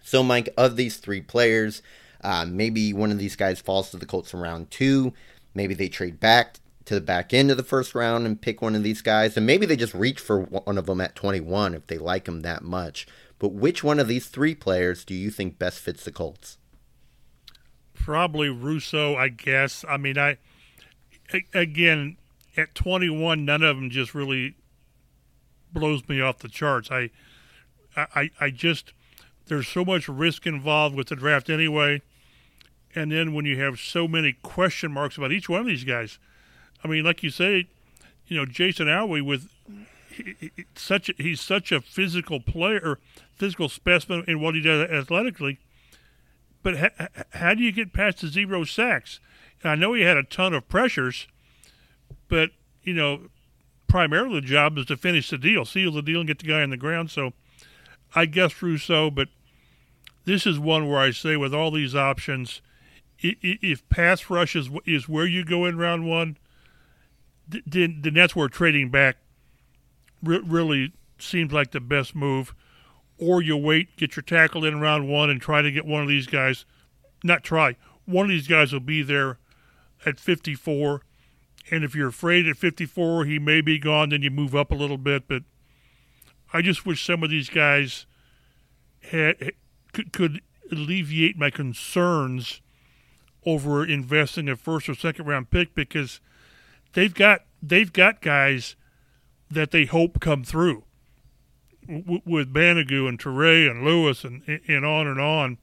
So, 0.03 0.23
Mike, 0.23 0.49
of 0.57 0.75
these 0.75 0.97
three 0.97 1.21
players, 1.21 1.81
uh, 2.21 2.45
maybe 2.45 2.91
one 2.91 3.09
of 3.09 3.19
these 3.19 3.37
guys 3.37 3.61
falls 3.61 3.89
to 3.91 3.97
the 3.97 4.05
Colts 4.05 4.33
in 4.33 4.41
round 4.41 4.69
two. 4.69 5.13
Maybe 5.55 5.75
they 5.75 5.87
trade 5.87 6.19
back 6.19 6.57
to 6.91 6.95
the 6.95 7.01
back 7.01 7.33
end 7.33 7.49
of 7.49 7.55
the 7.55 7.63
first 7.63 7.95
round 7.95 8.25
and 8.25 8.41
pick 8.41 8.61
one 8.61 8.75
of 8.75 8.83
these 8.83 9.01
guys. 9.01 9.37
And 9.37 9.45
maybe 9.45 9.65
they 9.65 9.77
just 9.77 9.93
reach 9.93 10.19
for 10.19 10.41
one 10.41 10.77
of 10.77 10.87
them 10.87 10.99
at 10.99 11.15
21 11.15 11.73
if 11.73 11.87
they 11.87 11.97
like 11.97 12.25
them 12.25 12.41
that 12.41 12.63
much. 12.63 13.07
But 13.39 13.53
which 13.53 13.81
one 13.81 13.97
of 13.97 14.09
these 14.09 14.27
three 14.27 14.53
players 14.53 15.05
do 15.05 15.13
you 15.13 15.31
think 15.31 15.57
best 15.57 15.79
fits 15.79 16.03
the 16.03 16.11
Colts? 16.11 16.57
Probably 17.93 18.49
Rousseau, 18.49 19.15
I 19.15 19.29
guess. 19.29 19.85
I 19.87 19.95
mean, 19.95 20.17
I 20.17 20.37
again 21.53 22.17
at 22.57 22.75
21, 22.75 23.45
none 23.45 23.63
of 23.63 23.77
them 23.77 23.89
just 23.89 24.13
really 24.13 24.55
blows 25.71 26.07
me 26.09 26.19
off 26.19 26.39
the 26.39 26.49
charts. 26.49 26.91
I, 26.91 27.09
I, 27.95 28.31
I 28.39 28.49
just 28.49 28.91
there's 29.45 29.67
so 29.67 29.85
much 29.85 30.09
risk 30.09 30.45
involved 30.45 30.95
with 30.95 31.07
the 31.07 31.15
draft 31.15 31.49
anyway, 31.49 32.01
and 32.93 33.13
then 33.13 33.33
when 33.33 33.45
you 33.45 33.57
have 33.61 33.79
so 33.79 34.09
many 34.09 34.33
question 34.33 34.91
marks 34.91 35.17
about 35.17 35.31
each 35.31 35.47
one 35.47 35.61
of 35.61 35.67
these 35.67 35.85
guys, 35.85 36.19
I 36.83 36.87
mean, 36.87 37.03
like 37.03 37.23
you 37.23 37.29
say, 37.29 37.67
you 38.27 38.37
know, 38.37 38.45
Jason 38.45 38.87
Oweh 38.87 39.25
with 39.25 39.49
he, 40.09 40.35
he, 40.39 40.65
such 40.75 41.09
a, 41.09 41.13
he's 41.17 41.41
such 41.41 41.71
a 41.71 41.81
physical 41.81 42.39
player, 42.39 42.99
physical 43.35 43.69
specimen 43.69 44.23
in 44.27 44.41
what 44.41 44.55
he 44.55 44.61
does 44.61 44.89
athletically. 44.89 45.59
But 46.63 46.77
ha, 46.77 47.07
how 47.31 47.53
do 47.53 47.63
you 47.63 47.71
get 47.71 47.93
past 47.93 48.21
the 48.21 48.27
zero 48.27 48.63
sacks? 48.63 49.19
I 49.63 49.75
know 49.75 49.93
he 49.93 50.01
had 50.01 50.17
a 50.17 50.23
ton 50.23 50.53
of 50.53 50.67
pressures, 50.67 51.27
but 52.27 52.51
you 52.83 52.93
know, 52.93 53.29
primarily 53.87 54.39
the 54.41 54.47
job 54.47 54.77
is 54.77 54.85
to 54.87 54.97
finish 54.97 55.29
the 55.29 55.37
deal, 55.37 55.65
seal 55.65 55.91
the 55.91 56.01
deal, 56.01 56.21
and 56.21 56.27
get 56.27 56.39
the 56.39 56.47
guy 56.47 56.61
on 56.61 56.69
the 56.69 56.77
ground. 56.77 57.11
So, 57.11 57.33
I 58.15 58.25
guess 58.25 58.61
Rousseau, 58.61 59.11
but 59.11 59.29
this 60.25 60.45
is 60.45 60.59
one 60.59 60.89
where 60.89 60.99
I 60.99 61.11
say 61.11 61.35
with 61.37 61.53
all 61.53 61.71
these 61.71 61.95
options, 61.95 62.61
if 63.19 63.87
pass 63.89 64.29
rush 64.29 64.55
is, 64.55 64.69
is 64.85 65.07
where 65.07 65.25
you 65.25 65.43
go 65.45 65.65
in 65.65 65.77
round 65.77 66.07
one, 66.09 66.37
then, 67.65 68.01
that's 68.13 68.35
where 68.35 68.47
trading 68.47 68.89
back 68.89 69.17
re- 70.23 70.41
really 70.45 70.93
seems 71.19 71.51
like 71.51 71.71
the 71.71 71.79
best 71.79 72.15
move. 72.15 72.53
Or 73.17 73.41
you 73.41 73.55
wait, 73.55 73.95
get 73.97 74.15
your 74.15 74.23
tackle 74.23 74.65
in 74.65 74.79
round 74.79 75.07
one, 75.07 75.29
and 75.29 75.39
try 75.39 75.61
to 75.61 75.71
get 75.71 75.85
one 75.85 76.01
of 76.01 76.07
these 76.07 76.27
guys. 76.27 76.65
Not 77.23 77.43
try. 77.43 77.75
One 78.05 78.25
of 78.25 78.29
these 78.29 78.47
guys 78.47 78.73
will 78.73 78.79
be 78.79 79.03
there 79.03 79.37
at 80.05 80.19
54. 80.19 81.01
And 81.69 81.83
if 81.83 81.95
you're 81.95 82.09
afraid 82.09 82.47
at 82.47 82.57
54 82.57 83.25
he 83.25 83.37
may 83.37 83.61
be 83.61 83.77
gone, 83.77 84.09
then 84.09 84.23
you 84.23 84.31
move 84.31 84.55
up 84.55 84.71
a 84.71 84.75
little 84.75 84.97
bit. 84.97 85.27
But 85.27 85.43
I 86.51 86.61
just 86.61 86.85
wish 86.85 87.05
some 87.05 87.23
of 87.23 87.29
these 87.29 87.49
guys 87.49 88.05
had 89.03 89.53
could, 89.93 90.11
could 90.11 90.41
alleviate 90.71 91.37
my 91.37 91.49
concerns 91.49 92.61
over 93.45 93.85
investing 93.85 94.49
a 94.49 94.55
first 94.55 94.87
or 94.87 94.95
second 94.95 95.25
round 95.25 95.49
pick 95.49 95.73
because 95.75 96.19
they've 96.93 97.13
got 97.13 97.41
they've 97.61 97.91
got 97.91 98.21
guys 98.21 98.75
that 99.49 99.71
they 99.71 99.85
hope 99.85 100.19
come 100.19 100.43
through 100.43 100.83
w- 101.87 102.21
with 102.25 102.53
Banogu 102.53 103.07
and 103.07 103.19
Turay 103.19 103.69
and 103.69 103.83
Lewis 103.83 104.23
and 104.23 104.41
and 104.67 104.85
on 104.85 105.07
and 105.07 105.19
on. 105.19 105.57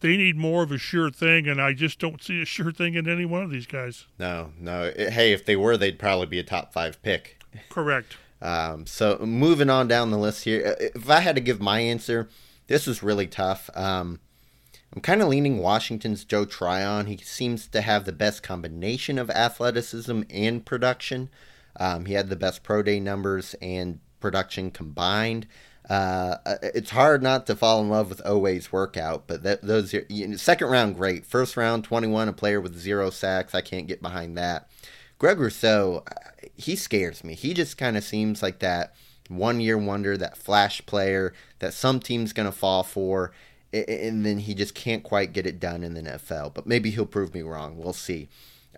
They 0.00 0.16
need 0.16 0.36
more 0.36 0.62
of 0.62 0.70
a 0.70 0.78
sure 0.78 1.10
thing, 1.10 1.48
and 1.48 1.60
I 1.60 1.72
just 1.72 1.98
don't 1.98 2.22
see 2.22 2.40
a 2.40 2.44
sure 2.44 2.70
thing 2.70 2.94
in 2.94 3.08
any 3.08 3.24
one 3.24 3.42
of 3.42 3.50
these 3.50 3.66
guys. 3.66 4.06
No, 4.16 4.52
no. 4.56 4.92
Hey, 4.96 5.32
if 5.32 5.44
they 5.44 5.56
were, 5.56 5.76
they'd 5.76 5.98
probably 5.98 6.26
be 6.26 6.38
a 6.38 6.44
top 6.44 6.72
five 6.72 7.02
pick. 7.02 7.42
Correct. 7.68 8.16
Um, 8.40 8.86
so 8.86 9.18
moving 9.18 9.68
on 9.68 9.88
down 9.88 10.12
the 10.12 10.18
list 10.18 10.44
here, 10.44 10.76
if 10.78 11.10
I 11.10 11.18
had 11.18 11.34
to 11.34 11.40
give 11.40 11.60
my 11.60 11.80
answer, 11.80 12.28
this 12.68 12.86
was 12.86 13.02
really 13.02 13.26
tough. 13.26 13.68
Um, 13.74 14.20
I'm 14.94 15.02
kind 15.02 15.20
of 15.20 15.28
leaning 15.28 15.58
Washington's 15.58 16.24
Joe 16.24 16.44
Tryon. 16.44 17.06
He 17.06 17.18
seems 17.18 17.66
to 17.68 17.82
have 17.82 18.04
the 18.04 18.12
best 18.12 18.42
combination 18.42 19.18
of 19.18 19.30
athleticism 19.30 20.22
and 20.30 20.64
production. 20.64 21.28
Um, 21.76 22.06
he 22.06 22.14
had 22.14 22.28
the 22.28 22.36
best 22.36 22.62
pro 22.62 22.82
day 22.82 22.98
numbers 22.98 23.54
and 23.60 24.00
production 24.20 24.70
combined. 24.70 25.46
Uh, 25.88 26.36
uh 26.44 26.56
it's 26.62 26.90
hard 26.90 27.22
not 27.22 27.46
to 27.46 27.56
fall 27.56 27.80
in 27.80 27.88
love 27.88 28.08
with 28.08 28.22
Oweh's 28.24 28.72
workout, 28.72 29.26
but 29.26 29.42
that, 29.42 29.62
those 29.62 29.92
you 29.92 30.26
know, 30.26 30.36
second 30.36 30.68
round 30.68 30.96
great. 30.96 31.24
First 31.24 31.56
round 31.56 31.84
21, 31.84 32.28
a 32.28 32.32
player 32.32 32.60
with 32.60 32.76
zero 32.76 33.10
sacks. 33.10 33.54
I 33.54 33.60
can't 33.60 33.86
get 33.86 34.02
behind 34.02 34.36
that. 34.38 34.70
Greg 35.18 35.38
Rousseau, 35.38 36.04
uh, 36.06 36.46
he 36.56 36.76
scares 36.76 37.24
me. 37.24 37.34
He 37.34 37.52
just 37.52 37.76
kind 37.76 37.96
of 37.96 38.04
seems 38.04 38.42
like 38.42 38.60
that 38.60 38.94
one 39.28 39.60
year 39.60 39.76
wonder, 39.76 40.16
that 40.16 40.36
flash 40.36 40.84
player 40.86 41.34
that 41.58 41.74
some 41.74 42.00
team's 42.00 42.32
going 42.32 42.46
to 42.46 42.52
fall 42.52 42.82
for, 42.82 43.32
and 43.72 44.24
then 44.24 44.38
he 44.38 44.54
just 44.54 44.74
can't 44.74 45.02
quite 45.02 45.32
get 45.32 45.46
it 45.46 45.60
done 45.60 45.82
in 45.82 45.94
the 45.94 46.02
NFL. 46.02 46.54
But 46.54 46.66
maybe 46.66 46.90
he'll 46.90 47.06
prove 47.06 47.34
me 47.34 47.42
wrong. 47.42 47.76
We'll 47.76 47.92
see. 47.92 48.28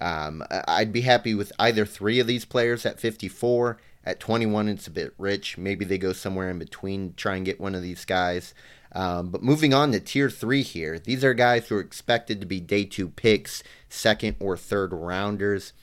Um, 0.00 0.42
I'd 0.50 0.92
be 0.92 1.02
happy 1.02 1.34
with 1.34 1.52
either 1.58 1.84
three 1.84 2.18
of 2.20 2.26
these 2.26 2.44
players 2.44 2.86
at 2.86 3.00
54. 3.00 3.78
At 4.02 4.18
21, 4.18 4.68
it's 4.68 4.86
a 4.86 4.90
bit 4.90 5.12
rich. 5.18 5.58
Maybe 5.58 5.84
they 5.84 5.98
go 5.98 6.14
somewhere 6.14 6.48
in 6.50 6.58
between, 6.58 7.12
try 7.14 7.36
and 7.36 7.44
get 7.44 7.60
one 7.60 7.74
of 7.74 7.82
these 7.82 8.06
guys. 8.06 8.54
Um, 8.92 9.28
but 9.28 9.42
moving 9.42 9.74
on 9.74 9.92
to 9.92 10.00
tier 10.00 10.30
three 10.30 10.62
here, 10.62 10.98
these 10.98 11.22
are 11.22 11.34
guys 11.34 11.68
who 11.68 11.76
are 11.76 11.80
expected 11.80 12.40
to 12.40 12.46
be 12.46 12.60
day 12.60 12.84
two 12.84 13.08
picks, 13.08 13.62
second 13.88 14.36
or 14.40 14.56
third 14.56 14.92
rounders. 14.92 15.74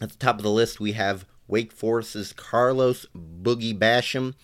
At 0.00 0.10
the 0.10 0.18
top 0.18 0.36
of 0.36 0.42
the 0.42 0.50
list, 0.50 0.80
we 0.80 0.92
have 0.92 1.26
Wake 1.48 1.72
Forest's 1.72 2.32
Carlos 2.32 3.06
Boogie 3.14 3.78
Basham. 3.78 4.34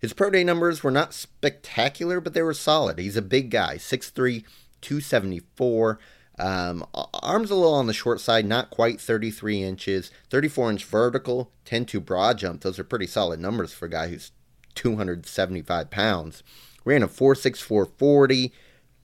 His 0.00 0.14
pro 0.14 0.30
day 0.30 0.44
numbers 0.44 0.82
were 0.82 0.90
not 0.90 1.12
spectacular, 1.12 2.20
but 2.20 2.32
they 2.32 2.42
were 2.42 2.54
solid. 2.54 2.98
He's 2.98 3.16
a 3.16 3.22
big 3.22 3.50
guy, 3.50 3.76
6'3, 3.76 4.44
274. 4.80 5.98
Um, 6.38 6.86
arms 6.94 7.50
a 7.50 7.54
little 7.54 7.74
on 7.74 7.86
the 7.86 7.92
short 7.92 8.18
side, 8.18 8.46
not 8.46 8.70
quite 8.70 8.98
33 8.98 9.62
inches, 9.62 10.10
34 10.30 10.70
inch 10.70 10.84
vertical, 10.86 11.52
10 11.66 11.84
2 11.84 12.00
broad 12.00 12.38
jump. 12.38 12.62
Those 12.62 12.78
are 12.78 12.84
pretty 12.84 13.06
solid 13.06 13.40
numbers 13.40 13.74
for 13.74 13.86
a 13.86 13.90
guy 13.90 14.08
who's 14.08 14.32
275 14.74 15.90
pounds. 15.90 16.42
Ran 16.86 17.02
a 17.02 17.08
4'6, 17.08 17.58
40, 17.58 18.52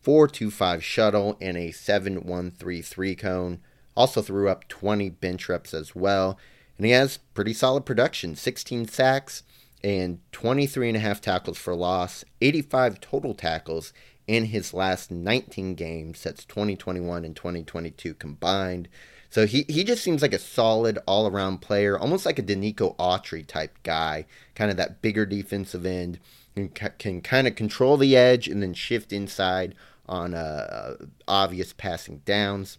4'25 0.02 0.80
shuttle, 0.80 1.36
and 1.42 1.58
a 1.58 1.72
7'133 1.72 3.18
cone. 3.18 3.60
Also 3.94 4.22
threw 4.22 4.48
up 4.48 4.66
20 4.68 5.10
bench 5.10 5.48
reps 5.48 5.74
as 5.74 5.94
well. 5.94 6.38
And 6.78 6.86
he 6.86 6.92
has 6.92 7.18
pretty 7.34 7.52
solid 7.52 7.84
production 7.84 8.34
16 8.34 8.88
sacks 8.88 9.42
and 9.82 10.20
23 10.32 10.88
and 10.88 10.96
a 10.96 11.00
half 11.00 11.20
tackles 11.20 11.58
for 11.58 11.74
loss, 11.74 12.24
85 12.40 13.00
total 13.00 13.34
tackles 13.34 13.92
in 14.26 14.46
his 14.46 14.74
last 14.74 15.10
19 15.10 15.74
games. 15.74 16.22
That's 16.22 16.44
2021 16.44 17.24
and 17.24 17.36
2022 17.36 18.14
combined. 18.14 18.88
So 19.30 19.46
he, 19.46 19.64
he 19.68 19.84
just 19.84 20.02
seems 20.02 20.22
like 20.22 20.32
a 20.32 20.38
solid 20.38 20.98
all 21.06 21.26
around 21.26 21.58
player, 21.58 21.98
almost 21.98 22.26
like 22.26 22.38
a 22.38 22.42
Denico 22.42 22.96
Autry 22.96 23.46
type 23.46 23.76
guy, 23.82 24.26
kind 24.54 24.70
of 24.70 24.76
that 24.76 25.02
bigger 25.02 25.26
defensive 25.26 25.84
end, 25.84 26.18
and 26.54 26.74
can 26.98 27.20
kind 27.20 27.46
of 27.46 27.54
control 27.54 27.96
the 27.96 28.16
edge 28.16 28.48
and 28.48 28.62
then 28.62 28.72
shift 28.72 29.12
inside 29.12 29.74
on 30.08 30.34
uh, 30.34 30.94
obvious 31.28 31.72
passing 31.72 32.22
downs. 32.24 32.78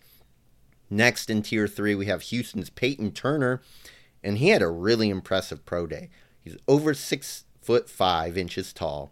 Next 0.89 1.29
in 1.29 1.43
tier 1.43 1.67
three, 1.67 1.95
we 1.95 2.05
have 2.05 2.23
Houston's 2.23 2.69
Peyton 2.69 3.11
Turner, 3.11 3.61
and 4.23 4.37
he 4.37 4.49
had 4.49 4.61
a 4.61 4.69
really 4.69 5.09
impressive 5.09 5.65
pro 5.65 5.85
day. 5.85 6.09
He's 6.47 6.57
over 6.65 6.93
six 6.93 7.43
foot 7.61 7.89
five 7.89 8.37
inches 8.37 8.71
tall, 8.71 9.11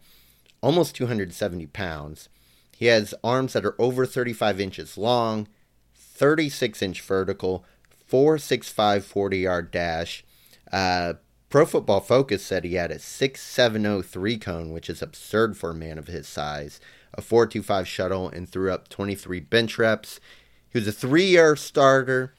almost 0.61 0.95
270 0.95 1.65
pounds. 1.67 2.29
He 2.77 2.85
has 2.85 3.13
arms 3.25 3.51
that 3.51 3.65
are 3.65 3.75
over 3.77 4.05
35 4.05 4.61
inches 4.61 4.97
long, 4.97 5.49
36 5.93 6.81
inch 6.81 7.01
vertical, 7.01 7.65
465 8.07 9.05
40 9.05 9.37
yard 9.37 9.71
dash. 9.71 10.23
Uh, 10.71 11.15
Pro 11.49 11.65
Football 11.65 11.99
Focus 11.99 12.45
said 12.45 12.63
he 12.63 12.75
had 12.75 12.91
a 12.91 12.99
6703 12.99 14.37
cone, 14.37 14.71
which 14.71 14.89
is 14.89 15.01
absurd 15.01 15.57
for 15.57 15.71
a 15.71 15.75
man 15.75 15.97
of 15.97 16.07
his 16.07 16.25
size, 16.25 16.79
a 17.13 17.21
425 17.21 17.85
shuttle, 17.85 18.29
and 18.29 18.47
threw 18.47 18.71
up 18.71 18.87
23 18.87 19.41
bench 19.41 19.77
reps. 19.77 20.21
He 20.69 20.79
was 20.79 20.87
a 20.87 20.93
three 20.93 21.25
year 21.25 21.57
starter, 21.57 22.33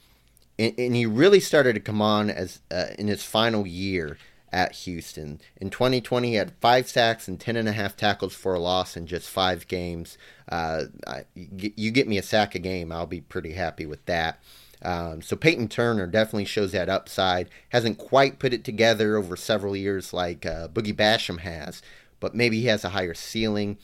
and, 0.58 0.72
and, 0.78 0.96
he 0.96 1.04
really 1.04 1.40
started 1.40 1.74
to 1.74 1.80
come 1.80 2.00
on 2.00 2.30
as 2.30 2.60
uh, 2.70 2.86
in 2.98 3.08
his 3.08 3.22
final 3.22 3.66
year 3.66 4.16
at 4.52 4.72
Houston. 4.72 5.40
In 5.56 5.70
2020, 5.70 6.28
he 6.28 6.34
had 6.34 6.52
five 6.60 6.88
sacks 6.88 7.28
and 7.28 7.38
10 7.38 7.56
and 7.56 7.68
a 7.68 7.72
half 7.72 7.96
tackles 7.96 8.34
for 8.34 8.54
a 8.54 8.58
loss 8.58 8.96
in 8.96 9.06
just 9.06 9.28
five 9.28 9.66
games. 9.68 10.16
Uh, 10.48 10.84
I, 11.06 11.24
you 11.34 11.90
get 11.90 12.08
me 12.08 12.18
a 12.18 12.22
sack 12.22 12.54
a 12.54 12.58
game, 12.58 12.92
I'll 12.92 13.06
be 13.06 13.20
pretty 13.20 13.52
happy 13.52 13.86
with 13.86 14.04
that. 14.06 14.40
Um, 14.82 15.22
so 15.22 15.36
Peyton 15.36 15.68
Turner 15.68 16.06
definitely 16.06 16.44
shows 16.44 16.72
that 16.72 16.88
upside. 16.88 17.48
Hasn't 17.70 17.98
quite 17.98 18.38
put 18.38 18.52
it 18.52 18.64
together 18.64 19.16
over 19.16 19.36
several 19.36 19.74
years 19.74 20.12
like 20.12 20.44
uh, 20.44 20.68
Boogie 20.68 20.94
Basham 20.94 21.40
has, 21.40 21.82
but 22.20 22.34
maybe 22.34 22.60
he 22.60 22.66
has 22.66 22.84
a 22.84 22.90
higher 22.90 23.14
ceiling. 23.14 23.78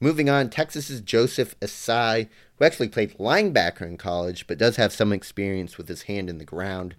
Moving 0.00 0.28
on, 0.28 0.50
Texas's 0.50 1.00
Joseph 1.00 1.58
Ossai, 1.60 2.28
who 2.58 2.64
actually 2.64 2.88
played 2.88 3.16
linebacker 3.18 3.82
in 3.82 3.96
college, 3.96 4.48
but 4.48 4.58
does 4.58 4.76
have 4.76 4.92
some 4.92 5.12
experience 5.12 5.78
with 5.78 5.86
his 5.88 6.02
hand 6.02 6.28
in 6.28 6.38
the 6.38 6.44
ground, 6.44 6.96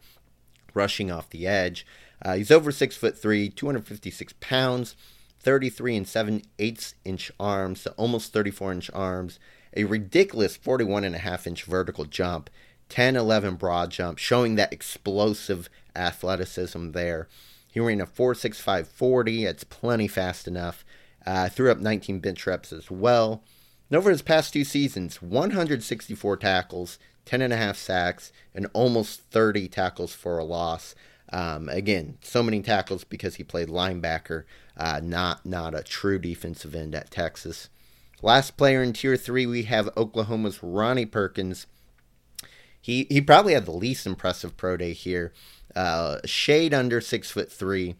rushing 0.73 1.11
off 1.11 1.29
the 1.29 1.45
edge. 1.45 1.85
Uh, 2.23 2.35
he's 2.35 2.51
over 2.51 2.71
six 2.71 2.95
foot 2.95 3.17
three, 3.17 3.49
256 3.49 4.33
pounds, 4.39 4.95
33 5.39 5.97
and 5.97 6.07
7 6.07 6.41
eighths 6.57 6.95
inch 7.03 7.31
arms, 7.39 7.81
so 7.81 7.93
almost 7.97 8.31
34 8.31 8.71
inch 8.71 8.91
arms, 8.93 9.39
a 9.75 9.83
ridiculous 9.83 10.55
41 10.55 11.03
and 11.03 11.15
a 11.15 11.19
half 11.19 11.45
inch 11.45 11.63
vertical 11.63 12.05
jump, 12.05 12.49
10 12.89 13.15
11 13.15 13.55
broad 13.55 13.91
jump, 13.91 14.17
showing 14.17 14.55
that 14.55 14.71
explosive 14.71 15.69
athleticism 15.95 16.91
there. 16.91 17.27
He 17.73 17.79
ran 17.79 18.01
a 18.01 18.05
4.65 18.05 18.85
40. 18.85 19.45
It's 19.45 19.63
plenty 19.63 20.07
fast 20.07 20.47
enough. 20.47 20.85
Uh, 21.25 21.49
threw 21.49 21.71
up 21.71 21.79
19 21.79 22.19
bench 22.19 22.45
reps 22.45 22.71
as 22.71 22.91
well. 22.91 23.43
And 23.89 23.97
over 23.97 24.11
his 24.11 24.21
past 24.21 24.53
two 24.53 24.63
seasons, 24.63 25.21
164 25.21 26.37
tackles, 26.37 26.99
10 27.25 27.41
and 27.41 27.51
a 27.51 27.57
half 27.57 27.77
sacks, 27.77 28.31
and 28.53 28.67
almost 28.73 29.21
30 29.31 29.67
tackles 29.69 30.13
for 30.13 30.37
a 30.37 30.43
loss. 30.43 30.93
Um, 31.33 31.67
again, 31.67 32.19
so 32.21 32.43
many 32.43 32.61
tackles 32.61 33.03
because 33.03 33.35
he 33.35 33.43
played 33.43 33.67
linebacker, 33.67 34.43
uh, 34.77 35.01
not 35.03 35.45
not 35.45 35.73
a 35.73 35.81
true 35.81 36.19
defensive 36.19 36.75
end 36.75 36.93
at 36.93 37.09
Texas. 37.09 37.69
Last 38.21 38.55
player 38.55 38.83
in 38.83 38.93
Tier 38.93 39.17
Three, 39.17 39.47
we 39.47 39.63
have 39.63 39.89
Oklahoma's 39.97 40.61
Ronnie 40.61 41.07
Perkins. 41.07 41.65
He 42.79 43.07
he 43.09 43.19
probably 43.19 43.53
had 43.53 43.65
the 43.65 43.71
least 43.71 44.05
impressive 44.05 44.55
pro 44.55 44.77
day 44.77 44.93
here. 44.93 45.33
Uh, 45.75 46.19
shade 46.23 46.71
under 46.71 47.01
six 47.01 47.31
foot 47.31 47.51
three, 47.51 47.95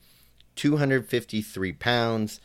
253 0.56 1.74
pounds, 1.74 2.40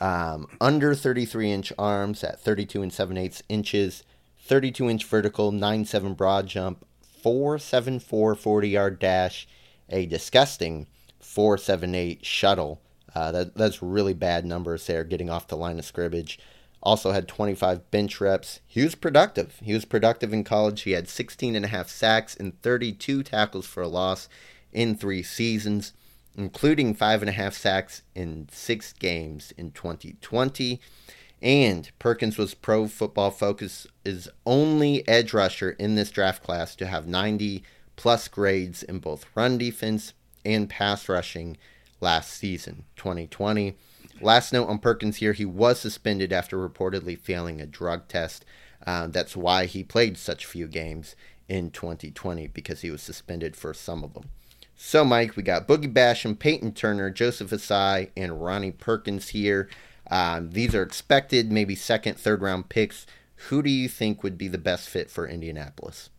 um, 0.00 0.48
under 0.60 0.92
33 0.92 1.52
inch 1.52 1.72
arms 1.78 2.24
at 2.24 2.40
32 2.40 2.82
and 2.82 2.92
7 2.92 3.16
eighths 3.16 3.44
inches, 3.48 4.02
32 4.40 4.90
inch 4.90 5.04
vertical, 5.04 5.52
9 5.52 5.84
7 5.84 6.14
broad 6.14 6.48
jump, 6.48 6.84
474 7.22 8.34
40 8.34 8.68
yard 8.68 8.98
dash, 8.98 9.46
a 9.92 10.06
disgusting 10.06 10.86
478 11.20 12.24
shuttle. 12.24 12.80
Uh, 13.14 13.30
that, 13.32 13.54
that's 13.54 13.82
really 13.82 14.14
bad 14.14 14.44
numbers 14.44 14.86
there, 14.86 15.04
getting 15.04 15.30
off 15.30 15.48
the 15.48 15.56
line 15.56 15.78
of 15.78 15.84
scrimmage. 15.84 16.38
Also 16.82 17.12
had 17.12 17.28
25 17.28 17.90
bench 17.90 18.20
reps. 18.20 18.60
He 18.66 18.82
was 18.82 18.94
productive. 18.94 19.58
He 19.62 19.72
was 19.72 19.84
productive 19.84 20.32
in 20.32 20.42
college. 20.42 20.82
He 20.82 20.92
had 20.92 21.08
16 21.08 21.54
and 21.54 21.64
a 21.64 21.68
half 21.68 21.88
sacks 21.88 22.34
and 22.34 22.60
32 22.62 23.22
tackles 23.22 23.66
for 23.66 23.82
a 23.82 23.88
loss 23.88 24.28
in 24.72 24.96
three 24.96 25.22
seasons, 25.22 25.92
including 26.36 26.94
five 26.94 27.22
and 27.22 27.28
a 27.28 27.32
half 27.32 27.54
sacks 27.54 28.02
in 28.14 28.48
six 28.50 28.92
games 28.92 29.52
in 29.56 29.70
2020. 29.70 30.80
And 31.40 31.90
Perkins 31.98 32.38
was 32.38 32.54
Pro 32.54 32.86
Football 32.88 33.30
Focus's 33.30 34.28
only 34.46 35.06
edge 35.08 35.32
rusher 35.32 35.70
in 35.70 35.96
this 35.96 36.10
draft 36.10 36.42
class 36.42 36.74
to 36.76 36.86
have 36.86 37.06
90 37.06 37.62
plus 38.02 38.26
grades 38.26 38.82
in 38.82 38.98
both 38.98 39.26
run 39.36 39.56
defense 39.56 40.12
and 40.44 40.68
pass 40.68 41.08
rushing 41.08 41.56
last 42.00 42.32
season, 42.32 42.82
2020. 42.96 43.76
Last 44.20 44.52
note 44.52 44.66
on 44.66 44.80
Perkins 44.80 45.18
here, 45.18 45.34
he 45.34 45.44
was 45.44 45.78
suspended 45.78 46.32
after 46.32 46.56
reportedly 46.68 47.16
failing 47.16 47.60
a 47.60 47.66
drug 47.66 48.08
test. 48.08 48.44
Uh, 48.84 49.06
that's 49.06 49.36
why 49.36 49.66
he 49.66 49.84
played 49.84 50.18
such 50.18 50.46
few 50.46 50.66
games 50.66 51.14
in 51.48 51.70
2020 51.70 52.48
because 52.48 52.80
he 52.80 52.90
was 52.90 53.00
suspended 53.00 53.54
for 53.54 53.72
some 53.72 54.02
of 54.02 54.14
them. 54.14 54.30
So, 54.74 55.04
Mike, 55.04 55.36
we 55.36 55.44
got 55.44 55.68
Boogie 55.68 55.92
Basham, 55.92 56.36
Peyton 56.36 56.72
Turner, 56.72 57.08
Joseph 57.08 57.52
Ossai, 57.52 58.10
and 58.16 58.42
Ronnie 58.42 58.72
Perkins 58.72 59.28
here. 59.28 59.68
Um, 60.10 60.50
these 60.50 60.74
are 60.74 60.82
expected, 60.82 61.52
maybe 61.52 61.76
second, 61.76 62.18
third 62.18 62.42
round 62.42 62.68
picks. 62.68 63.06
Who 63.48 63.62
do 63.62 63.70
you 63.70 63.88
think 63.88 64.24
would 64.24 64.36
be 64.36 64.48
the 64.48 64.58
best 64.58 64.88
fit 64.88 65.08
for 65.08 65.28
Indianapolis? 65.28 66.10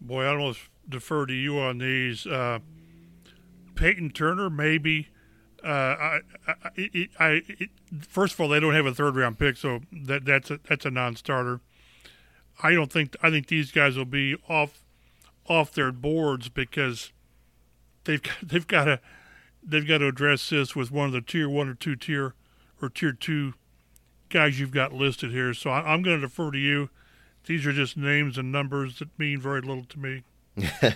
Boy, 0.00 0.24
I 0.24 0.28
almost 0.28 0.60
defer 0.88 1.26
to 1.26 1.32
you 1.32 1.58
on 1.58 1.78
these. 1.78 2.26
Uh, 2.26 2.60
Peyton 3.74 4.10
Turner, 4.10 4.50
maybe. 4.50 5.08
Uh, 5.62 5.68
I, 5.68 6.20
I, 6.46 7.08
I 7.18 7.42
first 8.08 8.34
of 8.34 8.40
all, 8.40 8.48
they 8.48 8.60
don't 8.60 8.74
have 8.74 8.86
a 8.86 8.94
third 8.94 9.16
round 9.16 9.38
pick, 9.38 9.56
so 9.56 9.80
that 9.92 10.24
that's 10.24 10.50
a 10.50 10.58
that's 10.68 10.86
a 10.86 10.90
non-starter. 10.90 11.60
I 12.62 12.72
don't 12.72 12.92
think 12.92 13.16
I 13.22 13.30
think 13.30 13.48
these 13.48 13.70
guys 13.70 13.96
will 13.96 14.04
be 14.04 14.36
off 14.48 14.84
off 15.46 15.72
their 15.72 15.92
boards 15.92 16.48
because 16.48 17.12
they've 18.04 18.22
they've 18.42 18.66
got 18.66 18.84
to 18.84 19.00
they've 19.62 19.86
got 19.86 19.98
to 19.98 20.08
address 20.08 20.48
this 20.48 20.74
with 20.74 20.90
one 20.90 21.06
of 21.06 21.12
the 21.12 21.20
tier 21.20 21.48
one 21.48 21.68
or 21.68 21.74
two 21.74 21.96
tier 21.96 22.34
or 22.80 22.88
tier 22.88 23.12
two 23.12 23.54
guys 24.30 24.58
you've 24.58 24.70
got 24.70 24.92
listed 24.92 25.30
here. 25.30 25.52
So 25.52 25.70
I, 25.70 25.92
am 25.92 26.02
going 26.02 26.20
to 26.20 26.26
defer 26.26 26.50
to 26.50 26.58
you. 26.58 26.88
These 27.46 27.66
are 27.66 27.72
just 27.72 27.96
names 27.96 28.38
and 28.38 28.52
numbers 28.52 28.98
that 28.98 29.18
mean 29.18 29.40
very 29.40 29.60
little 29.60 29.84
to 29.84 29.98
me. 29.98 30.22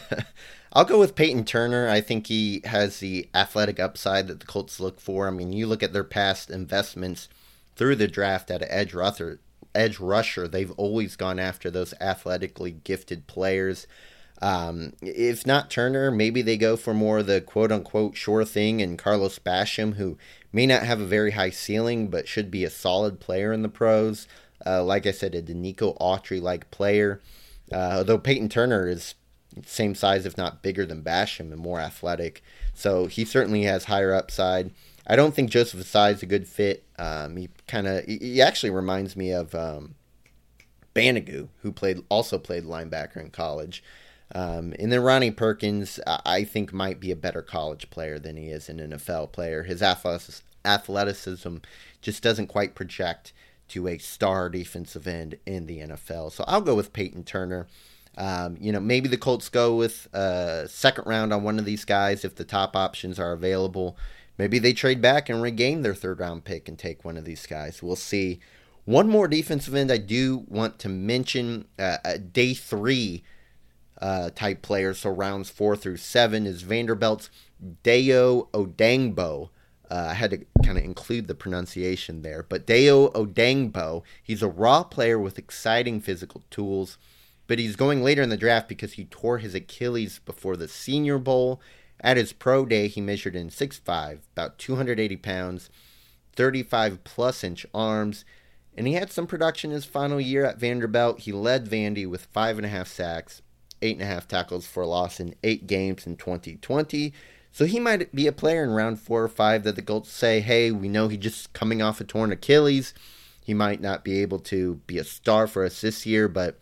I'll 0.73 0.85
go 0.85 0.99
with 0.99 1.15
Peyton 1.15 1.45
Turner. 1.45 1.89
I 1.89 2.01
think 2.01 2.27
he 2.27 2.61
has 2.65 2.99
the 2.99 3.29
athletic 3.35 3.79
upside 3.79 4.29
that 4.29 4.41
the 4.41 4.47
Colts 4.47 4.81
look 4.81 5.01
for. 5.01 5.27
I 5.27 5.31
mean, 5.31 5.53
you 5.53 5.67
look 5.67 5.83
at 5.83 5.93
their 5.93 6.05
past 6.05 6.51
investments 6.51 7.29
through 7.77 7.97
the 7.97 8.09
draft 8.09 8.51
at 8.51 8.63
edge 8.69 8.95
rusher, 8.95 9.41
edge 9.75 9.99
rusher. 9.99 10.49
They've 10.49 10.73
always 10.73 11.17
gone 11.17 11.39
after 11.39 11.71
those 11.71 11.95
athletically 12.01 12.73
gifted 12.73 13.27
players. 13.27 13.87
Um, 14.43 14.95
if 15.01 15.47
not 15.47 15.71
Turner, 15.71 16.11
maybe 16.11 16.43
they 16.43 16.57
go 16.57 16.77
for 16.77 16.93
more 16.93 17.19
of 17.19 17.27
the 17.27 17.41
quote 17.41 17.71
unquote 17.71 18.17
sure 18.17 18.45
thing 18.45 18.83
and 18.83 18.99
Carlos 18.99 19.39
Basham, 19.39 19.95
who 19.95 20.19
may 20.53 20.67
not 20.67 20.83
have 20.83 21.01
a 21.01 21.07
very 21.07 21.33
high 21.33 21.51
ceiling 21.51 22.09
but 22.09 22.29
should 22.29 22.51
be 22.51 22.65
a 22.65 22.71
solid 22.71 23.21
player 23.21 23.53
in 23.53 23.63
the 23.63 23.69
pros. 23.69 24.27
Uh, 24.67 24.83
like 24.83 25.07
I 25.07 25.11
said, 25.11 25.35
a 25.35 25.43
Denico 25.43 25.99
Autry 25.99 26.41
like 26.41 26.71
player. 26.71 27.21
Uh, 27.73 28.03
though 28.03 28.19
Peyton 28.19 28.49
Turner 28.49 28.89
is 28.89 29.15
same 29.65 29.95
size, 29.95 30.27
if 30.27 30.37
not 30.37 30.63
bigger 30.63 30.85
than 30.85 31.03
Basham 31.03 31.53
and 31.53 31.59
more 31.59 31.81
athletic. 31.81 32.43
So 32.73 33.07
he 33.07 33.25
certainly 33.25 33.63
has 33.63 33.85
higher 33.85 34.13
upside. 34.13 34.73
I 35.07 35.17
don't 35.17 35.35
think 35.35 35.51
Joseph 35.51 35.81
Ossai 35.81 36.13
is 36.15 36.23
a 36.23 36.27
good 36.27 36.49
fit. 36.49 36.85
Um, 36.99 37.37
he 37.37 37.51
kind 37.67 37.87
of 37.87 38.05
he 38.05 38.41
actually 38.41 38.71
reminds 38.71 39.17
me 39.17 39.33
of 39.33 39.55
um, 39.55 39.95
who 40.95 41.73
played 41.73 42.03
also 42.09 42.39
played 42.39 42.65
linebacker 42.65 43.17
in 43.17 43.31
college. 43.31 43.83
Um, 44.35 44.75
and 44.79 44.91
then 44.91 45.01
Ronnie 45.01 45.31
Perkins, 45.31 46.01
I 46.07 46.45
think, 46.45 46.73
might 46.73 46.99
be 46.99 47.11
a 47.11 47.17
better 47.17 47.43
college 47.43 47.91
player 47.91 48.19
than 48.19 48.37
he 48.37 48.49
is 48.49 48.69
an 48.69 48.79
NFL 48.79 49.33
player. 49.33 49.65
His 49.65 49.83
athleticism 49.83 51.57
just 52.01 52.23
doesn't 52.23 52.47
quite 52.47 52.75
project 52.75 53.33
to 53.69 53.89
a 53.89 53.99
star 53.99 54.49
defensive 54.49 55.07
end 55.07 55.39
in 55.47 55.67
the 55.67 55.81
NFL. 55.81 56.33
So 56.33 56.45
I'll 56.47 56.61
go 56.61 56.75
with 56.75 56.93
Peyton 56.93 57.25
Turner. 57.25 57.67
Um, 58.17 58.57
you 58.61 58.71
know, 58.71 58.81
maybe 58.81 59.09
the 59.09 59.17
Colts 59.17 59.49
go 59.49 59.75
with 59.75 60.09
a 60.13 60.67
second 60.69 61.07
round 61.07 61.33
on 61.33 61.43
one 61.43 61.59
of 61.59 61.65
these 61.65 61.85
guys 61.85 62.25
if 62.25 62.37
the 62.37 62.45
top 62.45 62.77
options 62.77 63.19
are 63.19 63.33
available. 63.33 63.97
Maybe 64.39 64.59
they 64.59 64.73
trade 64.73 65.01
back 65.01 65.29
and 65.29 65.43
regain 65.43 65.83
their 65.83 65.95
third 65.95 66.21
round 66.21 66.45
pick 66.45 66.69
and 66.69 66.79
take 66.79 67.05
one 67.05 67.17
of 67.17 67.25
these 67.25 67.47
guys. 67.47 67.83
We'll 67.83 67.97
see. 67.97 68.41
One 68.85 69.09
more 69.09 69.29
defensive 69.29 69.75
end 69.75 69.91
I 69.91 69.97
do 69.99 70.45
want 70.47 70.79
to 70.81 70.89
mention 70.89 71.67
uh, 71.79 71.97
day 72.33 72.55
three 72.55 73.23
uh, 74.01 74.31
type 74.35 74.61
player, 74.61 74.93
So 74.93 75.11
rounds 75.11 75.51
four 75.51 75.77
through 75.77 75.97
seven 75.97 76.47
is 76.47 76.63
Vanderbilt's 76.63 77.31
Dayo 77.83 78.51
Odeyingbo. 78.51 79.49
Uh, 79.91 80.09
I 80.11 80.15
had 80.15 80.31
to 80.31 80.39
kind 80.65 80.79
of 80.79 80.85
include 80.85 81.29
the 81.29 81.35
pronunciation 81.35 82.23
there, 82.23 82.43
but 82.43 82.67
Dayo 82.67 83.13
Odeyingbo, 83.13 84.03
he's 84.23 84.43
a 84.43 84.49
raw 84.49 84.83
player 84.83 85.19
with 85.19 85.39
exciting 85.39 86.01
physical 86.01 86.43
tools, 86.51 86.97
but 87.47 87.59
he's 87.59 87.77
going 87.77 88.03
later 88.03 88.23
in 88.23 88.31
the 88.31 88.37
draft 88.37 88.69
because 88.69 88.95
he 88.95 89.05
tore 89.05 89.39
his 89.39 89.55
Achilles 89.55 90.21
before 90.25 90.57
the 90.57 90.69
Senior 90.69 91.19
Bowl. 91.19 91.61
At 92.01 92.17
his 92.17 92.33
pro 92.33 92.65
day, 92.65 92.89
he 92.89 93.01
measured 93.01 93.37
in 93.37 93.51
6'5, 93.51 94.19
about 94.33 94.59
280 94.59 95.17
pounds, 95.17 95.71
35 96.35 97.05
plus 97.05 97.45
inch 97.45 97.67
arms, 97.75 98.25
and 98.77 98.87
he 98.87 98.95
had 98.95 99.11
some 99.11 99.27
production 99.27 99.71
his 99.71 99.85
final 99.85 100.21
year 100.21 100.45
at 100.45 100.59
Vanderbilt. 100.59 101.21
He 101.21 101.33
led 101.33 101.69
Vandy 101.69 102.09
with 102.09 102.27
five 102.27 102.57
and 102.57 102.67
a 102.67 102.71
half 102.71 102.89
sacks, 102.89 103.43
eight 103.83 103.97
and 103.97 104.03
a 104.03 104.07
half 104.07 104.27
tackles 104.27 104.67
for 104.67 104.85
loss 104.85 105.21
in 105.21 105.35
eight 105.45 105.67
games 105.67 106.07
in 106.07 106.17
2020. 106.17 107.13
So 107.55 107.67
he 107.67 107.79
might 107.79 108.13
be 108.13 108.27
a 108.27 108.33
player 108.33 108.65
in 108.65 108.71
round 108.71 108.99
four 108.99 109.23
or 109.23 109.29
five 109.29 109.63
that 109.63 109.77
the 109.77 109.83
Colts 109.83 110.11
say, 110.11 110.41
hey, 110.41 110.73
we 110.73 110.89
know 110.89 111.07
he's 111.07 111.21
just 111.21 111.53
coming 111.53 111.81
off 111.81 112.01
a 112.01 112.05
torn 112.05 112.33
Achilles. 112.33 112.93
He 113.45 113.55
might 113.55 113.81
not 113.81 114.03
be 114.03 114.21
able 114.23 114.41
to 114.41 114.81
be 114.89 114.99
a 114.99 115.05
star 115.05 115.47
for 115.47 115.65
us 115.65 115.81
this 115.81 116.05
year, 116.05 116.27
but 116.27 116.59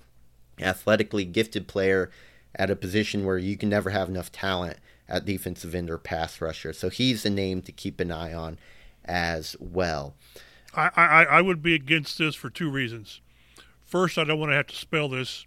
athletically 0.61 1.25
gifted 1.25 1.67
player 1.67 2.11
at 2.55 2.71
a 2.71 2.77
position 2.77 3.25
where 3.25 3.39
you 3.39 3.57
can 3.57 3.71
never 3.71 3.89
have 3.89 4.11
enough 4.11 4.31
talent 4.31 4.77
at 5.09 5.25
defensive 5.25 5.75
end 5.75 5.89
or 5.89 5.97
pass 5.97 6.43
rusher. 6.43 6.75
So 6.75 6.91
he's 6.91 7.25
a 7.25 7.31
name 7.31 7.63
to 7.63 7.73
keep 7.73 7.99
an 7.99 8.13
eye 8.13 8.35
on 8.35 8.59
as 9.03 9.57
well. 9.59 10.13
I, 10.77 10.91
I, 10.95 11.25
I 11.25 11.41
would 11.41 11.63
be 11.63 11.75
against 11.75 12.19
this 12.19 12.35
for 12.35 12.51
two 12.51 12.71
reasons. 12.71 13.23
First, 13.87 14.19
I 14.19 14.25
don't 14.25 14.39
want 14.39 14.53
to 14.53 14.57
have 14.57 14.67
to 14.67 14.77
spell 14.77 15.09
this 15.09 15.47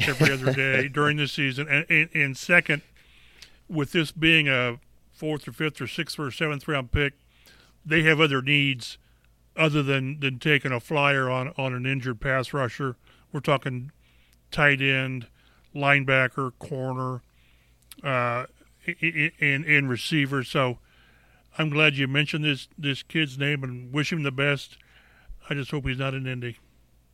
every 0.00 0.32
other 0.32 0.52
day 0.52 0.88
during 0.92 1.18
the 1.18 1.28
season. 1.28 1.68
And, 1.68 1.86
and, 1.88 2.08
and, 2.12 2.36
second, 2.36 2.82
with 3.72 3.92
this 3.92 4.12
being 4.12 4.48
a 4.48 4.78
fourth 5.12 5.48
or 5.48 5.52
fifth 5.52 5.80
or 5.80 5.86
sixth 5.86 6.18
or 6.18 6.30
seventh 6.30 6.68
round 6.68 6.92
pick, 6.92 7.14
they 7.84 8.02
have 8.02 8.20
other 8.20 8.42
needs 8.42 8.98
other 9.56 9.82
than 9.82 10.20
than 10.20 10.38
taking 10.38 10.72
a 10.72 10.80
flyer 10.80 11.30
on 11.30 11.52
on 11.56 11.74
an 11.74 11.86
injured 11.86 12.20
pass 12.20 12.52
rusher. 12.52 12.96
We're 13.32 13.40
talking 13.40 13.90
tight 14.50 14.80
end, 14.80 15.26
linebacker, 15.74 16.52
corner, 16.58 17.22
uh, 18.02 18.46
and 18.86 19.64
and 19.64 19.88
receiver. 19.88 20.44
So 20.44 20.78
I'm 21.58 21.70
glad 21.70 21.96
you 21.96 22.06
mentioned 22.06 22.44
this 22.44 22.68
this 22.78 23.02
kid's 23.02 23.38
name 23.38 23.64
and 23.64 23.92
wish 23.92 24.12
him 24.12 24.22
the 24.22 24.32
best. 24.32 24.76
I 25.48 25.54
just 25.54 25.70
hope 25.70 25.86
he's 25.86 25.98
not 25.98 26.14
in 26.14 26.26
Indy. 26.26 26.58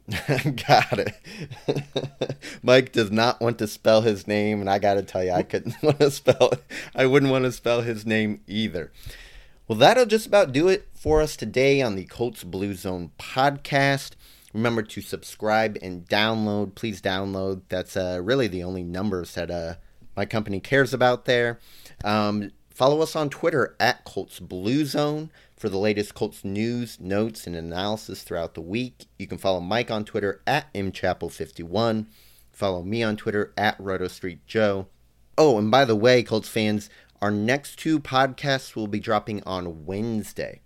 got 0.67 0.99
it. 0.99 2.39
Mike 2.63 2.93
does 2.93 3.11
not 3.11 3.41
want 3.41 3.59
to 3.59 3.67
spell 3.67 4.01
his 4.01 4.27
name, 4.27 4.61
and 4.61 4.71
I 4.71 4.79
got 4.79 4.95
to 4.95 5.03
tell 5.03 5.23
you, 5.23 5.33
I 5.33 5.43
couldn't 5.43 5.75
want 5.83 5.99
to 6.01 6.11
spell 6.11 6.51
it. 6.53 6.63
I 6.95 7.07
wouldn't 7.07 7.31
want 7.31 7.45
to 7.45 7.53
spell 7.53 7.83
his 7.83 8.07
name 8.07 8.41
either. 8.47 8.91
Well, 9.67 9.79
that'll 9.79 10.07
just 10.07 10.27
about 10.27 10.53
do 10.53 10.69
it 10.69 10.89
for 10.95 11.21
us 11.21 11.37
today 11.37 11.83
on 11.83 11.95
the 11.95 12.07
Colts 12.07 12.43
Blue 12.43 12.73
Zone 12.75 13.11
podcast. 13.19 14.13
Remember 14.55 14.83
to 14.83 15.03
subscribe 15.03 15.77
and 15.83 16.09
download. 16.09 16.75
Please 16.75 17.03
download. 17.03 17.63
That's 17.69 17.95
uh, 17.95 18.21
really 18.23 18.47
the 18.47 18.63
only 18.63 18.83
numbers 18.83 19.35
that 19.35 19.51
uh, 19.51 19.75
my 20.17 20.25
company 20.25 20.59
cares 20.59 20.95
about 20.95 21.27
there. 21.27 21.59
Um, 22.03 22.53
follow 22.71 23.03
us 23.03 23.15
on 23.15 23.29
Twitter 23.29 23.77
at 23.79 24.05
Colts 24.05 24.41
Blue 24.41 24.87
Zone 24.87 25.31
for 25.59 25.69
the 25.69 25.79
latest 25.79 26.15
Colts 26.15 26.45
news, 26.45 27.01
notes, 27.01 27.47
and 27.47 27.57
analysis 27.57 28.23
throughout 28.23 28.55
the 28.55 28.61
week. 28.61 29.07
You 29.19 29.27
can 29.27 29.39
follow 29.39 29.61
Mike 29.61 29.91
on 29.91 30.05
Twitter 30.05 30.41
at 30.47 30.73
mchappell51. 30.73 32.07
Follow 32.53 32.83
me 32.83 33.03
on 33.03 33.17
Twitter 33.17 33.53
at 33.57 33.77
RotoStreetJoe. 33.79 34.87
Oh, 35.37 35.59
and 35.59 35.71
by 35.71 35.85
the 35.85 35.97
way, 35.97 36.23
Colts 36.23 36.49
fans, 36.49 36.89
our 37.21 37.31
next 37.31 37.79
two 37.79 37.99
podcasts 37.99 38.77
will 38.77 38.87
be 38.87 39.01
dropping 39.01 39.43
on 39.45 39.85
Wednesday. 39.85 40.61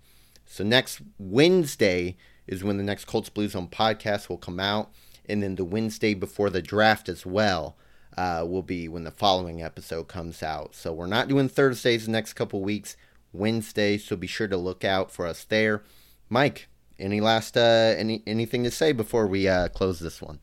So 0.45 0.63
next 0.63 1.01
Wednesday 1.17 2.15
is 2.45 2.63
when 2.63 2.77
the 2.77 2.83
next 2.83 3.05
Colts 3.05 3.29
Blue 3.29 3.47
Zone 3.47 3.67
podcast 3.67 4.29
will 4.29 4.37
come 4.37 4.59
out, 4.59 4.91
and 5.25 5.41
then 5.41 5.55
the 5.55 5.65
Wednesday 5.65 6.13
before 6.13 6.49
the 6.49 6.61
draft 6.61 7.09
as 7.09 7.25
well 7.25 7.75
uh, 8.17 8.45
will 8.47 8.61
be 8.61 8.87
when 8.87 9.03
the 9.03 9.11
following 9.11 9.61
episode 9.63 10.07
comes 10.07 10.43
out. 10.43 10.75
So 10.75 10.93
we're 10.93 11.07
not 11.07 11.27
doing 11.27 11.49
Thursdays 11.49 12.05
the 12.05 12.11
next 12.11 12.33
couple 12.33 12.61
weeks, 12.61 12.95
Wednesday. 13.33 13.97
So 13.97 14.15
be 14.15 14.27
sure 14.27 14.47
to 14.47 14.57
look 14.57 14.85
out 14.85 15.11
for 15.11 15.27
us 15.27 15.43
there. 15.43 15.83
Mike, 16.29 16.69
any 16.97 17.19
last 17.19 17.57
uh, 17.57 17.95
any 17.97 18.23
anything 18.25 18.63
to 18.63 18.71
say 18.71 18.91
before 18.91 19.27
we 19.27 19.47
uh, 19.47 19.67
close 19.69 19.99
this 19.99 20.21
one? 20.21 20.39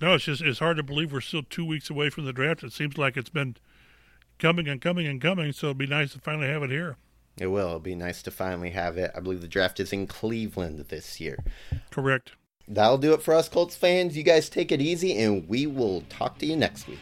No, 0.00 0.14
it's 0.14 0.24
just 0.24 0.42
it's 0.42 0.58
hard 0.58 0.76
to 0.76 0.82
believe 0.82 1.12
we're 1.12 1.20
still 1.20 1.42
two 1.42 1.64
weeks 1.64 1.90
away 1.90 2.10
from 2.10 2.24
the 2.24 2.32
draft. 2.32 2.62
It 2.62 2.72
seems 2.72 2.98
like 2.98 3.16
it's 3.16 3.30
been 3.30 3.56
coming 4.38 4.68
and 4.68 4.80
coming 4.80 5.06
and 5.06 5.20
coming. 5.20 5.52
So 5.52 5.68
it'd 5.68 5.78
be 5.78 5.86
nice 5.86 6.12
to 6.12 6.20
finally 6.20 6.48
have 6.48 6.62
it 6.62 6.70
here. 6.70 6.96
It 7.38 7.46
will. 7.46 7.68
It'll 7.68 7.80
be 7.80 7.94
nice 7.94 8.22
to 8.22 8.30
finally 8.30 8.70
have 8.70 8.98
it. 8.98 9.10
I 9.14 9.20
believe 9.20 9.40
the 9.40 9.48
draft 9.48 9.80
is 9.80 9.92
in 9.92 10.06
Cleveland 10.06 10.78
this 10.88 11.20
year. 11.20 11.38
Correct. 11.90 12.32
That'll 12.68 12.98
do 12.98 13.12
it 13.14 13.22
for 13.22 13.34
us, 13.34 13.48
Colts 13.48 13.74
fans. 13.74 14.16
You 14.16 14.22
guys 14.22 14.48
take 14.48 14.70
it 14.70 14.80
easy, 14.80 15.16
and 15.18 15.48
we 15.48 15.66
will 15.66 16.02
talk 16.08 16.38
to 16.38 16.46
you 16.46 16.56
next 16.56 16.86
week. 16.86 17.00